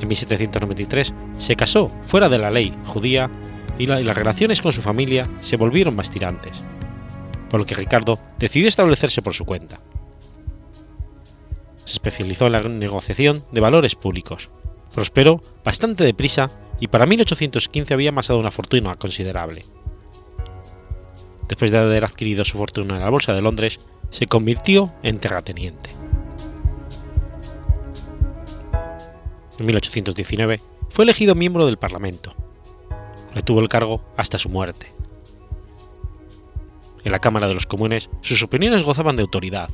En 0.00 0.08
1793 0.08 1.12
se 1.38 1.56
casó 1.56 1.88
fuera 2.06 2.30
de 2.30 2.38
la 2.38 2.50
ley 2.50 2.72
judía 2.86 3.30
y, 3.78 3.86
las 3.86 4.16
relaciones 4.16 4.62
con 4.62 4.72
su 4.72 4.80
familia 4.80 5.28
se 5.40 5.58
volvieron 5.58 5.94
más 5.94 6.10
tirantes, 6.10 6.62
por 7.50 7.60
lo 7.60 7.66
que 7.66 7.74
Ricardo 7.74 8.18
decidió 8.38 8.68
establecerse 8.68 9.20
por 9.20 9.34
su 9.34 9.44
cuenta. 9.44 9.78
Se 11.84 11.92
especializó 11.92 12.46
en 12.46 12.52
la 12.52 12.62
negociación 12.62 13.42
de 13.52 13.60
valores 13.60 13.94
públicos, 13.94 14.48
prosperó 14.94 15.40
bastante 15.64 16.04
deprisa 16.04 16.50
y 16.80 16.88
para 16.88 17.06
1815 17.06 17.92
había 17.92 18.10
amasado 18.10 18.38
una 18.38 18.50
fortuna 18.50 18.96
considerable. 18.96 19.64
Después 21.48 21.70
de 21.70 21.78
haber 21.78 22.04
adquirido 22.04 22.44
su 22.44 22.56
fortuna 22.56 22.94
en 22.94 23.00
la 23.00 23.10
Bolsa 23.10 23.34
de 23.34 23.42
Londres, 23.42 23.80
se 24.10 24.26
convirtió 24.26 24.92
en 25.02 25.18
terrateniente. 25.18 25.90
En 29.58 29.66
1819 29.66 30.60
fue 30.88 31.04
elegido 31.04 31.34
miembro 31.34 31.66
del 31.66 31.76
Parlamento. 31.76 32.34
Retuvo 33.34 33.60
el 33.60 33.68
cargo 33.68 34.02
hasta 34.16 34.38
su 34.38 34.48
muerte. 34.48 34.92
En 37.04 37.12
la 37.12 37.20
Cámara 37.20 37.48
de 37.48 37.54
los 37.54 37.66
Comunes 37.66 38.08
sus 38.22 38.42
opiniones 38.42 38.82
gozaban 38.82 39.16
de 39.16 39.22
autoridad, 39.22 39.68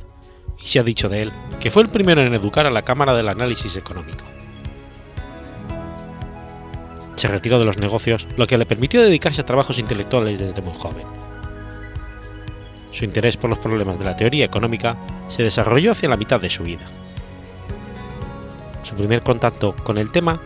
y 0.61 0.67
se 0.67 0.79
ha 0.79 0.83
dicho 0.83 1.09
de 1.09 1.23
él 1.23 1.31
que 1.59 1.71
fue 1.71 1.83
el 1.83 1.89
primero 1.89 2.21
en 2.21 2.33
educar 2.33 2.65
a 2.65 2.71
la 2.71 2.81
Cámara 2.81 3.15
del 3.15 3.29
Análisis 3.29 3.77
Económico 3.77 4.30
se 7.21 7.27
retiró 7.27 7.59
de 7.59 7.65
los 7.65 7.77
negocios, 7.77 8.27
lo 8.35 8.47
que 8.47 8.57
le 8.57 8.65
permitió 8.65 8.99
dedicarse 8.99 9.41
a 9.41 9.45
trabajos 9.45 9.77
intelectuales 9.77 10.39
desde 10.39 10.63
muy 10.63 10.73
joven. 10.75 11.05
Su 12.89 13.05
interés 13.05 13.37
por 13.37 13.47
los 13.47 13.59
problemas 13.59 13.99
de 13.99 14.05
la 14.05 14.17
teoría 14.17 14.43
económica 14.43 14.97
se 15.27 15.43
desarrolló 15.43 15.91
hacia 15.91 16.09
la 16.09 16.17
mitad 16.17 16.41
de 16.41 16.49
su 16.49 16.63
vida. 16.63 16.81
Su 18.81 18.95
primer 18.95 19.21
contacto 19.21 19.75
con 19.83 19.99
el 19.99 20.11
tema 20.11 20.41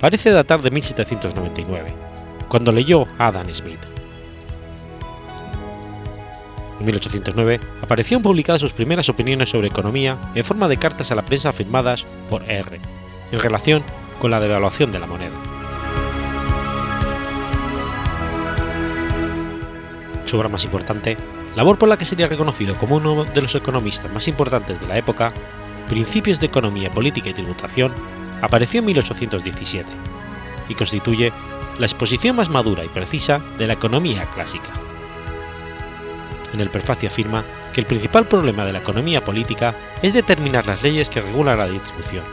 parece 0.00 0.32
datar 0.32 0.60
de 0.60 0.72
1799, 0.72 1.94
cuando 2.48 2.72
leyó 2.72 3.06
a 3.16 3.28
Adam 3.28 3.54
Smith. 3.54 3.78
En 6.80 6.84
1809 6.84 7.60
aparecieron 7.80 8.24
publicadas 8.24 8.60
sus 8.60 8.72
primeras 8.72 9.08
opiniones 9.08 9.50
sobre 9.50 9.68
economía 9.68 10.18
en 10.34 10.42
forma 10.42 10.66
de 10.66 10.78
cartas 10.78 11.12
a 11.12 11.14
la 11.14 11.24
prensa 11.24 11.52
firmadas 11.52 12.06
por 12.28 12.42
R, 12.50 12.80
en 13.30 13.38
relación 13.38 13.84
con 14.18 14.32
la 14.32 14.40
devaluación 14.40 14.90
de 14.90 14.98
la 14.98 15.06
moneda. 15.06 15.57
Su 20.28 20.36
obra 20.36 20.48
más 20.48 20.64
importante, 20.64 21.16
labor 21.56 21.78
por 21.78 21.88
la 21.88 21.96
que 21.96 22.04
sería 22.04 22.26
reconocido 22.26 22.76
como 22.76 22.96
uno 22.96 23.24
de 23.24 23.42
los 23.42 23.54
economistas 23.54 24.12
más 24.12 24.28
importantes 24.28 24.80
de 24.80 24.86
la 24.86 24.98
época, 24.98 25.32
Principios 25.88 26.38
de 26.38 26.46
Economía, 26.46 26.90
Política 26.90 27.30
y 27.30 27.34
Tributación, 27.34 27.92
apareció 28.42 28.80
en 28.80 28.86
1817 28.86 29.90
y 30.68 30.74
constituye 30.74 31.32
la 31.78 31.86
exposición 31.86 32.36
más 32.36 32.50
madura 32.50 32.84
y 32.84 32.88
precisa 32.88 33.40
de 33.56 33.66
la 33.66 33.72
economía 33.72 34.26
clásica. 34.34 34.68
En 36.52 36.60
el 36.60 36.68
prefacio 36.68 37.08
afirma 37.08 37.44
que 37.72 37.80
el 37.80 37.86
principal 37.86 38.26
problema 38.26 38.64
de 38.64 38.72
la 38.72 38.80
economía 38.80 39.24
política 39.24 39.74
es 40.02 40.12
determinar 40.12 40.66
las 40.66 40.82
leyes 40.82 41.08
que 41.08 41.20
regulan 41.22 41.58
la 41.58 41.68
distribución. 41.68 42.24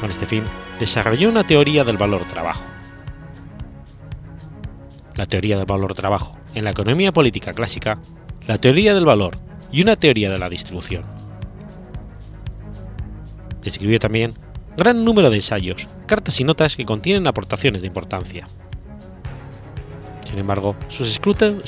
Con 0.00 0.10
este 0.10 0.26
fin, 0.26 0.44
desarrolló 0.78 1.30
una 1.30 1.46
teoría 1.46 1.84
del 1.84 1.96
valor 1.96 2.24
trabajo, 2.24 2.64
la 5.16 5.26
teoría 5.26 5.56
del 5.56 5.66
valor 5.66 5.94
trabajo, 5.94 6.38
en 6.54 6.64
la 6.64 6.70
economía 6.70 7.12
política 7.12 7.52
clásica, 7.52 7.98
la 8.46 8.58
teoría 8.58 8.94
del 8.94 9.06
valor 9.06 9.38
y 9.72 9.82
una 9.82 9.96
teoría 9.96 10.30
de 10.30 10.38
la 10.38 10.48
distribución. 10.48 11.04
Escribió 13.64 13.98
también 13.98 14.32
gran 14.76 15.04
número 15.04 15.30
de 15.30 15.36
ensayos, 15.36 15.88
cartas 16.06 16.40
y 16.40 16.44
notas 16.44 16.76
que 16.76 16.84
contienen 16.84 17.26
aportaciones 17.26 17.82
de 17.82 17.88
importancia. 17.88 18.46
Sin 20.22 20.38
embargo, 20.38 20.76
sus, 20.88 21.18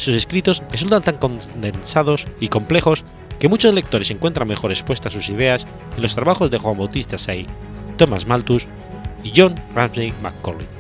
escritos 0.08 0.62
resultan 0.70 1.02
tan 1.02 1.16
condensados 1.16 2.28
y 2.38 2.48
complejos 2.48 3.04
que 3.38 3.48
muchos 3.48 3.72
lectores 3.72 4.10
encuentran 4.10 4.48
mejor 4.48 4.70
expuestas 4.70 5.12
sus 5.12 5.28
ideas 5.30 5.66
en 5.96 6.02
los 6.02 6.14
trabajos 6.14 6.50
de 6.50 6.58
Juan 6.58 6.76
Bautista 6.76 7.18
Say, 7.18 7.46
Thomas 7.96 8.26
Malthus 8.26 8.66
y 9.24 9.32
John 9.34 9.54
Ramsay 9.74 10.12
McCollum. 10.22 10.77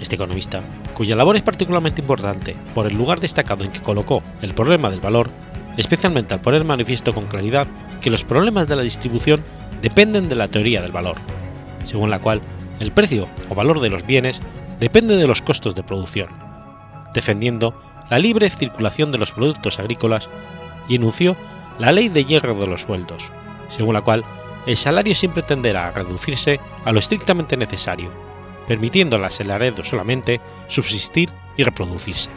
Este 0.00 0.14
economista, 0.14 0.60
cuya 0.94 1.16
labor 1.16 1.36
es 1.36 1.42
particularmente 1.42 2.00
importante 2.00 2.56
por 2.74 2.86
el 2.86 2.96
lugar 2.96 3.20
destacado 3.20 3.64
en 3.64 3.72
que 3.72 3.82
colocó 3.82 4.22
el 4.42 4.54
problema 4.54 4.90
del 4.90 5.00
valor, 5.00 5.30
especialmente 5.76 6.34
al 6.34 6.40
poner 6.40 6.64
manifiesto 6.64 7.14
con 7.14 7.26
claridad 7.26 7.66
que 8.00 8.10
los 8.10 8.24
problemas 8.24 8.68
de 8.68 8.76
la 8.76 8.82
distribución 8.82 9.42
dependen 9.82 10.28
de 10.28 10.36
la 10.36 10.48
teoría 10.48 10.82
del 10.82 10.92
valor, 10.92 11.16
según 11.84 12.10
la 12.10 12.20
cual 12.20 12.40
el 12.80 12.92
precio 12.92 13.28
o 13.48 13.54
valor 13.54 13.80
de 13.80 13.90
los 13.90 14.06
bienes 14.06 14.40
depende 14.78 15.16
de 15.16 15.26
los 15.26 15.42
costos 15.42 15.74
de 15.74 15.82
producción, 15.82 16.28
defendiendo 17.12 17.80
la 18.08 18.18
libre 18.18 18.50
circulación 18.50 19.10
de 19.10 19.18
los 19.18 19.32
productos 19.32 19.80
agrícolas 19.80 20.30
y 20.88 20.94
enunció 20.94 21.36
la 21.78 21.92
ley 21.92 22.08
de 22.08 22.24
hierro 22.24 22.54
de 22.54 22.66
los 22.66 22.82
sueldos, 22.82 23.32
según 23.68 23.94
la 23.94 24.02
cual 24.02 24.24
el 24.66 24.76
salario 24.76 25.14
siempre 25.14 25.42
tenderá 25.42 25.88
a 25.88 25.92
reducirse 25.92 26.60
a 26.84 26.92
lo 26.92 26.98
estrictamente 26.98 27.56
necesario 27.56 28.27
permitiendo 28.68 29.16
al 29.16 29.24
asalariado 29.24 29.82
solamente 29.82 30.40
subsistir 30.68 31.30
y 31.56 31.64
reproducirse. 31.64 32.30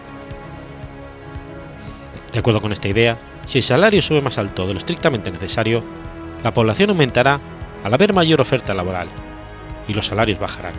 De 2.31 2.39
acuerdo 2.39 2.61
con 2.61 2.71
esta 2.71 2.87
idea, 2.87 3.19
si 3.45 3.57
el 3.57 3.63
salario 3.63 4.01
sube 4.01 4.21
más 4.21 4.37
alto 4.37 4.65
de 4.65 4.73
lo 4.73 4.79
estrictamente 4.79 5.29
necesario, 5.29 5.83
la 6.41 6.53
población 6.53 6.89
aumentará 6.89 7.39
al 7.83 7.93
haber 7.93 8.13
mayor 8.13 8.39
oferta 8.39 8.73
laboral 8.73 9.09
y 9.87 9.93
los 9.93 10.07
salarios 10.07 10.39
bajarán. 10.39 10.73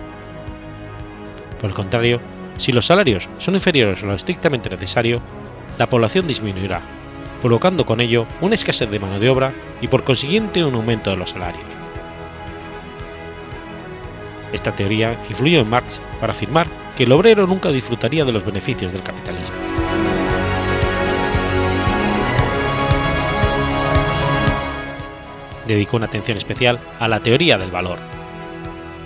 Por 1.60 1.68
el 1.68 1.76
contrario, 1.76 2.20
si 2.56 2.72
los 2.72 2.86
salarios 2.86 3.28
son 3.38 3.54
inferiores 3.54 4.02
a 4.02 4.06
lo 4.06 4.14
estrictamente 4.14 4.70
necesario, 4.70 5.20
la 5.78 5.88
población 5.88 6.26
disminuirá, 6.26 6.80
provocando 7.42 7.84
con 7.84 8.00
ello 8.00 8.26
una 8.40 8.54
escasez 8.54 8.90
de 8.90 9.00
mano 9.00 9.18
de 9.18 9.28
obra 9.28 9.52
y 9.82 9.88
por 9.88 10.02
consiguiente 10.02 10.64
un 10.64 10.74
aumento 10.74 11.10
de 11.10 11.16
los 11.16 11.30
salarios. 11.30 11.81
Esta 14.52 14.74
teoría 14.74 15.18
influyó 15.28 15.60
en 15.60 15.70
Marx 15.70 16.00
para 16.20 16.32
afirmar 16.32 16.66
que 16.96 17.04
el 17.04 17.12
obrero 17.12 17.46
nunca 17.46 17.70
disfrutaría 17.70 18.24
de 18.24 18.32
los 18.32 18.44
beneficios 18.44 18.92
del 18.92 19.02
capitalismo. 19.02 19.56
Dedicó 25.66 25.96
una 25.96 26.06
atención 26.06 26.36
especial 26.36 26.78
a 26.98 27.08
la 27.08 27.20
teoría 27.20 27.56
del 27.56 27.70
valor. 27.70 27.98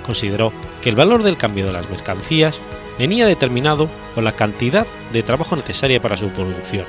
Consideró 0.04 0.52
que 0.80 0.88
el 0.88 0.96
valor 0.96 1.22
del 1.22 1.36
cambio 1.36 1.66
de 1.66 1.72
las 1.72 1.88
mercancías 1.90 2.60
venía 2.98 3.26
determinado 3.26 3.88
por 4.14 4.24
la 4.24 4.32
cantidad 4.32 4.86
de 5.12 5.22
trabajo 5.22 5.54
necesaria 5.54 6.00
para 6.00 6.16
su 6.16 6.30
producción, 6.30 6.86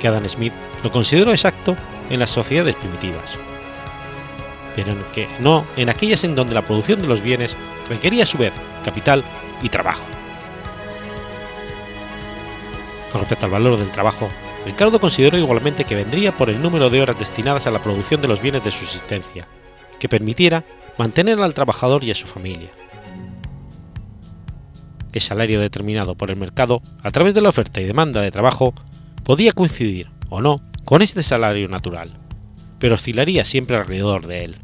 que 0.00 0.08
Adam 0.08 0.28
Smith 0.28 0.52
lo 0.82 0.90
consideró 0.90 1.32
exacto 1.32 1.76
en 2.10 2.20
las 2.20 2.30
sociedades 2.30 2.74
primitivas, 2.74 3.38
pero 4.74 4.92
en 4.92 5.04
que 5.12 5.28
no 5.40 5.64
en 5.76 5.88
aquellas 5.88 6.24
en 6.24 6.34
donde 6.34 6.54
la 6.54 6.62
producción 6.62 7.02
de 7.02 7.08
los 7.08 7.22
bienes 7.22 7.56
requería 7.88 8.24
a 8.24 8.26
su 8.26 8.38
vez 8.38 8.52
capital 8.84 9.24
y 9.62 9.68
trabajo. 9.68 10.06
Con 13.12 13.20
respecto 13.20 13.46
al 13.46 13.52
valor 13.52 13.78
del 13.78 13.92
trabajo, 13.92 14.28
Ricardo 14.64 14.98
consideró 14.98 15.38
igualmente 15.38 15.84
que 15.84 15.94
vendría 15.94 16.36
por 16.36 16.50
el 16.50 16.60
número 16.60 16.90
de 16.90 17.00
horas 17.00 17.18
destinadas 17.18 17.66
a 17.66 17.70
la 17.70 17.82
producción 17.82 18.20
de 18.20 18.28
los 18.28 18.40
bienes 18.40 18.64
de 18.64 18.70
subsistencia, 18.70 19.46
que 20.00 20.08
permitiera 20.08 20.64
mantener 20.98 21.40
al 21.40 21.54
trabajador 21.54 22.02
y 22.02 22.10
a 22.10 22.14
su 22.14 22.26
familia. 22.26 22.70
El 25.12 25.20
salario 25.20 25.60
determinado 25.60 26.16
por 26.16 26.30
el 26.30 26.36
mercado 26.36 26.82
a 27.02 27.10
través 27.10 27.34
de 27.34 27.40
la 27.40 27.50
oferta 27.50 27.80
y 27.80 27.84
demanda 27.84 28.20
de 28.20 28.32
trabajo 28.32 28.74
podía 29.22 29.52
coincidir 29.52 30.08
o 30.28 30.40
no 30.40 30.60
con 30.84 31.02
este 31.02 31.22
salario 31.22 31.68
natural, 31.68 32.10
pero 32.80 32.96
oscilaría 32.96 33.44
siempre 33.44 33.76
alrededor 33.76 34.26
de 34.26 34.44
él. 34.44 34.63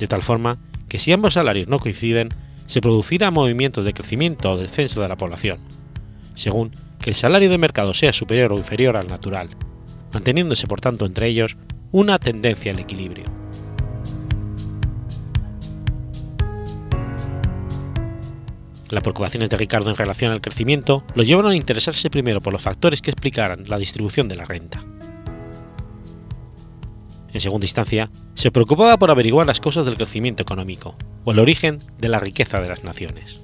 De 0.00 0.08
tal 0.08 0.22
forma 0.22 0.56
que 0.88 0.98
si 0.98 1.12
ambos 1.12 1.34
salarios 1.34 1.68
no 1.68 1.78
coinciden, 1.78 2.30
se 2.66 2.80
producirá 2.80 3.30
movimientos 3.30 3.84
de 3.84 3.92
crecimiento 3.92 4.50
o 4.50 4.56
descenso 4.56 5.02
de 5.02 5.08
la 5.08 5.16
población, 5.16 5.60
según 6.34 6.72
que 7.00 7.10
el 7.10 7.16
salario 7.16 7.50
de 7.50 7.58
mercado 7.58 7.92
sea 7.92 8.12
superior 8.12 8.52
o 8.52 8.56
inferior 8.56 8.96
al 8.96 9.08
natural, 9.08 9.50
manteniéndose 10.12 10.66
por 10.66 10.80
tanto 10.80 11.04
entre 11.04 11.28
ellos 11.28 11.58
una 11.92 12.18
tendencia 12.18 12.72
al 12.72 12.78
equilibrio. 12.78 13.24
Las 18.88 19.02
preocupaciones 19.02 19.50
de 19.50 19.56
Ricardo 19.56 19.90
en 19.90 19.96
relación 19.96 20.32
al 20.32 20.40
crecimiento 20.40 21.04
lo 21.14 21.22
llevaron 21.22 21.52
a 21.52 21.56
interesarse 21.56 22.08
primero 22.08 22.40
por 22.40 22.54
los 22.54 22.62
factores 22.62 23.02
que 23.02 23.10
explicaran 23.10 23.64
la 23.68 23.78
distribución 23.78 24.28
de 24.28 24.36
la 24.36 24.46
renta. 24.46 24.82
En 27.32 27.40
segunda 27.40 27.64
instancia, 27.64 28.10
se 28.34 28.50
preocupaba 28.50 28.98
por 28.98 29.10
averiguar 29.10 29.46
las 29.46 29.60
causas 29.60 29.86
del 29.86 29.96
crecimiento 29.96 30.42
económico 30.42 30.96
o 31.24 31.32
el 31.32 31.38
origen 31.38 31.78
de 31.98 32.08
la 32.08 32.18
riqueza 32.18 32.60
de 32.60 32.68
las 32.68 32.82
naciones. 32.82 33.40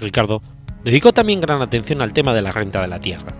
Ricardo 0.00 0.40
dedicó 0.82 1.12
también 1.12 1.40
gran 1.40 1.62
atención 1.62 2.02
al 2.02 2.12
tema 2.12 2.34
de 2.34 2.42
la 2.42 2.52
renta 2.52 2.80
de 2.80 2.88
la 2.88 2.98
tierra. 2.98 3.32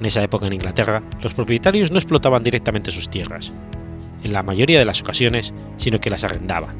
En 0.00 0.06
esa 0.06 0.22
época 0.22 0.46
en 0.46 0.52
Inglaterra, 0.52 1.02
los 1.22 1.34
propietarios 1.34 1.90
no 1.90 1.98
explotaban 1.98 2.42
directamente 2.42 2.90
sus 2.90 3.08
tierras, 3.08 3.52
en 4.24 4.32
la 4.32 4.42
mayoría 4.42 4.78
de 4.78 4.84
las 4.84 5.00
ocasiones, 5.00 5.54
sino 5.76 6.00
que 6.00 6.10
las 6.10 6.24
arrendaban. 6.24 6.74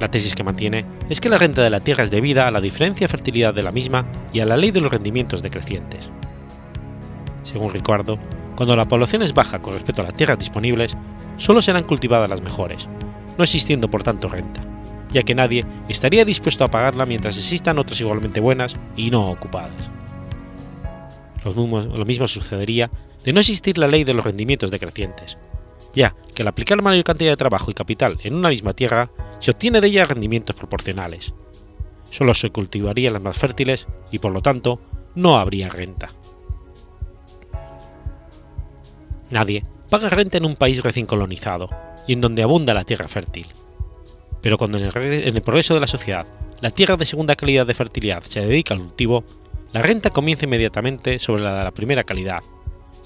La 0.00 0.10
tesis 0.10 0.34
que 0.34 0.42
mantiene 0.42 0.84
es 1.08 1.20
que 1.20 1.28
la 1.28 1.38
renta 1.38 1.62
de 1.62 1.70
la 1.70 1.80
tierra 1.80 2.04
es 2.04 2.10
debida 2.10 2.48
a 2.48 2.50
la 2.50 2.60
diferencia 2.60 3.06
de 3.06 3.10
fertilidad 3.10 3.54
de 3.54 3.62
la 3.62 3.72
misma 3.72 4.06
y 4.32 4.40
a 4.40 4.46
la 4.46 4.56
ley 4.56 4.70
de 4.70 4.80
los 4.80 4.90
rendimientos 4.90 5.42
decrecientes. 5.42 6.08
Según 7.46 7.72
Ricardo, 7.72 8.18
cuando 8.56 8.76
la 8.76 8.86
población 8.86 9.22
es 9.22 9.32
baja 9.32 9.60
con 9.60 9.72
respecto 9.72 10.02
a 10.02 10.04
las 10.04 10.14
tierras 10.14 10.38
disponibles, 10.38 10.94
solo 11.38 11.62
serán 11.62 11.84
cultivadas 11.84 12.28
las 12.28 12.42
mejores, 12.42 12.86
no 13.38 13.44
existiendo 13.44 13.88
por 13.88 14.02
tanto 14.02 14.28
renta 14.28 14.60
ya 15.16 15.22
que 15.22 15.34
nadie 15.34 15.64
estaría 15.88 16.26
dispuesto 16.26 16.62
a 16.64 16.70
pagarla 16.70 17.06
mientras 17.06 17.38
existan 17.38 17.78
otras 17.78 18.00
igualmente 18.00 18.38
buenas 18.38 18.76
y 18.96 19.10
no 19.10 19.30
ocupadas. 19.30 19.90
Lo 21.44 22.04
mismo, 22.04 22.28
sucedería 22.28 22.90
de 23.24 23.32
no 23.32 23.40
existir 23.40 23.78
la 23.78 23.88
ley 23.88 24.04
de 24.04 24.12
los 24.12 24.24
rendimientos 24.24 24.70
decrecientes, 24.70 25.38
ya 25.94 26.14
que 26.34 26.42
al 26.42 26.48
aplicar 26.48 26.82
mayor 26.82 27.04
cantidad 27.04 27.30
de 27.30 27.36
trabajo 27.36 27.70
y 27.70 27.74
capital 27.74 28.18
en 28.24 28.34
una 28.34 28.50
misma 28.50 28.72
tierra, 28.72 29.08
se 29.38 29.52
obtiene 29.52 29.80
de 29.80 29.86
ella 29.86 30.06
rendimientos 30.06 30.56
proporcionales. 30.56 31.32
Solo 32.10 32.34
se 32.34 32.50
cultivarían 32.50 33.12
las 33.12 33.22
más 33.22 33.38
fértiles 33.38 33.86
y 34.10 34.18
por 34.18 34.32
lo 34.32 34.42
tanto 34.42 34.80
no 35.14 35.38
habría 35.38 35.68
renta. 35.68 36.12
Nadie. 39.30 39.64
Paga 39.90 40.08
renta 40.08 40.38
en 40.38 40.44
un 40.44 40.56
país 40.56 40.82
recién 40.82 41.06
colonizado 41.06 41.68
y 42.06 42.12
en 42.12 42.20
donde 42.20 42.42
abunda 42.42 42.74
la 42.74 42.84
tierra 42.84 43.08
fértil. 43.08 43.46
Pero 44.40 44.58
cuando 44.58 44.78
en 44.78 44.84
el, 44.84 45.42
progreso 45.42 45.74
de 45.74 45.80
la 45.80 45.86
sociedad 45.86 46.26
la 46.60 46.70
tierra 46.70 46.96
de 46.96 47.04
segunda 47.04 47.36
calidad 47.36 47.66
de 47.66 47.74
fertilidad 47.74 48.22
se 48.22 48.40
dedica 48.40 48.74
al 48.74 48.80
cultivo, 48.80 49.24
la 49.72 49.82
renta 49.82 50.10
comienza 50.10 50.44
inmediatamente 50.44 51.18
sobre 51.18 51.42
la 51.42 51.58
de 51.58 51.64
la 51.64 51.70
primera 51.72 52.04
calidad, 52.04 52.38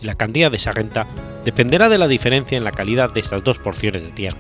y 0.01 0.07
la 0.07 0.15
cantidad 0.15 0.51
de 0.51 0.57
esa 0.57 0.73
renta 0.73 1.07
dependerá 1.45 1.89
de 1.89 1.99
la 1.99 2.07
diferencia 2.07 2.57
en 2.57 2.65
la 2.65 2.73
calidad 2.73 3.13
de 3.13 3.21
estas 3.21 3.43
dos 3.43 3.59
porciones 3.59 4.03
de 4.03 4.11
tierra. 4.11 4.39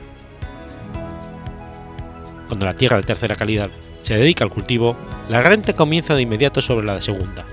Cuando 2.47 2.67
la 2.67 2.75
tierra 2.75 2.99
de 2.99 3.03
tercera 3.03 3.35
calidad 3.35 3.71
se 4.03 4.17
dedica 4.17 4.45
al 4.45 4.51
cultivo, 4.51 4.97
la 5.29 5.43
renta 5.43 5.73
comienza 5.73 6.15
de 6.15 6.23
inmediato 6.23 6.63
sobre 6.63 6.87
la 6.87 6.95
de 6.95 7.03
segunda, 7.03 7.45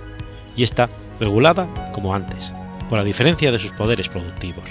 y 0.56 0.64
está 0.64 0.90
regulada 1.20 1.68
como 1.92 2.14
antes, 2.14 2.54
por 2.90 2.98
la 2.98 3.04
diferencia 3.04 3.52
de 3.52 3.60
sus 3.60 3.72
poderes 3.72 4.10
productivos. 4.10 4.68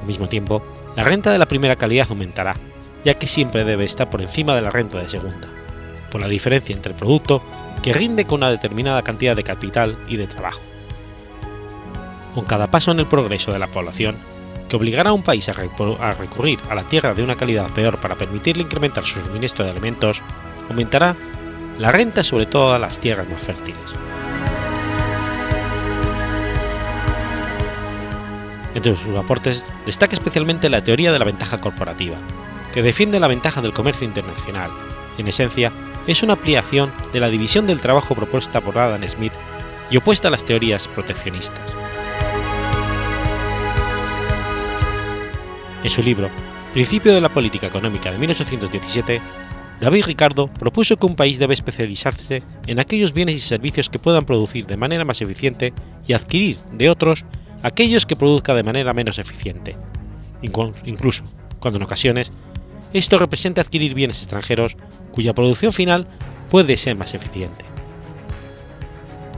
Al 0.00 0.06
mismo 0.06 0.28
tiempo, 0.28 0.62
la 0.94 1.04
renta 1.04 1.32
de 1.32 1.38
la 1.38 1.48
primera 1.48 1.76
calidad 1.76 2.06
aumentará, 2.10 2.56
ya 3.04 3.14
que 3.14 3.26
siempre 3.26 3.64
debe 3.64 3.84
estar 3.84 4.08
por 4.10 4.22
encima 4.22 4.54
de 4.54 4.62
la 4.62 4.70
renta 4.70 4.98
de 4.98 5.08
segunda, 5.08 5.48
por 6.10 6.20
la 6.20 6.28
diferencia 6.28 6.74
entre 6.74 6.92
el 6.92 6.98
producto 6.98 7.42
que 7.82 7.92
rinde 7.92 8.24
con 8.24 8.38
una 8.38 8.50
determinada 8.50 9.02
cantidad 9.02 9.36
de 9.36 9.44
capital 9.44 9.98
y 10.08 10.16
de 10.16 10.26
trabajo. 10.26 10.60
Con 12.34 12.44
cada 12.44 12.70
paso 12.70 12.90
en 12.90 13.00
el 13.00 13.06
progreso 13.06 13.52
de 13.52 13.58
la 13.58 13.70
población, 13.70 14.16
que 14.68 14.76
obligará 14.76 15.10
a 15.10 15.12
un 15.12 15.22
país 15.22 15.48
a, 15.48 15.52
recurrir 16.12 16.58
a 16.68 16.74
la 16.74 16.82
tierra 16.82 17.14
de 17.14 17.22
una 17.22 17.36
calidad 17.36 17.70
peor 17.70 17.98
para 18.00 18.16
permitirle 18.16 18.62
incrementar 18.62 19.04
su 19.04 19.20
suministro 19.20 19.64
de 19.64 19.70
alimentos, 19.70 20.22
aumentará 20.68 21.16
la 21.78 21.92
renta 21.92 22.24
sobre 22.24 22.46
todas 22.46 22.80
las 22.80 22.98
tierras 22.98 23.28
más 23.28 23.42
fértiles. 23.42 23.94
Entre 28.76 28.94
sus 28.94 29.16
aportes 29.16 29.64
destaca 29.86 30.14
especialmente 30.14 30.68
la 30.68 30.84
teoría 30.84 31.10
de 31.10 31.18
la 31.18 31.24
ventaja 31.24 31.62
corporativa, 31.62 32.18
que 32.74 32.82
defiende 32.82 33.18
la 33.18 33.26
ventaja 33.26 33.62
del 33.62 33.72
comercio 33.72 34.06
internacional. 34.06 34.70
En 35.16 35.26
esencia, 35.26 35.72
es 36.06 36.22
una 36.22 36.34
ampliación 36.34 36.92
de 37.10 37.20
la 37.20 37.30
división 37.30 37.66
del 37.66 37.80
trabajo 37.80 38.14
propuesta 38.14 38.60
por 38.60 38.76
Adam 38.76 39.02
Smith 39.08 39.32
y 39.90 39.96
opuesta 39.96 40.28
a 40.28 40.30
las 40.30 40.44
teorías 40.44 40.88
proteccionistas. 40.88 41.58
En 45.82 45.90
su 45.90 46.02
libro 46.02 46.28
Principio 46.74 47.14
de 47.14 47.22
la 47.22 47.30
Política 47.30 47.68
Económica 47.68 48.12
de 48.12 48.18
1817, 48.18 49.22
David 49.80 50.04
Ricardo 50.04 50.48
propuso 50.48 50.98
que 50.98 51.06
un 51.06 51.16
país 51.16 51.38
debe 51.38 51.54
especializarse 51.54 52.42
en 52.66 52.78
aquellos 52.78 53.14
bienes 53.14 53.36
y 53.36 53.40
servicios 53.40 53.88
que 53.88 53.98
puedan 53.98 54.26
producir 54.26 54.66
de 54.66 54.76
manera 54.76 55.06
más 55.06 55.22
eficiente 55.22 55.72
y 56.06 56.12
adquirir 56.12 56.58
de 56.72 56.90
otros 56.90 57.24
aquellos 57.62 58.06
que 58.06 58.16
produzca 58.16 58.54
de 58.54 58.62
manera 58.62 58.94
menos 58.94 59.18
eficiente, 59.18 59.74
incluso 60.42 61.24
cuando 61.60 61.78
en 61.78 61.84
ocasiones 61.84 62.30
esto 62.92 63.18
representa 63.18 63.60
adquirir 63.60 63.94
bienes 63.94 64.18
extranjeros 64.18 64.76
cuya 65.12 65.34
producción 65.34 65.72
final 65.72 66.06
puede 66.50 66.76
ser 66.76 66.96
más 66.96 67.14
eficiente. 67.14 67.64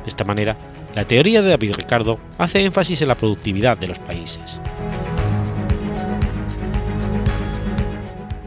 De 0.04 0.08
esta 0.08 0.24
manera, 0.24 0.56
la 0.94 1.04
teoría 1.04 1.42
de 1.42 1.50
David 1.50 1.74
Ricardo 1.74 2.18
hace 2.38 2.64
énfasis 2.64 3.02
en 3.02 3.08
la 3.08 3.14
productividad 3.16 3.78
de 3.78 3.88
los 3.88 3.98
países. 3.98 4.58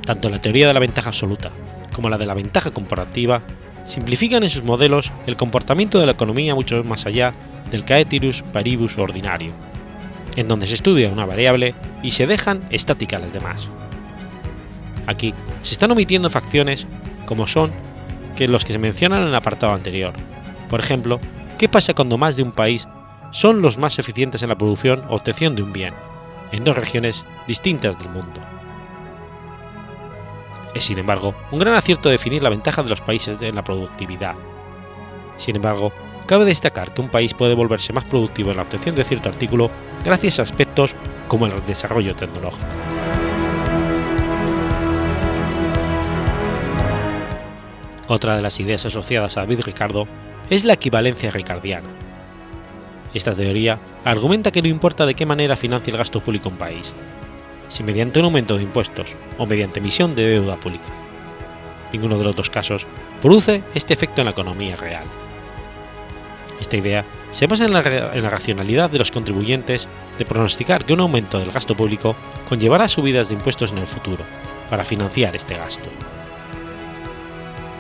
Tanto 0.05 0.29
la 0.29 0.41
teoría 0.41 0.67
de 0.67 0.73
la 0.73 0.79
ventaja 0.79 1.09
absoluta 1.09 1.51
como 1.93 2.09
la 2.09 2.17
de 2.17 2.25
la 2.25 2.33
ventaja 2.33 2.71
comparativa 2.71 3.41
simplifican 3.85 4.43
en 4.43 4.49
sus 4.49 4.63
modelos 4.63 5.11
el 5.27 5.35
comportamiento 5.35 5.99
de 5.99 6.05
la 6.05 6.13
economía 6.13 6.55
mucho 6.55 6.83
más 6.83 7.05
allá 7.05 7.33
del 7.71 7.85
caetirus 7.85 8.43
paribus 8.43 8.97
ordinario, 8.97 9.53
en 10.35 10.47
donde 10.47 10.67
se 10.67 10.75
estudia 10.75 11.09
una 11.09 11.25
variable 11.25 11.73
y 12.03 12.11
se 12.11 12.27
dejan 12.27 12.61
estáticas 12.69 13.21
las 13.21 13.33
demás. 13.33 13.67
Aquí 15.07 15.33
se 15.63 15.73
están 15.73 15.91
omitiendo 15.91 16.29
facciones 16.29 16.85
como 17.25 17.47
son 17.47 17.71
que 18.35 18.47
los 18.47 18.65
que 18.65 18.73
se 18.73 18.79
mencionan 18.79 19.23
en 19.23 19.29
el 19.29 19.35
apartado 19.35 19.73
anterior. 19.73 20.13
Por 20.69 20.79
ejemplo, 20.79 21.19
¿qué 21.57 21.67
pasa 21.69 21.93
cuando 21.93 22.17
más 22.17 22.35
de 22.35 22.43
un 22.43 22.51
país 22.51 22.87
son 23.31 23.61
los 23.61 23.77
más 23.77 23.99
eficientes 23.99 24.43
en 24.43 24.49
la 24.49 24.57
producción 24.57 25.03
o 25.09 25.15
obtención 25.15 25.55
de 25.55 25.63
un 25.63 25.73
bien, 25.73 25.93
en 26.51 26.63
dos 26.63 26.75
regiones 26.75 27.25
distintas 27.47 27.97
del 27.97 28.09
mundo? 28.09 28.41
Es, 30.73 30.85
sin 30.85 30.97
embargo, 30.97 31.35
un 31.51 31.59
gran 31.59 31.75
acierto 31.75 32.09
definir 32.09 32.43
la 32.43 32.49
ventaja 32.49 32.83
de 32.83 32.89
los 32.89 33.01
países 33.01 33.41
en 33.41 33.55
la 33.55 33.63
productividad. 33.63 34.35
Sin 35.37 35.55
embargo, 35.55 35.91
cabe 36.25 36.45
destacar 36.45 36.93
que 36.93 37.01
un 37.01 37.09
país 37.09 37.33
puede 37.33 37.53
volverse 37.53 37.93
más 37.93 38.05
productivo 38.05 38.51
en 38.51 38.57
la 38.57 38.63
obtención 38.63 38.95
de 38.95 39.03
cierto 39.03 39.29
artículo 39.29 39.69
gracias 40.03 40.39
a 40.39 40.43
aspectos 40.43 40.95
como 41.27 41.45
el 41.45 41.65
desarrollo 41.65 42.15
tecnológico. 42.15 42.65
Otra 48.07 48.35
de 48.35 48.41
las 48.41 48.59
ideas 48.59 48.85
asociadas 48.85 49.37
a 49.37 49.41
David 49.41 49.61
Ricardo 49.61 50.05
es 50.49 50.65
la 50.65 50.73
equivalencia 50.73 51.31
ricardiana. 51.31 51.87
Esta 53.13 53.33
teoría 53.33 53.79
argumenta 54.03 54.51
que 54.51 54.61
no 54.61 54.67
importa 54.67 55.05
de 55.05 55.15
qué 55.15 55.25
manera 55.25 55.55
financia 55.55 55.91
el 55.91 55.97
gasto 55.97 56.21
público 56.21 56.49
un 56.49 56.57
país, 56.57 56.93
si 57.69 57.83
mediante 57.83 58.19
un 58.19 58.25
aumento 58.25 58.57
de 58.57 58.63
impuestos 58.63 59.15
o 59.37 59.45
mediante 59.45 59.79
emisión 59.79 60.13
de 60.13 60.27
deuda 60.27 60.57
pública. 60.57 60.87
Ninguno 61.93 62.17
de 62.17 62.25
los 62.25 62.35
dos 62.35 62.49
casos 62.49 62.85
produce 63.21 63.63
este 63.75 63.93
efecto 63.93 64.19
en 64.19 64.25
la 64.25 64.31
economía 64.31 64.75
real. 64.75 65.05
Esta 66.61 66.77
idea 66.77 67.03
se 67.31 67.47
basa 67.47 67.65
en 67.65 67.73
la, 67.73 67.81
racionalidad 68.29 68.89
de 68.91 68.99
los 68.99 69.11
contribuyentes 69.11 69.87
de 70.17 70.25
pronosticar 70.25 70.85
que 70.85 70.93
un 70.93 71.01
aumento 71.01 71.39
del 71.39 71.51
gasto 71.51 71.75
público 71.75 72.15
conllevará 72.47 72.87
subidas 72.87 73.27
de 73.27 73.33
impuestos 73.33 73.71
en 73.71 73.79
el 73.79 73.87
futuro, 73.87 74.23
para 74.69 74.83
financiar 74.85 75.35
este 75.35 75.57
gasto. 75.57 75.89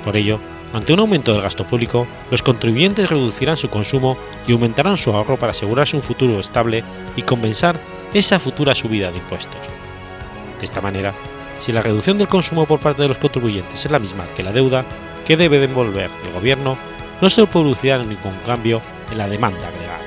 Por 0.03 0.17
ello, 0.17 0.39
ante 0.73 0.93
un 0.93 0.99
aumento 0.99 1.31
del 1.31 1.43
gasto 1.43 1.65
público, 1.65 2.07
los 2.31 2.41
contribuyentes 2.41 3.09
reducirán 3.09 3.57
su 3.57 3.69
consumo 3.69 4.17
y 4.47 4.53
aumentarán 4.53 4.97
su 4.97 5.11
ahorro 5.11 5.37
para 5.37 5.51
asegurarse 5.51 5.95
un 5.95 6.03
futuro 6.03 6.39
estable 6.39 6.83
y 7.15 7.21
compensar 7.21 7.79
esa 8.13 8.39
futura 8.39 8.73
subida 8.73 9.11
de 9.11 9.17
impuestos. 9.17 9.61
De 10.59 10.65
esta 10.65 10.81
manera, 10.81 11.13
si 11.59 11.71
la 11.71 11.81
reducción 11.81 12.17
del 12.17 12.27
consumo 12.27 12.65
por 12.65 12.79
parte 12.79 13.03
de 13.03 13.09
los 13.09 13.19
contribuyentes 13.19 13.85
es 13.85 13.91
la 13.91 13.99
misma 13.99 14.25
que 14.35 14.43
la 14.43 14.53
deuda 14.53 14.85
que 15.25 15.37
debe 15.37 15.59
devolver 15.59 16.09
el 16.25 16.33
gobierno, 16.33 16.77
no 17.21 17.29
se 17.29 17.45
producirá 17.45 17.99
ningún 17.99 18.35
cambio 18.45 18.81
en 19.11 19.17
la 19.17 19.27
demanda 19.27 19.67
agregada. 19.67 20.00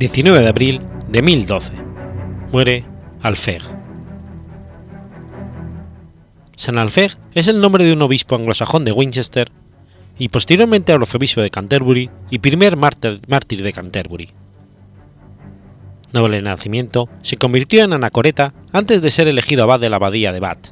19 0.00 0.40
de 0.40 0.48
abril 0.48 0.80
de 1.10 1.20
1012. 1.20 1.74
Muere 2.52 2.86
Alfeg. 3.20 3.60
San 6.56 6.78
Alfeg 6.78 7.18
es 7.34 7.48
el 7.48 7.60
nombre 7.60 7.84
de 7.84 7.92
un 7.92 8.00
obispo 8.00 8.34
anglosajón 8.34 8.86
de 8.86 8.92
Winchester 8.92 9.52
y 10.18 10.30
posteriormente 10.30 10.94
arzobispo 10.94 11.42
de 11.42 11.50
Canterbury 11.50 12.08
y 12.30 12.38
primer 12.38 12.78
mártir, 12.78 13.20
de 13.20 13.72
Canterbury. 13.74 14.30
Noble 16.14 16.40
nacimiento, 16.40 17.10
se 17.20 17.36
convirtió 17.36 17.84
en 17.84 17.92
anacoreta 17.92 18.54
antes 18.72 19.02
de 19.02 19.10
ser 19.10 19.28
elegido 19.28 19.64
abad 19.64 19.80
de 19.80 19.90
la 19.90 19.96
abadía 19.96 20.32
de 20.32 20.40
Bath. 20.40 20.68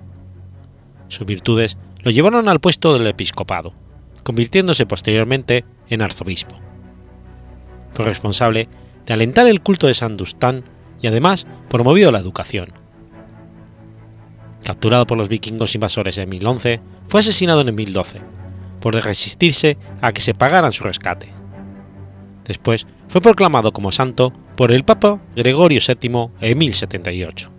Sus 1.08 1.26
virtudes 1.26 1.76
lo 2.02 2.10
llevaron 2.10 2.48
al 2.48 2.60
puesto 2.60 2.94
del 2.94 3.06
episcopado, 3.06 3.74
convirtiéndose 4.22 4.86
posteriormente 4.86 5.66
en 5.90 6.00
arzobispo. 6.00 6.56
Fue 7.92 8.06
responsable 8.06 8.70
de 9.08 9.14
alentar 9.14 9.46
el 9.46 9.62
culto 9.62 9.86
de 9.86 9.94
San 9.94 10.18
Dustán 10.18 10.64
y 11.00 11.06
además 11.06 11.46
promovió 11.70 12.12
la 12.12 12.18
educación. 12.18 12.68
Capturado 14.62 15.06
por 15.06 15.16
los 15.16 15.30
vikingos 15.30 15.74
invasores 15.74 16.18
en 16.18 16.28
1011, 16.28 16.82
fue 17.06 17.20
asesinado 17.20 17.62
en 17.62 17.74
1012, 17.74 18.20
por 18.80 18.94
resistirse 18.94 19.78
a 20.02 20.12
que 20.12 20.20
se 20.20 20.34
pagaran 20.34 20.74
su 20.74 20.84
rescate. 20.84 21.30
Después 22.44 22.86
fue 23.08 23.22
proclamado 23.22 23.72
como 23.72 23.92
santo 23.92 24.30
por 24.56 24.72
el 24.72 24.84
Papa 24.84 25.20
Gregorio 25.34 25.80
VII 25.80 26.28
en 26.42 26.58
1078. 26.58 27.50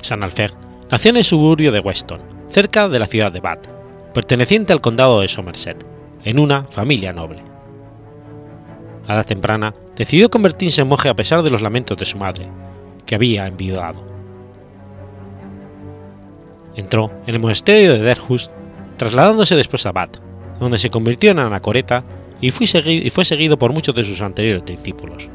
San 0.00 0.22
Alfer 0.22 0.52
nació 0.90 1.10
en 1.10 1.18
el 1.18 1.24
suburbio 1.24 1.70
de 1.70 1.80
Weston, 1.80 2.22
cerca 2.46 2.88
de 2.88 2.98
la 2.98 3.06
ciudad 3.06 3.30
de 3.30 3.40
Bath, 3.40 3.66
perteneciente 4.14 4.72
al 4.72 4.80
condado 4.80 5.20
de 5.20 5.28
Somerset, 5.28 5.97
en 6.24 6.38
una 6.38 6.64
familia 6.64 7.12
noble. 7.12 7.42
A 9.06 9.14
edad 9.14 9.26
temprana 9.26 9.74
decidió 9.96 10.28
convertirse 10.30 10.82
en 10.82 10.88
monje 10.88 11.08
a 11.08 11.16
pesar 11.16 11.42
de 11.42 11.50
los 11.50 11.62
lamentos 11.62 11.96
de 11.96 12.04
su 12.04 12.18
madre, 12.18 12.48
que 13.06 13.14
había 13.14 13.46
enviudado. 13.46 14.04
Entró 16.76 17.10
en 17.26 17.34
el 17.34 17.40
monasterio 17.40 17.94
de 17.94 18.00
Derhust, 18.00 18.52
trasladándose 18.96 19.56
después 19.56 19.84
a 19.86 19.92
Bath, 19.92 20.18
donde 20.60 20.78
se 20.78 20.90
convirtió 20.90 21.30
en 21.30 21.38
anacoreta 21.38 22.04
y 22.40 22.50
fue, 22.50 22.66
seguido, 22.66 23.58
por 23.58 23.72
muchos 23.72 23.94
de 23.94 24.04
sus 24.04 24.20
anteriores 24.20 24.64
discípulos. 24.64 25.28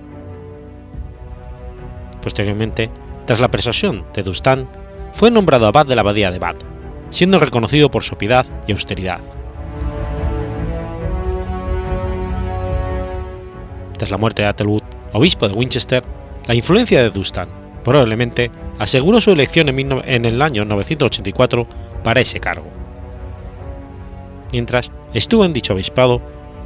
Posteriormente, 2.22 2.90
tras 3.26 3.42
la 3.42 3.52
persuasión 3.52 4.06
de 4.14 4.24
Dustan, 4.24 4.70
fue 5.12 5.32
nombrado 5.32 5.68
abad 5.68 5.86
de 5.86 5.96
la 5.96 6.02
abadía 6.02 6.32
de 6.32 6.40
Bath, 6.40 6.64
siendo 7.10 7.40
reconocido 7.40 7.90
por 7.90 8.04
su 8.04 8.16
piedad 8.18 8.46
y 8.68 8.72
austeridad. 8.72 9.22
Tras 14.04 14.12
la 14.12 14.18
muerte 14.18 14.42
de 14.42 14.50
Athelwood, 14.50 14.84
obispo 15.14 15.48
de 15.48 15.54
Winchester, 15.54 16.04
la 16.46 16.56
influencia 16.56 17.02
de 17.02 17.10
Dustan 17.10 17.48
probablemente 17.86 18.52
aseguró 18.78 19.22
su 19.22 19.32
elección 19.32 19.70
en 19.70 20.26
el 20.26 20.42
año 20.42 20.66
984 20.66 21.66
para 22.04 22.20
ese 22.20 22.42
cargo. 22.42 22.68
Mientras 24.52 24.92
estuvo 25.14 25.46
en 25.46 25.54
dicho 25.54 25.74
obispado, 25.74 26.22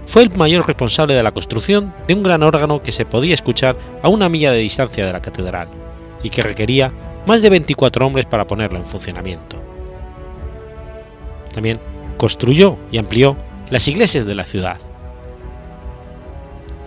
fue 0.07 0.23
el 0.23 0.35
mayor 0.35 0.65
responsable 0.65 1.13
de 1.13 1.21
la 1.21 1.31
construcción 1.31 1.93
de 2.07 2.15
un 2.15 2.23
gran 2.23 2.41
órgano 2.41 2.81
que 2.81 2.91
se 2.91 3.05
podía 3.05 3.35
escuchar 3.35 3.77
a 4.01 4.09
una 4.09 4.29
milla 4.29 4.51
de 4.51 4.57
distancia 4.57 5.05
de 5.05 5.13
la 5.13 5.21
catedral 5.21 5.67
y 6.23 6.31
que 6.31 6.41
requería 6.41 6.91
más 7.27 7.43
de 7.43 7.51
24 7.51 8.03
hombres 8.03 8.25
para 8.25 8.47
ponerlo 8.47 8.79
en 8.79 8.85
funcionamiento. 8.87 9.61
También 11.53 11.79
construyó 12.17 12.79
y 12.91 12.97
amplió 12.97 13.37
las 13.69 13.87
iglesias 13.87 14.25
de 14.25 14.33
la 14.33 14.43
ciudad, 14.43 14.79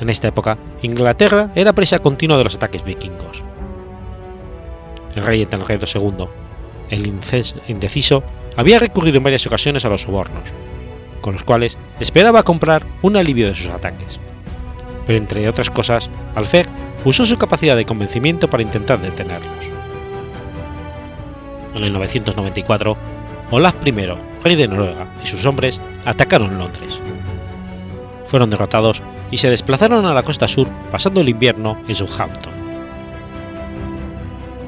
en 0.01 0.09
esta 0.09 0.29
época, 0.29 0.59
Inglaterra 0.83 1.51
era 1.55 1.75
presa 1.75 1.99
continua 1.99 2.39
de 2.39 2.45
los 2.45 2.55
ataques 2.55 2.85
vikingos. 2.85 3.43
El 5.15 5.25
rey 5.25 5.43
Ethelred 5.43 5.83
II, 5.95 6.27
el 6.91 7.07
indeciso, 7.69 8.23
había 8.57 8.79
recurrido 8.79 9.19
en 9.19 9.25
varias 9.25 9.47
ocasiones 9.47 9.85
a 9.85 9.89
los 9.89 10.03
sobornos, 10.03 10.53
con 11.21 11.35
los 11.35 11.45
cuales 11.45 11.77
esperaba 12.01 12.43
comprar 12.43 12.87
un 13.03 13.17
alivio 13.17 13.47
de 13.49 13.55
sus 13.55 13.69
ataques. 13.69 14.21
Pero 15.07 15.19
entre 15.19 15.49
otras 15.49 15.71
cosas, 15.71 16.11
Alfer 16.35 16.67
usó 17.05 17.27
su 17.27 17.37
capacidad 17.37 17.77
de 17.77 17.85
convencimiento 17.85 18.49
para 18.49 18.63
intentar 18.63 19.01
detenerlos. 19.01 19.71
En 21.75 21.85
el 21.85 21.93
994, 21.93 22.97
Olaf 23.51 23.75
I, 23.85 23.91
rey 24.45 24.57
de 24.57 24.69
Noruega, 24.69 25.09
y 25.23 25.27
sus 25.27 25.45
hombres 25.45 25.81
atacaron 26.05 26.59
Londres. 26.59 27.01
Fueron 28.27 28.51
derrotados 28.51 29.03
y 29.31 29.39
se 29.39 29.51
desplazaron 29.51 30.07
a 30.07 30.15
la 30.15 30.23
costa 30.23 30.49
sur 30.49 30.69
pasando 30.91 31.21
el 31.21 31.29
invierno 31.29 31.79
en 31.89 31.95
Southampton. 31.95 32.53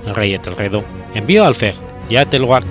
El 0.07 0.15
rey 0.15 0.35
Ethelredo 0.35 0.85
envió 1.15 1.45
a 1.45 1.49
Alfeg 1.49 1.75
y 2.09 2.17
a 2.17 2.23
Ethelward 2.23 2.67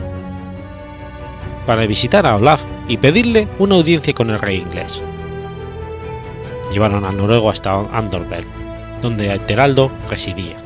para 1.66 1.86
visitar 1.86 2.26
a 2.26 2.36
Olaf 2.36 2.64
y 2.88 2.98
pedirle 2.98 3.48
una 3.60 3.76
audiencia 3.76 4.14
con 4.14 4.30
el 4.30 4.40
rey 4.40 4.58
inglés. 4.58 5.02
Llevaron 6.72 7.06
al 7.06 7.18
noruego 7.18 7.50
hasta 7.50 7.74
Andorberg, 7.74 8.46
donde 9.02 9.38
Teraldo 9.40 9.92
residía. 10.10 10.58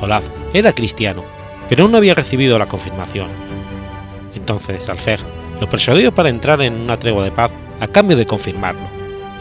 Olaf 0.00 0.26
era 0.52 0.72
cristiano, 0.72 1.24
pero 1.68 1.88
no 1.88 1.96
había 1.96 2.14
recibido 2.14 2.58
la 2.58 2.66
confirmación. 2.66 3.28
Entonces 4.34 4.88
Alfeg 4.88 5.20
lo 5.60 5.68
persuadió 5.68 6.14
para 6.14 6.30
entrar 6.30 6.62
en 6.62 6.74
una 6.74 6.96
tregua 6.96 7.22
de 7.22 7.30
paz 7.30 7.52
a 7.80 7.86
cambio 7.86 8.16
de 8.16 8.26
confirmarlo, 8.26 8.88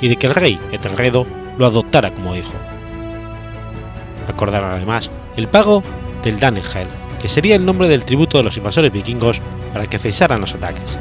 y 0.01 0.09
de 0.09 0.17
que 0.17 0.27
el 0.27 0.35
rey 0.35 0.59
Ethelredo 0.71 1.25
lo 1.57 1.65
adoptara 1.65 2.11
como 2.11 2.35
hijo. 2.35 2.53
Acordaron 4.27 4.71
además 4.71 5.09
el 5.35 5.47
pago 5.47 5.81
del 6.23 6.39
Danegel, 6.39 6.87
que 7.19 7.27
sería 7.27 7.55
el 7.55 7.65
nombre 7.65 7.87
del 7.87 8.05
tributo 8.05 8.37
de 8.37 8.43
los 8.43 8.57
invasores 8.57 8.91
vikingos 8.91 9.41
para 9.73 9.87
que 9.87 9.99
cesaran 9.99 10.41
los 10.41 10.53
ataques. 10.53 10.97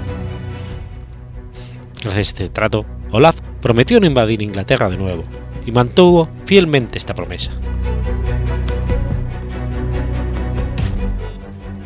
Gracias 2.00 2.16
a 2.16 2.20
este 2.20 2.48
trato, 2.48 2.86
Olaf 3.10 3.36
prometió 3.60 4.00
no 4.00 4.06
invadir 4.06 4.40
Inglaterra 4.40 4.88
de 4.88 4.96
nuevo, 4.96 5.24
y 5.66 5.72
mantuvo 5.72 6.28
fielmente 6.44 6.96
esta 6.96 7.14
promesa. 7.14 7.50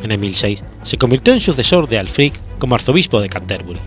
En 0.03 0.11
el 0.11 0.19
1006 0.19 0.65
se 0.83 0.99
convirtió 0.99 1.33
en 1.33 1.41
sucesor 1.41 1.89
de 1.89 1.99
Alfric 1.99 2.35
como 2.63 2.77
arzobispo 2.77 3.21
de 3.21 3.29
Canterbury 3.29 3.81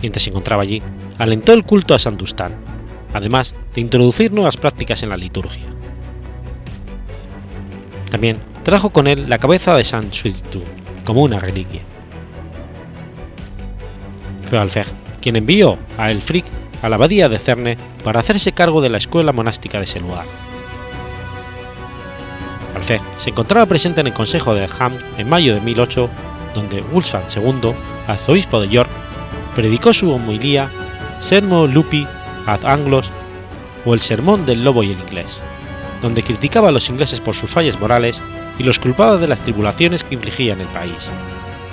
mientras 0.00 0.22
se 0.22 0.30
encontraba 0.30 0.62
allí, 0.62 0.80
alentó 1.18 1.52
el 1.52 1.64
culto 1.64 1.92
a 1.92 1.98
San 1.98 2.16
Dustán, 2.16 2.54
además 3.12 3.52
de 3.74 3.80
introducir 3.80 4.32
nuevas 4.32 4.56
prácticas 4.56 5.02
en 5.02 5.08
la 5.08 5.16
liturgia. 5.16 5.64
También 8.12 8.38
trajo 8.62 8.90
con 8.90 9.08
él 9.08 9.28
la 9.28 9.38
cabeza 9.38 9.74
de 9.74 9.82
San 9.82 10.12
Suitu 10.12 10.62
como 11.04 11.22
una 11.22 11.40
reliquia. 11.40 11.80
Fue 14.48 14.58
Alfeg 14.58 14.86
quien 15.20 15.34
envió 15.34 15.78
a 15.98 16.12
Elfric 16.12 16.44
a 16.80 16.88
la 16.88 16.94
abadía 16.94 17.28
de 17.28 17.40
Cerne 17.40 17.76
para 18.04 18.20
hacerse 18.20 18.52
cargo 18.52 18.82
de 18.82 18.90
la 18.90 18.98
escuela 18.98 19.32
monástica 19.32 19.78
de 19.78 19.84
ese 19.84 19.98
lugar. 19.98 20.26
Alfeg 22.76 23.00
se 23.18 23.30
encontraba 23.30 23.66
presente 23.66 24.00
en 24.00 24.06
el 24.06 24.12
Consejo 24.12 24.54
de 24.54 24.68
Ham 24.78 24.92
en 25.18 25.28
mayo 25.28 25.54
de 25.54 25.60
1008, 25.60 26.10
donde 26.54 26.80
Wulfstan 26.80 27.24
II, 27.34 27.74
arzobispo 28.06 28.60
de 28.60 28.68
York, 28.68 28.90
predicó 29.54 29.92
su 29.92 30.12
homilía 30.12 30.70
Sermo 31.20 31.66
Lupi 31.66 32.06
ad 32.46 32.64
Anglos 32.64 33.10
o 33.84 33.94
el 33.94 34.00
Sermón 34.00 34.46
del 34.46 34.64
Lobo 34.64 34.82
y 34.82 34.92
el 34.92 34.98
Inglés, 34.98 35.38
donde 36.00 36.22
criticaba 36.22 36.68
a 36.68 36.72
los 36.72 36.88
ingleses 36.88 37.20
por 37.20 37.34
sus 37.34 37.50
fallas 37.50 37.78
morales 37.78 38.22
y 38.58 38.62
los 38.62 38.78
culpaba 38.78 39.16
de 39.16 39.28
las 39.28 39.42
tribulaciones 39.42 40.04
que 40.04 40.14
infligían 40.14 40.60
el 40.60 40.68
país, 40.68 41.08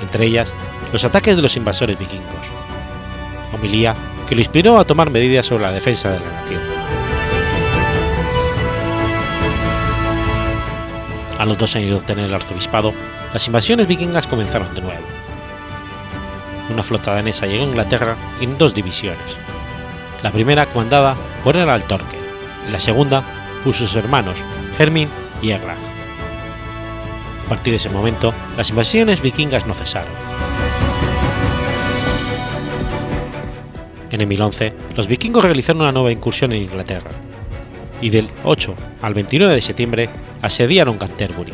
entre 0.01 0.25
ellas 0.25 0.53
los 0.91 1.03
ataques 1.05 1.35
de 1.35 1.41
los 1.41 1.55
invasores 1.55 1.97
vikingos. 1.97 2.47
Homilía 3.53 3.95
que 4.27 4.35
lo 4.35 4.41
inspiró 4.41 4.77
a 4.77 4.85
tomar 4.85 5.09
medidas 5.09 5.45
sobre 5.45 5.63
la 5.63 5.71
defensa 5.71 6.09
de 6.11 6.19
la 6.19 6.31
nación. 6.31 6.61
A 11.37 11.45
los 11.45 11.57
dos 11.57 11.75
años 11.75 11.89
de 11.89 11.95
obtener 11.95 12.25
el 12.25 12.33
arzobispado, 12.33 12.93
las 13.33 13.47
invasiones 13.47 13.87
vikingas 13.87 14.27
comenzaron 14.27 14.73
de 14.73 14.81
nuevo. 14.81 15.05
Una 16.69 16.83
flota 16.83 17.13
danesa 17.13 17.47
llegó 17.47 17.63
a 17.63 17.67
Inglaterra 17.67 18.15
en 18.39 18.57
dos 18.57 18.73
divisiones. 18.73 19.37
La 20.23 20.31
primera 20.31 20.65
comandada 20.65 21.15
por 21.43 21.57
Harald 21.57 21.85
Torque 21.85 22.17
y 22.67 22.71
la 22.71 22.79
segunda 22.79 23.23
por 23.63 23.73
sus 23.73 23.95
hermanos 23.95 24.43
Hermin 24.77 25.09
y 25.41 25.51
Eglag. 25.51 25.77
A 27.45 27.49
partir 27.49 27.71
de 27.71 27.77
ese 27.77 27.89
momento, 27.89 28.33
las 28.55 28.69
invasiones 28.69 29.21
vikingas 29.21 29.65
no 29.65 29.73
cesaron. 29.73 30.11
En 34.11 34.19
el 34.19 34.27
1011, 34.27 34.73
los 34.95 35.07
vikingos 35.07 35.43
realizaron 35.43 35.81
una 35.81 35.91
nueva 35.91 36.11
incursión 36.11 36.51
en 36.51 36.63
Inglaterra, 36.63 37.11
y 38.01 38.09
del 38.09 38.29
8 38.43 38.75
al 39.01 39.13
29 39.13 39.53
de 39.53 39.61
septiembre 39.61 40.09
asediaron 40.41 40.97
Canterbury. 40.97 41.53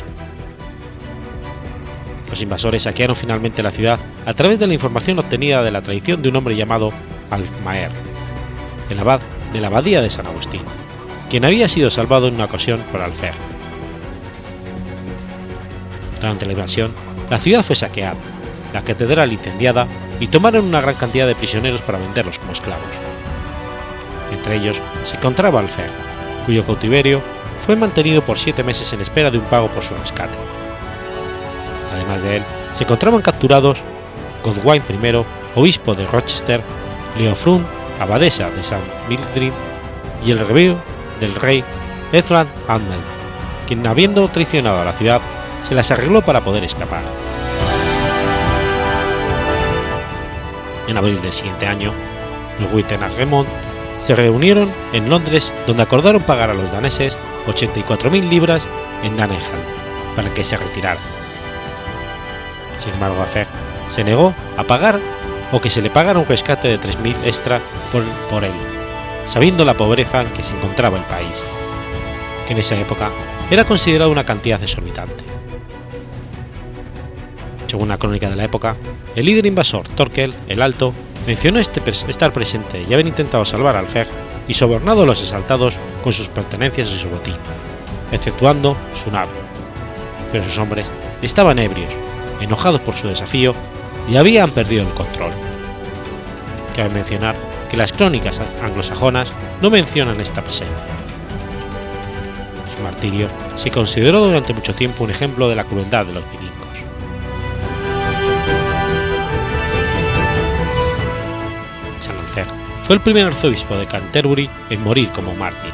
Los 2.29 2.41
invasores 2.41 2.83
saquearon 2.83 3.15
finalmente 3.15 3.63
la 3.63 3.71
ciudad 3.71 3.99
a 4.25 4.33
través 4.33 4.59
de 4.59 4.67
la 4.67 4.73
información 4.73 5.19
obtenida 5.19 5.63
de 5.63 5.71
la 5.71 5.81
traición 5.81 6.21
de 6.21 6.29
un 6.29 6.35
hombre 6.35 6.55
llamado 6.55 6.91
Alfmaer, 7.29 7.91
el 8.89 8.99
abad 8.99 9.21
de 9.53 9.61
la 9.61 9.67
abadía 9.67 10.01
de 10.01 10.09
San 10.09 10.27
Agustín, 10.27 10.61
quien 11.29 11.45
había 11.45 11.69
sido 11.69 11.89
salvado 11.89 12.27
en 12.27 12.35
una 12.35 12.45
ocasión 12.45 12.81
por 12.91 13.01
Alfer. 13.01 13.33
Durante 16.19 16.45
la 16.45 16.53
invasión, 16.53 16.91
la 17.29 17.37
ciudad 17.37 17.63
fue 17.63 17.75
saqueada, 17.75 18.17
la 18.73 18.83
catedral 18.83 19.31
incendiada 19.31 19.87
y 20.19 20.27
tomaron 20.27 20.65
una 20.65 20.81
gran 20.81 20.95
cantidad 20.95 21.27
de 21.27 21.35
prisioneros 21.35 21.81
para 21.81 21.99
venderlos 21.99 22.39
como 22.39 22.53
esclavos. 22.53 22.83
Entre 24.31 24.55
ellos 24.55 24.81
se 25.03 25.15
encontraba 25.15 25.59
Alfer, 25.59 25.89
cuyo 26.45 26.65
cautiverio 26.65 27.21
fue 27.65 27.75
mantenido 27.75 28.23
por 28.23 28.37
siete 28.37 28.63
meses 28.63 28.91
en 28.93 29.01
espera 29.01 29.31
de 29.31 29.37
un 29.37 29.45
pago 29.45 29.69
por 29.69 29.83
su 29.83 29.93
rescate. 29.95 30.37
Además 31.91 32.21
de 32.21 32.37
él, 32.37 32.43
se 32.73 32.83
encontraban 32.83 33.21
capturados 33.21 33.83
Godwine 34.43 34.83
I, 34.89 35.25
obispo 35.55 35.93
de 35.93 36.05
Rochester, 36.05 36.61
Leofrun, 37.17 37.65
abadesa 37.99 38.49
de 38.49 38.63
San 38.63 38.81
Mildred, 39.09 39.53
y 40.25 40.31
el 40.31 40.39
reveo 40.39 40.77
del 41.19 41.35
rey 41.35 41.63
Edfran 42.11 42.47
Andel, 42.67 42.99
quien 43.67 43.85
habiendo 43.85 44.27
traicionado 44.27 44.81
a 44.81 44.85
la 44.85 44.93
ciudad, 44.93 45.21
se 45.61 45.75
las 45.75 45.91
arregló 45.91 46.21
para 46.21 46.41
poder 46.41 46.63
escapar. 46.63 47.03
En 50.87 50.97
abril 50.97 51.21
del 51.21 51.33
siguiente 51.33 51.67
año, 51.67 51.91
los 52.59 52.71
Wittenhagemont 52.71 53.47
se 54.01 54.15
reunieron 54.15 54.71
en 54.93 55.09
Londres 55.09 55.51
donde 55.65 55.83
acordaron 55.83 56.21
pagar 56.21 56.49
a 56.49 56.53
los 56.53 56.71
daneses 56.71 57.17
84.000 57.47 58.29
libras 58.29 58.65
en 59.03 59.17
Danehall 59.17 59.41
para 60.15 60.33
que 60.33 60.43
se 60.43 60.55
retiraran. 60.55 61.26
Sin 62.77 62.93
embargo, 62.93 63.21
Afer 63.21 63.47
se 63.89 64.03
negó 64.03 64.33
a 64.57 64.63
pagar 64.63 64.99
o 65.51 65.61
que 65.61 65.69
se 65.69 65.81
le 65.81 65.89
pagara 65.89 66.19
un 66.19 66.25
rescate 66.25 66.67
de 66.67 66.79
3.000 66.79 67.15
extra 67.25 67.61
por, 68.29 68.43
él, 68.43 68.51
sabiendo 69.25 69.65
la 69.65 69.75
pobreza 69.75 70.21
en 70.21 70.29
que 70.29 70.43
se 70.43 70.53
encontraba 70.53 70.97
el 70.97 71.05
país, 71.05 71.43
que 72.45 72.53
en 72.53 72.59
esa 72.59 72.75
época 72.75 73.09
era 73.49 73.63
considerado 73.63 74.11
una 74.11 74.25
cantidad 74.25 74.61
exorbitante. 74.61 75.23
Según 77.67 77.89
la 77.89 77.97
crónica 77.97 78.29
de 78.29 78.35
la 78.35 78.45
época, 78.45 78.75
el 79.15 79.25
líder 79.25 79.45
invasor 79.45 79.87
Torkel 79.89 80.33
el 80.47 80.61
Alto 80.61 80.93
mencionó 81.25 81.59
este 81.59 81.81
estar 81.89 82.31
presente 82.31 82.85
y 82.87 82.93
haber 82.93 83.07
intentado 83.07 83.43
salvar 83.45 83.75
al 83.75 83.87
Fer 83.87 84.07
y 84.47 84.53
sobornado 84.53 85.03
a 85.03 85.05
los 85.05 85.21
asaltados 85.21 85.77
con 86.03 86.13
sus 86.13 86.29
pertenencias 86.29 86.91
y 86.91 86.97
su 86.97 87.09
botín, 87.09 87.35
exceptuando 88.11 88.77
su 88.95 89.11
nave. 89.11 89.31
Pero 90.31 90.43
sus 90.45 90.57
hombres 90.57 90.87
estaban 91.21 91.59
ebrios, 91.59 91.89
enojados 92.41 92.81
por 92.81 92.95
su 92.95 93.07
desafío 93.07 93.53
y 94.09 94.17
habían 94.17 94.51
perdido 94.51 94.83
el 94.83 94.93
control. 94.93 95.31
Cabe 96.75 96.89
mencionar 96.89 97.35
que 97.69 97.77
las 97.77 97.91
crónicas 97.91 98.39
anglosajonas 98.61 99.31
no 99.61 99.69
mencionan 99.69 100.21
esta 100.21 100.41
presencia. 100.41 100.85
Su 102.73 102.81
martirio 102.83 103.27
se 103.55 103.71
consideró 103.71 104.25
durante 104.25 104.53
mucho 104.53 104.73
tiempo 104.75 105.03
un 105.03 105.11
ejemplo 105.11 105.49
de 105.49 105.55
la 105.55 105.63
crueldad 105.63 106.05
de 106.05 106.13
los 106.13 106.23
vikingos. 106.31 106.57
San 111.99 112.17
Alfer 112.17 112.45
fue 112.83 112.95
el 112.95 113.01
primer 113.01 113.25
arzobispo 113.25 113.75
de 113.75 113.87
Canterbury 113.87 114.49
en 114.69 114.83
morir 114.83 115.09
como 115.09 115.33
mártir. 115.33 115.73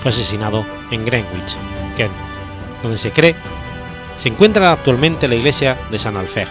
Fue 0.00 0.08
asesinado 0.08 0.64
en 0.90 1.04
Greenwich, 1.04 1.56
Kent, 1.96 2.12
donde 2.82 2.96
se 2.96 3.12
cree 3.12 3.36
se 4.22 4.28
encuentra 4.28 4.70
actualmente 4.70 5.26
la 5.26 5.34
iglesia 5.34 5.76
de 5.90 5.98
San 5.98 6.16
Alfer, 6.16 6.46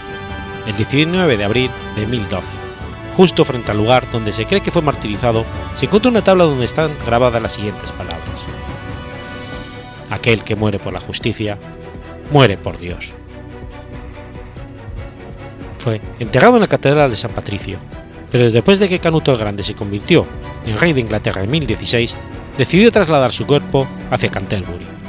el 0.67 0.75
19 0.75 1.37
de 1.37 1.43
abril 1.45 1.71
de 1.95 2.05
1012. 2.05 2.49
Justo 3.15 3.45
frente 3.45 3.71
al 3.71 3.77
lugar 3.77 4.11
donde 4.11 4.33
se 4.33 4.45
cree 4.45 4.59
que 4.59 4.71
fue 4.71 4.81
martirizado, 4.81 5.45
se 5.75 5.85
encuentra 5.85 6.11
una 6.11 6.21
tabla 6.21 6.43
donde 6.43 6.65
están 6.65 6.91
grabadas 7.05 7.41
las 7.41 7.53
siguientes 7.53 7.93
palabras. 7.93 8.19
Aquel 10.09 10.43
que 10.43 10.57
muere 10.57 10.79
por 10.79 10.91
la 10.91 10.99
justicia, 10.99 11.57
muere 12.29 12.57
por 12.57 12.77
Dios. 12.77 13.13
Fue 15.77 16.01
enterrado 16.19 16.55
en 16.55 16.61
la 16.63 16.67
Catedral 16.67 17.09
de 17.09 17.15
San 17.15 17.31
Patricio, 17.31 17.77
pero 18.33 18.51
después 18.51 18.79
de 18.79 18.89
que 18.89 18.99
Canuto 18.99 19.31
el 19.31 19.37
Grande 19.37 19.63
se 19.63 19.75
convirtió 19.75 20.25
en 20.65 20.77
rey 20.77 20.91
de 20.91 20.99
Inglaterra 20.99 21.41
en 21.41 21.49
1016, 21.49 22.17
decidió 22.57 22.91
trasladar 22.91 23.31
su 23.31 23.47
cuerpo 23.47 23.87
hacia 24.09 24.29
Canterbury. 24.29 25.00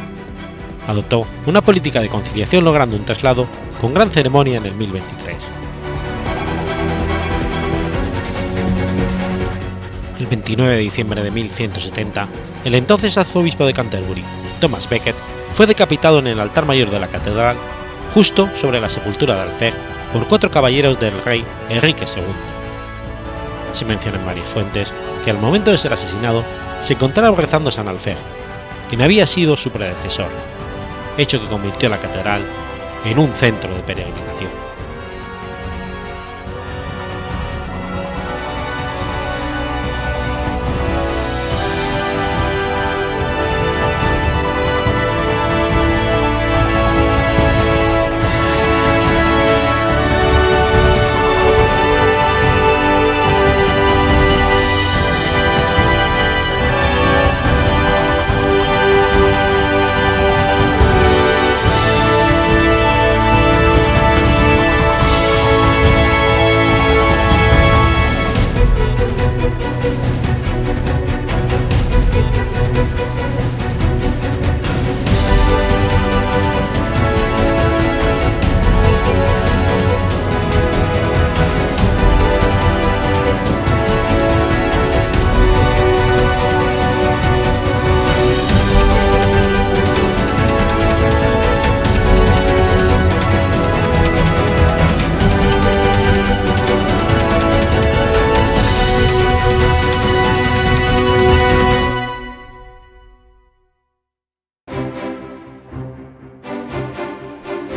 Adoptó 0.87 1.27
una 1.47 1.61
política 1.61 2.01
de 2.01 2.09
conciliación 2.09 2.65
logrando 2.65 2.97
un 2.97 3.05
traslado 3.05 3.47
con 3.81 3.95
gran 3.95 4.11
ceremonia 4.11 4.59
en 4.59 4.67
el 4.67 4.75
1023. 4.75 5.37
El 10.19 10.27
29 10.27 10.75
de 10.75 10.81
diciembre 10.81 11.23
de 11.23 11.31
1170, 11.31 12.29
el 12.65 12.75
entonces 12.75 13.19
arzobispo 13.19 13.67
de 13.67 13.73
Canterbury, 13.73 14.25
Thomas 14.61 14.89
Becket, 14.89 15.17
fue 15.55 15.67
decapitado 15.67 16.19
en 16.19 16.29
el 16.29 16.41
altar 16.41 16.65
mayor 16.65 16.91
de 16.91 17.01
la 17.01 17.09
catedral, 17.09 17.57
justo 18.15 18.49
sobre 18.55 18.81
la 18.81 18.89
sepultura 18.89 19.35
de 19.37 19.43
Alfer, 19.43 19.75
por 20.13 20.27
cuatro 20.29 20.51
caballeros 20.51 21.01
del 21.01 21.21
rey 21.23 21.45
Enrique 21.69 22.05
II. 22.05 22.23
Se 23.73 23.85
menciona 23.85 24.19
en 24.19 24.27
varias 24.27 24.49
fuentes 24.49 24.93
que 25.25 25.31
al 25.31 25.39
momento 25.39 25.71
de 25.71 25.79
ser 25.79 25.93
asesinado 25.93 26.45
se 26.81 26.95
encontraba 26.95 27.37
rezando 27.37 27.71
San 27.71 27.89
Alfer, 27.89 28.17
quien 28.89 29.03
había 29.03 29.27
sido 29.27 29.57
su 29.57 29.71
predecesor, 29.71 30.29
hecho 31.19 31.41
que 31.41 31.47
convirtió 31.47 31.89
la 31.89 31.99
catedral 31.99 32.43
en 33.05 33.19
un 33.19 33.33
centro 33.33 33.75
de 33.75 33.83
peregrinación. 33.83 34.72